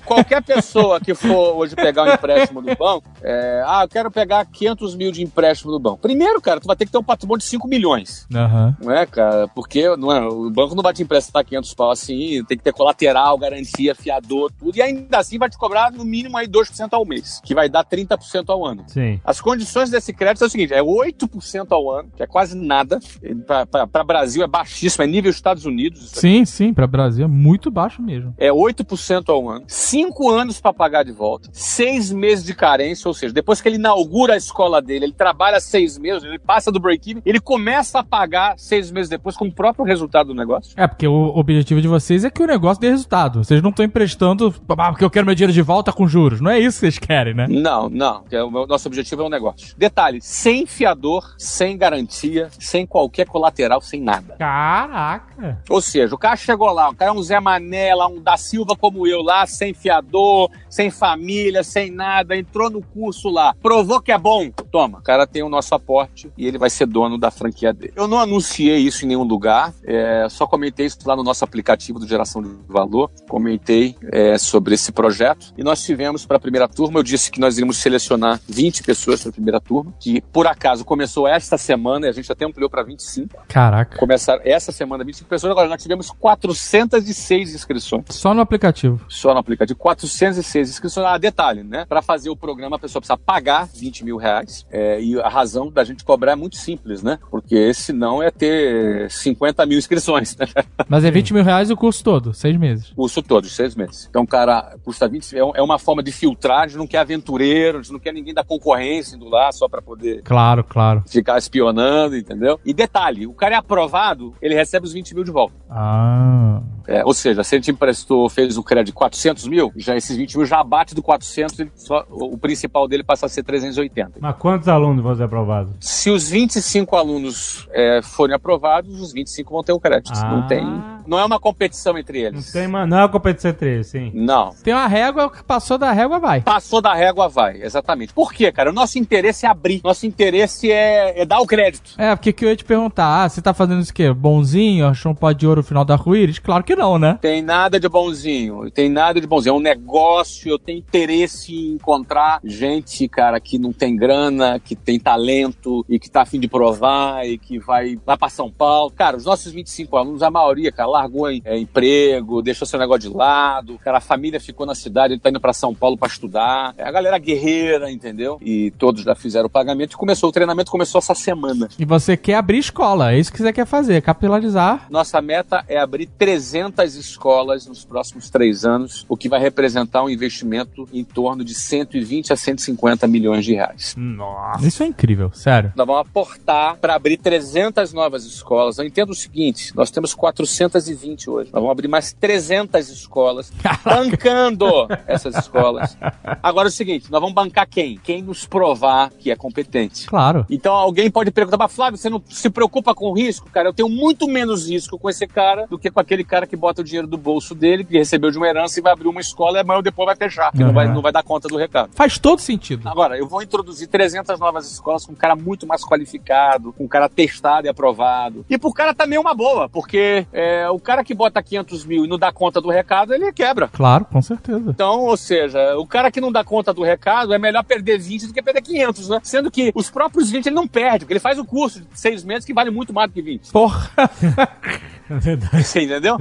qualquer 0.04 0.42
pessoa 0.42 1.00
que 1.00 1.14
for 1.14 1.56
hoje 1.56 1.74
pegar 1.74 2.04
um 2.04 2.12
empréstimo 2.12 2.62
do 2.62 2.74
banco, 2.76 3.08
é, 3.22 3.62
ah, 3.66 3.82
eu 3.84 3.88
quero 3.88 4.10
pegar 4.10 4.44
500 4.46 4.94
mil 4.96 5.10
de 5.12 5.22
empréstimo 5.22 5.72
do 5.72 5.78
banco. 5.78 5.98
Primeiro, 5.98 6.40
cara, 6.40 6.60
tu 6.60 6.66
vai 6.66 6.76
ter 6.76 6.86
que 6.86 6.92
ter 6.92 6.98
um 6.98 7.04
patrimônio 7.04 7.40
de 7.40 7.44
5 7.44 7.66
milhões. 7.66 8.26
Aham. 8.34 8.76
Não 8.80 8.92
é, 8.92 9.06
cara? 9.06 9.48
Porque 9.48 9.96
não 9.96 10.12
é, 10.12 10.20
o 10.26 10.50
banco 10.50 10.74
não 10.74 10.82
vai 10.82 10.92
te 10.92 11.02
emprestar 11.02 11.44
500 11.44 11.74
pau 11.74 11.90
assim, 11.90 12.44
tem 12.44 12.56
que 12.56 12.64
ter 12.64 12.72
colateral, 12.72 13.38
garantia, 13.38 13.87
fiador, 13.94 14.50
tudo. 14.58 14.76
E 14.76 14.82
ainda 14.82 15.18
assim 15.18 15.38
vai 15.38 15.48
te 15.48 15.58
cobrar 15.58 15.90
no 15.92 16.04
mínimo 16.04 16.36
aí 16.36 16.46
2% 16.46 16.88
ao 16.92 17.04
mês, 17.04 17.40
que 17.44 17.54
vai 17.54 17.68
dar 17.68 17.84
30% 17.84 18.48
ao 18.48 18.64
ano. 18.64 18.84
Sim. 18.86 19.20
As 19.24 19.40
condições 19.40 19.90
desse 19.90 20.12
crédito 20.12 20.44
é 20.44 20.46
o 20.46 20.50
seguinte: 20.50 20.74
é 20.74 20.82
8% 20.82 21.66
ao 21.70 21.90
ano, 21.90 22.10
que 22.16 22.22
é 22.22 22.26
quase 22.26 22.56
nada. 22.56 22.98
Para 23.46 24.04
Brasil 24.04 24.42
é 24.42 24.46
baixíssimo, 24.46 25.04
é 25.04 25.06
nível 25.06 25.30
Estados 25.30 25.64
Unidos. 25.64 26.00
isso 26.00 26.12
aqui. 26.12 26.20
Sim, 26.20 26.44
sim, 26.44 26.74
pra 26.74 26.86
Brasil 26.86 27.24
é 27.24 27.28
muito 27.28 27.70
baixo 27.70 28.02
mesmo. 28.02 28.34
É 28.38 28.50
8% 28.50 29.28
ao 29.28 29.48
ano, 29.48 29.64
5 29.66 30.30
anos 30.30 30.60
para 30.60 30.72
pagar 30.72 31.04
de 31.04 31.12
volta, 31.12 31.48
6 31.52 32.12
meses 32.12 32.44
de 32.44 32.54
carência, 32.54 33.08
ou 33.08 33.14
seja, 33.14 33.32
depois 33.32 33.60
que 33.60 33.68
ele 33.68 33.76
inaugura 33.76 34.34
a 34.34 34.36
escola 34.36 34.80
dele, 34.80 35.06
ele 35.06 35.12
trabalha 35.12 35.60
6 35.60 35.98
meses, 35.98 36.24
ele 36.24 36.38
passa 36.38 36.70
do 36.70 36.80
break-even, 36.80 37.22
ele 37.24 37.40
começa 37.40 38.00
a 38.00 38.04
pagar 38.04 38.58
6 38.58 38.90
meses 38.90 39.08
depois 39.08 39.36
com 39.36 39.46
o 39.46 39.52
próprio 39.52 39.84
resultado 39.84 40.28
do 40.28 40.34
negócio. 40.34 40.72
É, 40.76 40.86
porque 40.86 41.06
o 41.06 41.32
objetivo 41.36 41.80
de 41.80 41.88
vocês 41.88 42.24
é 42.24 42.30
que 42.30 42.42
o 42.42 42.46
negócio 42.46 42.80
dê 42.80 42.90
resultado. 42.90 43.44
Vocês 43.44 43.62
não 43.62 43.72
estão 43.78 43.84
emprestando 43.84 44.54
ah, 44.68 44.90
porque 44.90 45.04
eu 45.04 45.10
quero 45.10 45.26
meu 45.26 45.34
dinheiro 45.34 45.52
de 45.52 45.62
volta 45.62 45.92
com 45.92 46.06
juros. 46.08 46.40
Não 46.40 46.50
é 46.50 46.58
isso 46.58 46.76
que 46.76 46.80
vocês 46.80 46.98
querem, 46.98 47.34
né? 47.34 47.46
Não, 47.48 47.88
não. 47.88 48.24
é 48.30 48.42
O 48.42 48.66
nosso 48.66 48.88
objetivo 48.88 49.22
é 49.22 49.24
um 49.26 49.30
negócio. 49.30 49.74
Detalhe: 49.76 50.18
sem 50.20 50.66
fiador, 50.66 51.34
sem 51.38 51.76
garantia, 51.76 52.48
sem 52.58 52.86
qualquer 52.86 53.26
colateral, 53.26 53.80
sem 53.80 54.00
nada. 54.00 54.34
Caraca. 54.38 55.62
Ou 55.68 55.80
seja, 55.80 56.14
o 56.14 56.18
cara 56.18 56.36
chegou 56.36 56.70
lá, 56.72 56.90
o 56.90 56.94
cara 56.94 57.10
é 57.10 57.14
um 57.14 57.22
Zé 57.22 57.38
Mané, 57.38 57.94
lá, 57.94 58.08
um 58.08 58.20
da 58.20 58.36
Silva 58.36 58.74
como 58.76 59.06
eu 59.06 59.22
lá, 59.22 59.46
sem 59.46 59.72
fiador, 59.72 60.50
sem 60.68 60.90
família, 60.90 61.62
sem 61.62 61.90
nada, 61.90 62.36
entrou 62.36 62.68
no 62.68 62.82
curso 62.82 63.28
lá, 63.28 63.54
provou 63.62 64.00
que 64.00 64.10
é 64.10 64.18
bom, 64.18 64.50
toma. 64.70 64.98
O 64.98 65.02
cara 65.02 65.26
tem 65.26 65.42
o 65.42 65.48
nosso 65.48 65.74
aporte 65.74 66.30
e 66.36 66.46
ele 66.46 66.58
vai 66.58 66.70
ser 66.70 66.86
dono 66.86 67.16
da 67.16 67.30
franquia 67.30 67.72
dele. 67.72 67.92
Eu 67.94 68.08
não 68.08 68.18
anunciei 68.18 68.78
isso 68.78 69.04
em 69.04 69.08
nenhum 69.08 69.22
lugar, 69.22 69.72
é, 69.84 70.26
só 70.28 70.46
comentei 70.46 70.86
isso 70.86 70.98
lá 71.06 71.14
no 71.14 71.22
nosso 71.22 71.44
aplicativo 71.44 71.98
do 71.98 72.06
Geração 72.06 72.42
de 72.42 72.50
Valor, 72.66 73.10
comentei 73.28 73.67
é, 74.12 74.38
sobre 74.38 74.74
esse 74.74 74.92
projeto 74.92 75.52
e 75.56 75.62
nós 75.62 75.82
tivemos 75.82 76.24
para 76.24 76.36
a 76.36 76.40
primeira 76.40 76.68
turma, 76.68 76.98
eu 76.98 77.02
disse 77.02 77.30
que 77.30 77.40
nós 77.40 77.56
iríamos 77.56 77.76
selecionar 77.78 78.40
20 78.48 78.82
pessoas 78.82 79.20
para 79.20 79.30
a 79.30 79.32
primeira 79.32 79.60
turma, 79.60 79.92
que 80.00 80.20
por 80.32 80.46
acaso 80.46 80.84
começou 80.84 81.26
esta 81.26 81.58
semana 81.58 82.06
e 82.06 82.08
a 82.08 82.12
gente 82.12 82.30
até 82.30 82.44
ampliou 82.44 82.70
para 82.70 82.82
25. 82.82 83.36
Caraca. 83.48 83.98
Começaram 83.98 84.42
essa 84.44 84.72
semana 84.72 85.04
25 85.04 85.28
pessoas, 85.28 85.50
agora 85.50 85.68
nós 85.68 85.82
tivemos 85.82 86.10
406 86.10 87.54
inscrições. 87.54 88.04
Só 88.10 88.34
no 88.34 88.40
aplicativo. 88.40 89.00
Só 89.08 89.32
no 89.32 89.40
aplicativo, 89.40 89.78
406 89.78 90.70
inscrições. 90.70 91.06
Ah, 91.06 91.18
detalhe, 91.18 91.62
né? 91.62 91.84
Para 91.88 92.02
fazer 92.02 92.30
o 92.30 92.36
programa, 92.36 92.76
a 92.76 92.78
pessoa 92.78 93.00
precisa 93.00 93.16
pagar 93.16 93.68
20 93.74 94.04
mil 94.04 94.16
reais. 94.16 94.66
É, 94.70 95.00
e 95.00 95.20
a 95.20 95.28
razão 95.28 95.70
da 95.70 95.84
gente 95.84 96.04
cobrar 96.04 96.32
é 96.32 96.36
muito 96.36 96.56
simples, 96.56 97.02
né? 97.02 97.18
Porque 97.30 97.72
senão 97.74 98.22
é 98.22 98.30
ter 98.30 99.10
50 99.10 99.66
mil 99.66 99.78
inscrições, 99.78 100.36
né? 100.36 100.46
Mas 100.88 101.04
é 101.04 101.10
20 101.10 101.34
mil 101.34 101.44
reais 101.44 101.70
o 101.70 101.76
curso 101.76 102.02
todo, 102.02 102.32
seis 102.32 102.56
meses. 102.56 102.92
Curso 102.94 103.22
todo, 103.22 103.47
de 103.48 103.56
seis 103.56 103.74
meses. 103.74 104.06
Então, 104.08 104.24
cara, 104.26 104.76
custa 104.84 105.08
20 105.08 105.36
é 105.36 105.38
é 105.54 105.62
uma 105.62 105.78
forma 105.78 106.02
de 106.02 106.12
filtrar, 106.12 106.60
a 106.60 106.66
gente 106.66 106.78
não 106.78 106.86
quer 106.86 106.98
aventureiro, 106.98 107.78
a 107.78 107.82
gente 107.82 107.92
não 107.92 107.98
quer 107.98 108.12
ninguém 108.12 108.34
da 108.34 108.44
concorrência 108.44 109.16
indo 109.16 109.28
lá 109.28 109.50
só 109.52 109.68
para 109.68 109.82
poder 109.82 110.22
Claro, 110.22 110.62
claro. 110.64 111.02
ficar 111.06 111.38
espionando, 111.38 112.16
entendeu? 112.16 112.60
E 112.64 112.72
detalhe, 112.72 113.26
o 113.26 113.34
cara 113.34 113.54
é 113.54 113.58
aprovado, 113.58 114.34
ele 114.40 114.54
recebe 114.54 114.86
os 114.86 114.92
20 114.92 115.14
mil 115.14 115.24
de 115.24 115.30
volta. 115.30 115.54
Ah. 115.70 116.60
É, 116.88 117.04
ou 117.04 117.12
seja, 117.12 117.44
se 117.44 117.54
a 117.54 117.58
gente 117.58 117.70
emprestou, 117.70 118.28
fez 118.30 118.56
o 118.56 118.62
crédito 118.62 118.86
de 118.86 118.92
400 118.94 119.46
mil, 119.46 119.70
já 119.76 119.94
esses 119.96 120.16
20 120.16 120.38
mil 120.38 120.46
já 120.46 120.64
bate 120.64 120.94
do 120.94 121.02
400, 121.02 121.60
ele 121.60 121.70
só- 121.76 122.04
o 122.08 122.38
principal 122.38 122.88
dele 122.88 123.04
passa 123.04 123.26
a 123.26 123.28
ser 123.28 123.42
380. 123.42 124.12
Mas 124.20 124.36
quantos 124.36 124.68
alunos 124.68 125.02
vão 125.02 125.14
ser 125.14 125.24
aprovados? 125.24 125.74
Se 125.80 126.08
os 126.10 126.28
25 126.28 126.96
alunos 126.96 127.68
é, 127.72 128.00
forem 128.02 128.34
aprovados, 128.34 129.00
os 129.00 129.12
25 129.12 129.52
vão 129.52 129.62
ter 129.62 129.72
o 129.72 129.78
crédito. 129.80 130.12
Ah. 130.16 130.30
Não 130.30 130.46
tem. 130.46 130.64
Não 131.06 131.18
é 131.18 131.24
uma 131.24 131.38
competição 131.40 131.96
entre 131.98 132.20
Não 132.22 132.28
eles. 132.28 132.52
tem, 132.52 132.66
ma- 132.68 132.86
não 132.86 132.98
é 132.98 133.00
uma 133.02 133.08
competição 133.08 133.50
entre 133.50 133.70
eles, 133.70 133.86
sim. 133.86 134.10
Não. 134.14 134.50
Tem 134.62 134.74
uma 134.74 134.86
régua, 134.86 135.26
o 135.26 135.30
que 135.30 135.42
passou 135.42 135.78
da 135.78 135.90
régua 135.92 136.18
vai. 136.18 136.40
Passou 136.42 136.80
da 136.82 136.94
régua, 136.94 137.28
vai. 137.28 137.62
Exatamente. 137.62 138.12
Por 138.12 138.32
quê, 138.32 138.50
cara? 138.52 138.70
O 138.70 138.72
nosso 138.74 138.98
interesse 138.98 139.46
é 139.46 139.48
abrir. 139.48 139.80
Nosso 139.84 140.06
interesse 140.06 140.70
é, 140.72 141.22
é 141.22 141.24
dar 141.26 141.40
o 141.40 141.46
crédito. 141.46 141.92
É, 141.98 142.14
porque 142.14 142.32
que 142.32 142.44
eu 142.44 142.48
ia 142.50 142.56
te 142.56 142.64
perguntar, 142.64 143.24
ah, 143.24 143.28
você 143.28 143.40
tá 143.42 143.52
fazendo 143.54 143.80
isso 143.80 143.90
o 143.90 143.94
quê? 143.94 144.12
Bonzinho? 144.12 144.86
Achou 144.86 145.12
um 145.12 145.14
pó 145.14 145.32
de 145.32 145.46
ouro 145.46 145.60
no 145.60 145.66
final 145.66 145.84
da 145.84 145.94
arco-íris? 145.94 146.38
Claro 146.38 146.62
que 146.62 146.76
não, 146.78 146.98
né? 146.98 147.18
Tem 147.20 147.42
nada 147.42 147.78
de 147.78 147.88
bonzinho. 147.88 148.70
Tem 148.70 148.88
nada 148.88 149.20
de 149.20 149.26
bonzinho. 149.26 149.54
É 149.54 149.56
um 149.58 149.60
negócio. 149.60 150.50
Eu 150.50 150.58
tenho 150.58 150.78
interesse 150.78 151.54
em 151.54 151.72
encontrar 151.74 152.40
gente, 152.44 153.06
cara, 153.08 153.38
que 153.40 153.58
não 153.58 153.72
tem 153.72 153.94
grana, 153.96 154.58
que 154.58 154.74
tem 154.74 154.98
talento 154.98 155.84
e 155.88 155.98
que 155.98 156.10
tá 156.10 156.22
afim 156.22 156.38
de 156.40 156.48
provar 156.48 157.26
e 157.26 157.36
que 157.36 157.58
vai 157.58 157.98
lá 158.06 158.16
pra 158.16 158.28
São 158.28 158.50
Paulo. 158.50 158.90
Cara, 158.90 159.16
os 159.16 159.24
nossos 159.24 159.52
25 159.52 159.96
alunos, 159.96 160.22
a 160.22 160.30
maioria, 160.30 160.70
cara, 160.72 160.88
largou 160.88 161.30
em- 161.30 161.42
é, 161.44 161.58
emprego, 161.58 162.40
deixou 162.42 162.66
seu 162.66 162.78
negócio 162.78 163.10
de 163.10 163.16
lado. 163.16 163.78
Cara, 163.84 163.98
a 163.98 164.00
família 164.00 164.38
ficou 164.40 164.64
na 164.66 164.74
cidade, 164.74 165.14
ele 165.14 165.20
tá 165.20 165.30
indo 165.30 165.40
pra 165.40 165.52
São 165.52 165.74
Paulo 165.74 165.96
pra 165.98 166.08
estudar. 166.08 166.74
É 166.78 166.84
a 166.84 166.90
galera 166.92 167.18
guerreira, 167.18 167.90
entendeu? 167.90 168.38
E 168.40 168.70
todos 168.78 169.02
já 169.02 169.14
fizeram 169.14 169.46
o 169.46 169.50
pagamento 169.50 169.92
e 169.92 169.96
começou. 169.96 170.28
O 170.28 170.32
treinamento 170.32 170.70
começou 170.70 170.98
essa 171.00 171.14
semana. 171.14 171.68
E 171.78 171.84
você 171.84 172.16
quer 172.16 172.34
abrir 172.34 172.58
escola, 172.58 173.12
é 173.12 173.18
isso 173.18 173.32
que 173.32 173.38
você 173.38 173.52
quer 173.52 173.66
fazer, 173.66 174.00
capilarizar. 174.02 174.86
Nossa 174.90 175.20
meta 175.20 175.64
é 175.68 175.78
abrir 175.78 176.06
300 176.06 176.67
escolas 176.94 177.66
nos 177.66 177.84
próximos 177.84 178.30
três 178.30 178.64
anos, 178.64 179.04
o 179.08 179.16
que 179.16 179.28
vai 179.28 179.40
representar 179.40 180.02
um 180.02 180.10
investimento 180.10 180.88
em 180.92 181.04
torno 181.04 181.44
de 181.44 181.54
120 181.54 182.32
a 182.32 182.36
150 182.36 183.06
milhões 183.06 183.44
de 183.44 183.54
reais. 183.54 183.94
Nossa. 183.96 184.66
Isso 184.66 184.82
é 184.82 184.86
incrível, 184.86 185.30
sério. 185.32 185.72
Nós 185.76 185.86
vamos 185.86 186.02
aportar 186.02 186.76
para 186.76 186.94
abrir 186.94 187.16
300 187.16 187.92
novas 187.92 188.24
escolas. 188.24 188.78
Eu 188.78 188.84
entendo 188.84 189.10
o 189.10 189.14
seguinte: 189.14 189.74
nós 189.74 189.90
temos 189.90 190.14
420 190.14 191.30
hoje. 191.30 191.50
Nós 191.52 191.60
vamos 191.60 191.70
abrir 191.70 191.88
mais 191.88 192.12
300 192.12 192.88
escolas, 192.88 193.52
bancando 193.84 194.66
essas 195.06 195.34
escolas. 195.36 195.96
Agora 196.42 196.68
é 196.68 196.70
o 196.70 196.72
seguinte: 196.72 197.10
nós 197.10 197.20
vamos 197.20 197.34
bancar 197.34 197.68
quem? 197.68 197.98
Quem 197.98 198.22
nos 198.22 198.46
provar 198.46 199.10
que 199.18 199.30
é 199.30 199.36
competente. 199.36 200.06
Claro. 200.06 200.46
Então 200.50 200.74
alguém 200.74 201.10
pode 201.10 201.30
perguntar, 201.30 201.56
mas 201.56 201.72
Flávio, 201.72 201.98
você 201.98 202.10
não 202.10 202.22
se 202.28 202.50
preocupa 202.50 202.94
com 202.94 203.06
o 203.06 203.12
risco? 203.12 203.48
Cara, 203.50 203.68
eu 203.68 203.72
tenho 203.72 203.88
muito 203.88 204.28
menos 204.28 204.68
risco 204.68 204.98
com 204.98 205.08
esse 205.08 205.26
cara 205.26 205.66
do 205.66 205.78
que 205.78 205.90
com 205.90 206.00
aquele 206.00 206.24
cara 206.24 206.46
que 206.46 206.56
bota 206.58 206.80
o 206.82 206.84
dinheiro 206.84 207.06
do 207.06 207.16
bolso 207.16 207.54
dele, 207.54 207.84
que 207.84 207.96
recebeu 207.96 208.30
de 208.30 208.36
uma 208.38 208.46
herança 208.48 208.78
e 208.78 208.82
vai 208.82 208.92
abrir 208.92 209.08
uma 209.08 209.20
escola 209.20 209.58
e 209.58 209.60
amanhã 209.60 209.76
ou 209.78 209.82
depois 209.82 210.06
vai 210.06 210.16
fechar. 210.16 210.50
que 210.52 210.58
Não, 210.58 210.68
Uhum. 210.68 210.74
vai, 210.74 210.88
não 210.88 211.00
vai 211.02 211.12
dar 211.12 211.22
conta 211.22 211.48
do 211.48 211.56
recado. 211.56 211.90
Faz 211.94 212.18
todo 212.18 212.40
sentido. 212.40 212.86
Agora, 212.88 213.16
eu 213.16 213.26
vou 213.26 213.42
introduzir 213.42 213.88
300 213.88 214.38
novas 214.38 214.70
escolas 214.70 215.06
com 215.06 215.12
um 215.12 215.16
cara 215.16 215.34
muito 215.36 215.66
mais 215.66 215.82
qualificado, 215.84 216.72
com 216.72 216.84
um 216.84 216.88
cara 216.88 217.08
testado 217.08 217.66
e 217.66 217.70
aprovado. 217.70 218.44
E 218.50 218.58
pro 218.58 218.72
cara 218.72 218.92
também 218.94 219.16
é 219.16 219.20
uma 219.20 219.34
boa, 219.34 219.68
porque 219.68 220.26
é, 220.32 220.68
o 220.68 220.78
cara 220.78 221.02
que 221.04 221.14
bota 221.14 221.42
500 221.42 221.84
mil 221.84 222.04
e 222.04 222.08
não 222.08 222.18
dá 222.18 222.32
conta 222.32 222.60
do 222.60 222.68
recado, 222.70 223.14
ele 223.14 223.32
quebra. 223.32 223.68
Claro, 223.68 224.04
com 224.04 224.20
certeza. 224.20 224.64
Então, 224.70 225.00
ou 225.00 225.16
seja, 225.16 225.76
o 225.78 225.86
cara 225.86 226.10
que 226.10 226.20
não 226.20 226.32
dá 226.32 226.42
conta 226.44 226.72
do 226.74 226.82
recado 226.82 227.32
é 227.32 227.38
melhor 227.38 227.62
perder 227.64 227.98
20 227.98 228.26
do 228.26 228.32
que 228.34 228.42
perder 228.42 228.62
500, 228.62 229.08
né? 229.08 229.20
Sendo 229.22 229.50
que 229.50 229.70
os 229.74 229.90
próprios 229.90 230.30
20 230.30 230.46
ele 230.46 230.54
não 230.56 230.66
perde, 230.66 231.00
porque 231.00 231.12
ele 231.14 231.20
faz 231.20 231.38
o 231.38 231.44
curso 231.44 231.80
de 231.80 231.86
seis 231.94 232.24
meses 232.24 232.44
que 232.44 232.52
vale 232.54 232.70
muito 232.70 232.92
mais 232.92 233.08
do 233.10 233.14
que 233.14 233.22
20. 233.22 233.50
Porra. 233.52 233.90
Verdade. 235.08 235.64
Você 235.64 235.80
entendeu? 235.84 236.16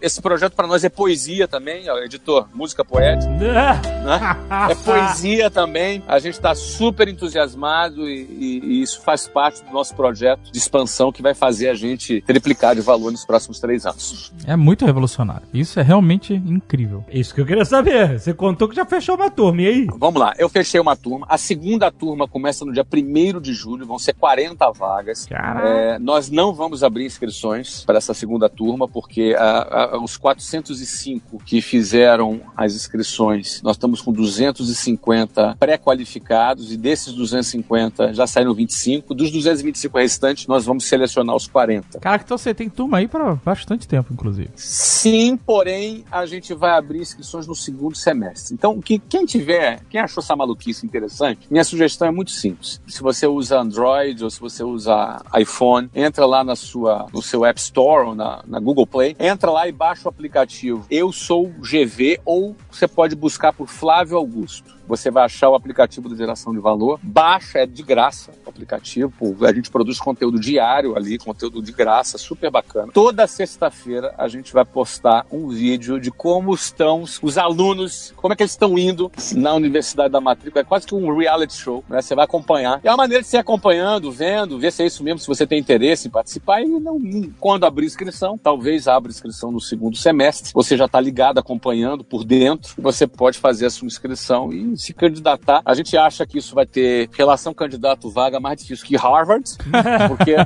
Esse 0.00 0.20
projeto 0.20 0.54
para 0.54 0.66
nós 0.66 0.84
é 0.84 0.88
poesia 0.88 1.46
também, 1.48 1.88
ó, 1.90 1.98
editor, 1.98 2.48
música 2.54 2.84
poética. 2.84 3.30
né? 3.32 4.36
É 4.70 4.74
poesia 4.74 5.50
também. 5.50 6.02
A 6.06 6.18
gente 6.18 6.34
está 6.34 6.54
super 6.54 7.08
entusiasmado 7.08 8.08
e, 8.08 8.22
e- 8.22 8.60
e 8.64 8.82
isso 8.82 9.00
faz 9.02 9.26
parte 9.26 9.62
do 9.64 9.72
nosso 9.72 9.94
projeto 9.94 10.50
de 10.52 10.58
expansão 10.58 11.10
que 11.12 11.22
vai 11.22 11.34
fazer 11.34 11.68
a 11.68 11.74
gente 11.74 12.20
triplicar 12.26 12.74
de 12.74 12.80
valor 12.80 13.10
nos 13.10 13.24
próximos 13.24 13.58
três 13.60 13.86
anos. 13.86 14.32
É 14.46 14.56
muito 14.56 14.84
revolucionário. 14.86 15.42
Isso 15.52 15.78
é 15.78 15.82
realmente 15.82 16.34
incrível. 16.34 17.04
Isso 17.10 17.34
que 17.34 17.40
eu 17.40 17.46
queria 17.46 17.64
saber. 17.64 18.18
Você 18.18 18.32
contou 18.34 18.68
que 18.68 18.76
já 18.76 18.84
fechou 18.84 19.14
uma 19.16 19.30
turma, 19.30 19.62
e 19.62 19.66
aí? 19.66 19.86
Vamos 19.98 20.20
lá, 20.20 20.34
eu 20.38 20.48
fechei 20.48 20.80
uma 20.80 20.96
turma. 20.96 21.26
A 21.28 21.38
segunda 21.38 21.90
turma 21.90 22.26
começa 22.28 22.64
no 22.64 22.72
dia 22.72 22.84
1 22.92 23.40
de 23.40 23.52
julho, 23.52 23.86
vão 23.86 23.98
ser 23.98 24.14
40 24.14 24.70
vagas. 24.72 25.26
Caraca. 25.26 25.66
É, 25.68 25.98
nós 25.98 26.30
não 26.30 26.52
vamos 26.52 26.82
abrir 26.82 27.04
inscrições 27.06 27.84
para 27.84 28.00
essa 28.04 28.14
segunda 28.14 28.48
turma, 28.48 28.86
porque 28.86 29.34
ah, 29.38 29.90
ah, 29.94 29.98
os 30.02 30.16
405 30.16 31.38
que 31.44 31.60
fizeram 31.60 32.40
as 32.56 32.74
inscrições, 32.74 33.60
nós 33.62 33.76
estamos 33.76 34.00
com 34.00 34.12
250 34.12 35.56
pré-qualificados 35.58 36.72
e 36.72 36.76
desses 36.76 37.12
250 37.12 38.12
já 38.12 38.26
saíram 38.26 38.54
25. 38.54 39.14
Dos 39.14 39.30
225 39.30 39.98
restantes, 39.98 40.46
nós 40.46 40.64
vamos 40.64 40.84
selecionar 40.84 41.34
os 41.34 41.46
40. 41.46 41.98
Caraca, 42.00 42.24
então 42.24 42.38
você 42.38 42.54
tem 42.54 42.68
turma 42.68 42.98
aí 42.98 43.08
pra 43.08 43.34
bastante 43.36 43.88
tempo, 43.88 44.12
inclusive. 44.12 44.50
Sim, 44.56 45.36
porém, 45.36 46.04
a 46.10 46.26
gente 46.26 46.52
vai 46.54 46.72
abrir 46.72 47.00
inscrições 47.00 47.46
no 47.46 47.54
segundo 47.54 47.96
semestre. 47.96 48.54
Então, 48.54 48.80
que, 48.80 48.98
quem 48.98 49.24
tiver, 49.24 49.80
quem 49.88 50.00
achou 50.00 50.22
essa 50.22 50.36
maluquice 50.36 50.84
interessante, 50.84 51.46
minha 51.50 51.64
sugestão 51.64 52.08
é 52.08 52.10
muito 52.10 52.30
simples. 52.30 52.80
Se 52.86 53.02
você 53.02 53.26
usa 53.26 53.58
Android 53.58 54.22
ou 54.22 54.30
se 54.30 54.40
você 54.40 54.62
usa 54.62 55.22
iPhone, 55.36 55.90
entra 55.94 56.26
lá 56.26 56.44
na 56.44 56.56
sua, 56.56 57.06
no 57.12 57.22
seu 57.22 57.44
App 57.44 57.58
Store 57.60 57.93
ou 58.02 58.14
na, 58.14 58.42
na 58.46 58.58
Google 58.58 58.86
Play, 58.86 59.16
entra 59.18 59.50
lá 59.50 59.68
e 59.68 59.72
baixa 59.72 60.06
o 60.06 60.08
aplicativo 60.08 60.86
Eu 60.90 61.12
Sou 61.12 61.52
GV 61.58 62.20
ou 62.24 62.56
você 62.70 62.88
pode 62.88 63.14
buscar 63.14 63.52
por 63.52 63.68
Flávio 63.68 64.16
Augusto. 64.16 64.73
Você 64.86 65.10
vai 65.10 65.24
achar 65.24 65.48
o 65.48 65.54
aplicativo 65.54 66.08
da 66.08 66.16
geração 66.16 66.52
de 66.52 66.60
valor. 66.60 66.98
Baixa, 67.02 67.60
é 67.60 67.66
de 67.66 67.82
graça 67.82 68.32
o 68.44 68.48
aplicativo. 68.48 69.12
A 69.46 69.52
gente 69.52 69.70
produz 69.70 69.98
conteúdo 69.98 70.38
diário 70.38 70.96
ali, 70.96 71.18
conteúdo 71.18 71.62
de 71.62 71.72
graça, 71.72 72.18
super 72.18 72.50
bacana. 72.50 72.92
Toda 72.92 73.26
sexta-feira 73.26 74.14
a 74.18 74.28
gente 74.28 74.52
vai 74.52 74.64
postar 74.64 75.26
um 75.30 75.48
vídeo 75.48 75.98
de 76.00 76.10
como 76.10 76.54
estão 76.54 77.04
os 77.22 77.38
alunos, 77.38 78.12
como 78.16 78.32
é 78.32 78.36
que 78.36 78.42
eles 78.42 78.52
estão 78.52 78.78
indo 78.78 79.10
na 79.34 79.54
Universidade 79.54 80.12
da 80.12 80.20
Matrícula. 80.20 80.62
É 80.62 80.64
quase 80.64 80.86
que 80.86 80.94
um 80.94 81.16
reality 81.16 81.54
show, 81.54 81.84
né? 81.88 82.02
Você 82.02 82.14
vai 82.14 82.24
acompanhar. 82.24 82.80
É 82.82 82.90
uma 82.90 82.98
maneira 82.98 83.22
de 83.22 83.34
ir 83.34 83.38
acompanhando, 83.38 84.10
vendo, 84.10 84.58
ver 84.58 84.72
se 84.72 84.82
é 84.82 84.86
isso 84.86 85.02
mesmo, 85.02 85.18
se 85.18 85.26
você 85.26 85.46
tem 85.46 85.58
interesse 85.58 86.08
em 86.08 86.10
participar. 86.10 86.62
E 86.62 86.66
não, 86.66 87.00
quando 87.40 87.64
abrir 87.64 87.86
inscrição, 87.86 88.36
talvez 88.36 88.86
abra 88.88 89.10
inscrição 89.10 89.50
no 89.50 89.60
segundo 89.60 89.96
semestre. 89.96 90.52
Você 90.54 90.76
já 90.76 90.84
está 90.86 91.00
ligado, 91.00 91.38
acompanhando 91.38 92.04
por 92.04 92.24
dentro. 92.24 92.74
Você 92.78 93.06
pode 93.06 93.38
fazer 93.38 93.66
a 93.66 93.70
sua 93.70 93.86
inscrição 93.86 94.52
e 94.52 94.73
se 94.76 94.92
candidatar. 94.92 95.62
A 95.64 95.74
gente 95.74 95.96
acha 95.96 96.26
que 96.26 96.38
isso 96.38 96.54
vai 96.54 96.66
ter 96.66 97.08
relação 97.12 97.54
candidato-vaga 97.54 98.40
mais 98.40 98.60
difícil 98.60 98.86
que 98.86 98.96
Harvard, 98.96 99.44
porque, 100.08 100.36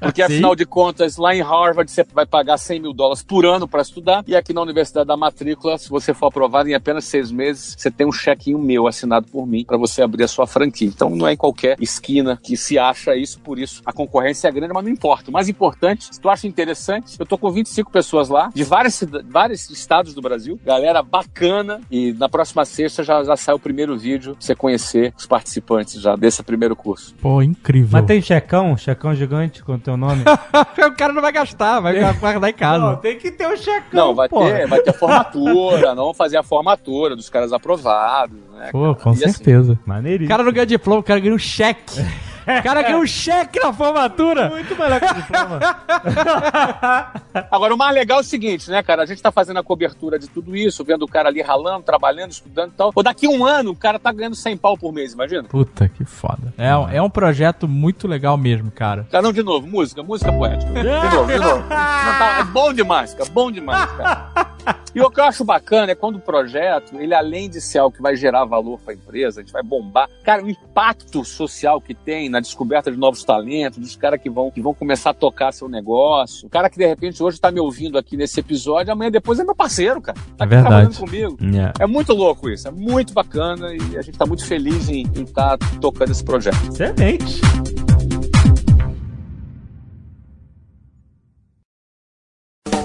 porque 0.00 0.22
afinal 0.22 0.54
de 0.54 0.64
contas, 0.64 1.16
lá 1.16 1.34
em 1.34 1.42
Harvard 1.42 1.90
você 1.90 2.04
vai 2.12 2.26
pagar 2.26 2.58
100 2.58 2.80
mil 2.80 2.92
dólares 2.92 3.22
por 3.22 3.44
ano 3.46 3.66
para 3.68 3.82
estudar, 3.82 4.24
e 4.26 4.36
aqui 4.36 4.52
na 4.52 4.62
Universidade 4.62 5.06
da 5.06 5.16
Matrícula, 5.16 5.78
se 5.78 5.88
você 5.88 6.12
for 6.14 6.26
aprovado 6.26 6.68
em 6.68 6.74
apenas 6.74 7.04
seis 7.04 7.30
meses, 7.30 7.74
você 7.76 7.90
tem 7.90 8.06
um 8.06 8.12
chequinho 8.12 8.58
meu 8.58 8.86
assinado 8.86 9.26
por 9.30 9.46
mim 9.46 9.64
para 9.64 9.76
você 9.76 10.02
abrir 10.02 10.24
a 10.24 10.28
sua 10.28 10.46
franquia. 10.46 10.88
Então 10.88 11.10
não 11.10 11.26
é 11.26 11.32
em 11.32 11.36
qualquer 11.36 11.76
esquina 11.80 12.38
que 12.42 12.56
se 12.56 12.78
acha 12.78 13.14
isso, 13.16 13.40
por 13.40 13.58
isso 13.58 13.82
a 13.84 13.92
concorrência 13.92 14.48
é 14.48 14.52
grande, 14.52 14.72
mas 14.72 14.84
não 14.84 14.90
importa. 14.90 15.30
O 15.30 15.32
mais 15.32 15.48
importante, 15.48 16.08
se 16.12 16.20
tu 16.20 16.28
acha 16.28 16.46
interessante, 16.46 17.16
eu 17.18 17.26
tô 17.26 17.38
com 17.38 17.50
25 17.50 17.90
pessoas 17.90 18.28
lá, 18.28 18.50
de 18.54 18.64
várias, 18.64 19.04
vários 19.24 19.70
estados 19.70 20.14
do 20.14 20.20
Brasil, 20.20 20.58
galera 20.64 21.02
bacana, 21.02 21.80
e 21.90 22.12
na 22.12 22.28
próxima 22.28 22.64
sexta 22.64 23.02
já, 23.02 23.22
já 23.24 23.36
sai 23.36 23.54
o 23.54 23.58
primeiro 23.68 23.98
vídeo 23.98 24.32
pra 24.34 24.40
você 24.40 24.54
conhecer 24.54 25.12
os 25.14 25.26
participantes 25.26 26.00
já 26.00 26.16
desse 26.16 26.42
primeiro 26.42 26.74
curso. 26.74 27.14
Pô, 27.20 27.42
incrível. 27.42 27.90
Mas 27.92 28.06
tem 28.06 28.22
checão? 28.22 28.74
Checão 28.78 29.14
gigante 29.14 29.62
com 29.62 29.74
o 29.74 29.78
teu 29.78 29.94
nome? 29.94 30.22
o 30.86 30.92
cara 30.96 31.12
não 31.12 31.20
vai 31.20 31.30
gastar, 31.30 31.80
vai 31.80 31.94
guardar 32.14 32.48
em 32.48 32.54
casa. 32.54 32.78
Não, 32.82 32.96
tem 32.96 33.18
que 33.18 33.30
ter 33.30 33.46
um 33.46 33.56
checão, 33.56 34.06
Não, 34.08 34.14
vai 34.14 34.26
pô. 34.26 34.40
ter, 34.46 34.66
vai 34.66 34.80
ter 34.80 34.94
formatura, 34.94 35.88
não 35.94 36.04
vamos 36.04 36.16
fazer 36.16 36.38
a 36.38 36.42
formatura 36.42 37.14
dos 37.14 37.28
caras 37.28 37.52
aprovados, 37.52 38.38
né? 38.56 38.70
Pô, 38.72 38.94
cara? 38.94 39.04
com 39.04 39.10
E 39.10 39.12
assim, 39.24 39.32
certeza. 39.32 39.78
O 39.84 39.88
Maneiríssimo. 39.88 40.28
cara 40.30 40.42
não 40.42 40.52
ganha 40.52 40.64
diploma, 40.66 41.00
o 41.00 41.04
cara 41.04 41.20
ganha 41.20 41.34
um 41.34 41.38
cheque. 41.38 42.00
O 42.58 42.62
cara 42.62 42.82
ganha 42.82 42.98
um 42.98 43.06
cheque 43.06 43.60
na 43.60 43.72
formatura. 43.72 44.48
Muito 44.48 44.74
melhor 44.76 45.00
que 45.00 45.06
o 45.06 45.14
diploma. 45.14 45.60
Agora, 47.50 47.74
o 47.74 47.78
mais 47.78 47.94
legal 47.94 48.18
é 48.18 48.20
o 48.20 48.24
seguinte, 48.24 48.70
né, 48.70 48.82
cara? 48.82 49.02
A 49.02 49.06
gente 49.06 49.22
tá 49.22 49.30
fazendo 49.30 49.58
a 49.58 49.62
cobertura 49.62 50.18
de 50.18 50.28
tudo 50.28 50.56
isso, 50.56 50.84
vendo 50.84 51.02
o 51.04 51.08
cara 51.08 51.28
ali 51.28 51.42
ralando, 51.42 51.82
trabalhando, 51.84 52.32
estudando 52.32 52.70
e 52.72 52.74
tal. 52.74 52.92
Ou 52.94 53.02
daqui 53.02 53.28
um 53.28 53.44
ano, 53.44 53.70
o 53.72 53.76
cara 53.76 53.98
tá 53.98 54.10
ganhando 54.12 54.34
100 54.36 54.56
pau 54.56 54.76
por 54.76 54.92
mês, 54.92 55.12
imagina? 55.12 55.44
Puta 55.44 55.88
que 55.88 56.04
foda. 56.04 56.52
É, 56.56 56.74
um- 56.76 56.88
é 56.88 57.02
um 57.02 57.10
projeto 57.10 57.68
muito 57.68 58.08
legal 58.08 58.36
mesmo, 58.36 58.70
cara. 58.70 59.06
Tá, 59.10 59.20
não, 59.22 59.32
de 59.32 59.42
novo, 59.42 59.66
música, 59.66 60.02
música 60.02 60.32
poética. 60.32 60.72
De 60.72 60.82
novo, 61.14 61.26
de 61.32 61.38
novo. 61.38 61.68
Tá, 61.68 62.38
é 62.40 62.44
bom 62.44 62.72
demais, 62.72 63.14
cara, 63.14 63.30
bom 63.30 63.50
demais, 63.50 63.90
cara. 63.92 64.48
E 64.94 65.00
o 65.00 65.10
que 65.10 65.20
eu 65.20 65.24
acho 65.24 65.44
bacana 65.44 65.92
é 65.92 65.94
quando 65.94 66.16
o 66.16 66.20
projeto, 66.20 66.96
ele 67.00 67.14
além 67.14 67.48
de 67.48 67.60
ser 67.60 67.78
algo 67.78 67.96
que 67.96 68.02
vai 68.02 68.16
gerar 68.16 68.44
valor 68.44 68.78
para 68.80 68.92
a 68.92 68.96
empresa, 68.96 69.40
a 69.40 69.42
gente 69.42 69.52
vai 69.52 69.62
bombar, 69.62 70.08
cara, 70.24 70.42
o 70.44 70.50
impacto 70.50 71.24
social 71.24 71.80
que 71.80 71.94
tem 71.94 72.28
na 72.28 72.37
descoberta 72.40 72.90
de 72.90 72.96
novos 72.96 73.24
talentos, 73.24 73.78
dos 73.78 73.96
caras 73.96 74.20
que 74.20 74.28
vão, 74.30 74.50
que 74.50 74.60
vão 74.60 74.74
começar 74.74 75.10
a 75.10 75.14
tocar 75.14 75.52
seu 75.52 75.68
negócio. 75.68 76.46
O 76.46 76.50
cara 76.50 76.68
que 76.70 76.78
de 76.78 76.86
repente 76.86 77.22
hoje 77.22 77.40
tá 77.40 77.50
me 77.50 77.60
ouvindo 77.60 77.98
aqui 77.98 78.16
nesse 78.16 78.40
episódio, 78.40 78.92
amanhã 78.92 79.10
depois 79.10 79.38
é 79.38 79.44
meu 79.44 79.54
parceiro, 79.54 80.00
cara. 80.00 80.18
Tá 80.36 80.44
É 80.44 80.48
verdade. 80.48 80.68
trabalhando 80.68 80.98
comigo. 80.98 81.36
Yeah. 81.40 81.72
É 81.80 81.86
muito 81.86 82.12
louco 82.12 82.48
isso, 82.48 82.68
é 82.68 82.70
muito 82.70 83.12
bacana 83.12 83.72
e 83.74 83.96
a 83.96 84.02
gente 84.02 84.16
tá 84.18 84.26
muito 84.26 84.44
feliz 84.44 84.88
em 84.88 85.02
estar 85.16 85.56
tocando 85.80 86.10
esse 86.12 86.24
projeto. 86.24 86.56
Excelente. 86.72 87.40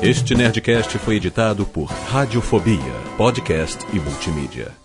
Este 0.01 0.35
Nerdcast 0.35 0.97
foi 0.99 1.15
editado 1.15 1.65
por 1.65 1.85
Radiofobia, 1.85 2.77
podcast 3.17 3.85
e 3.93 3.99
multimídia. 3.99 4.82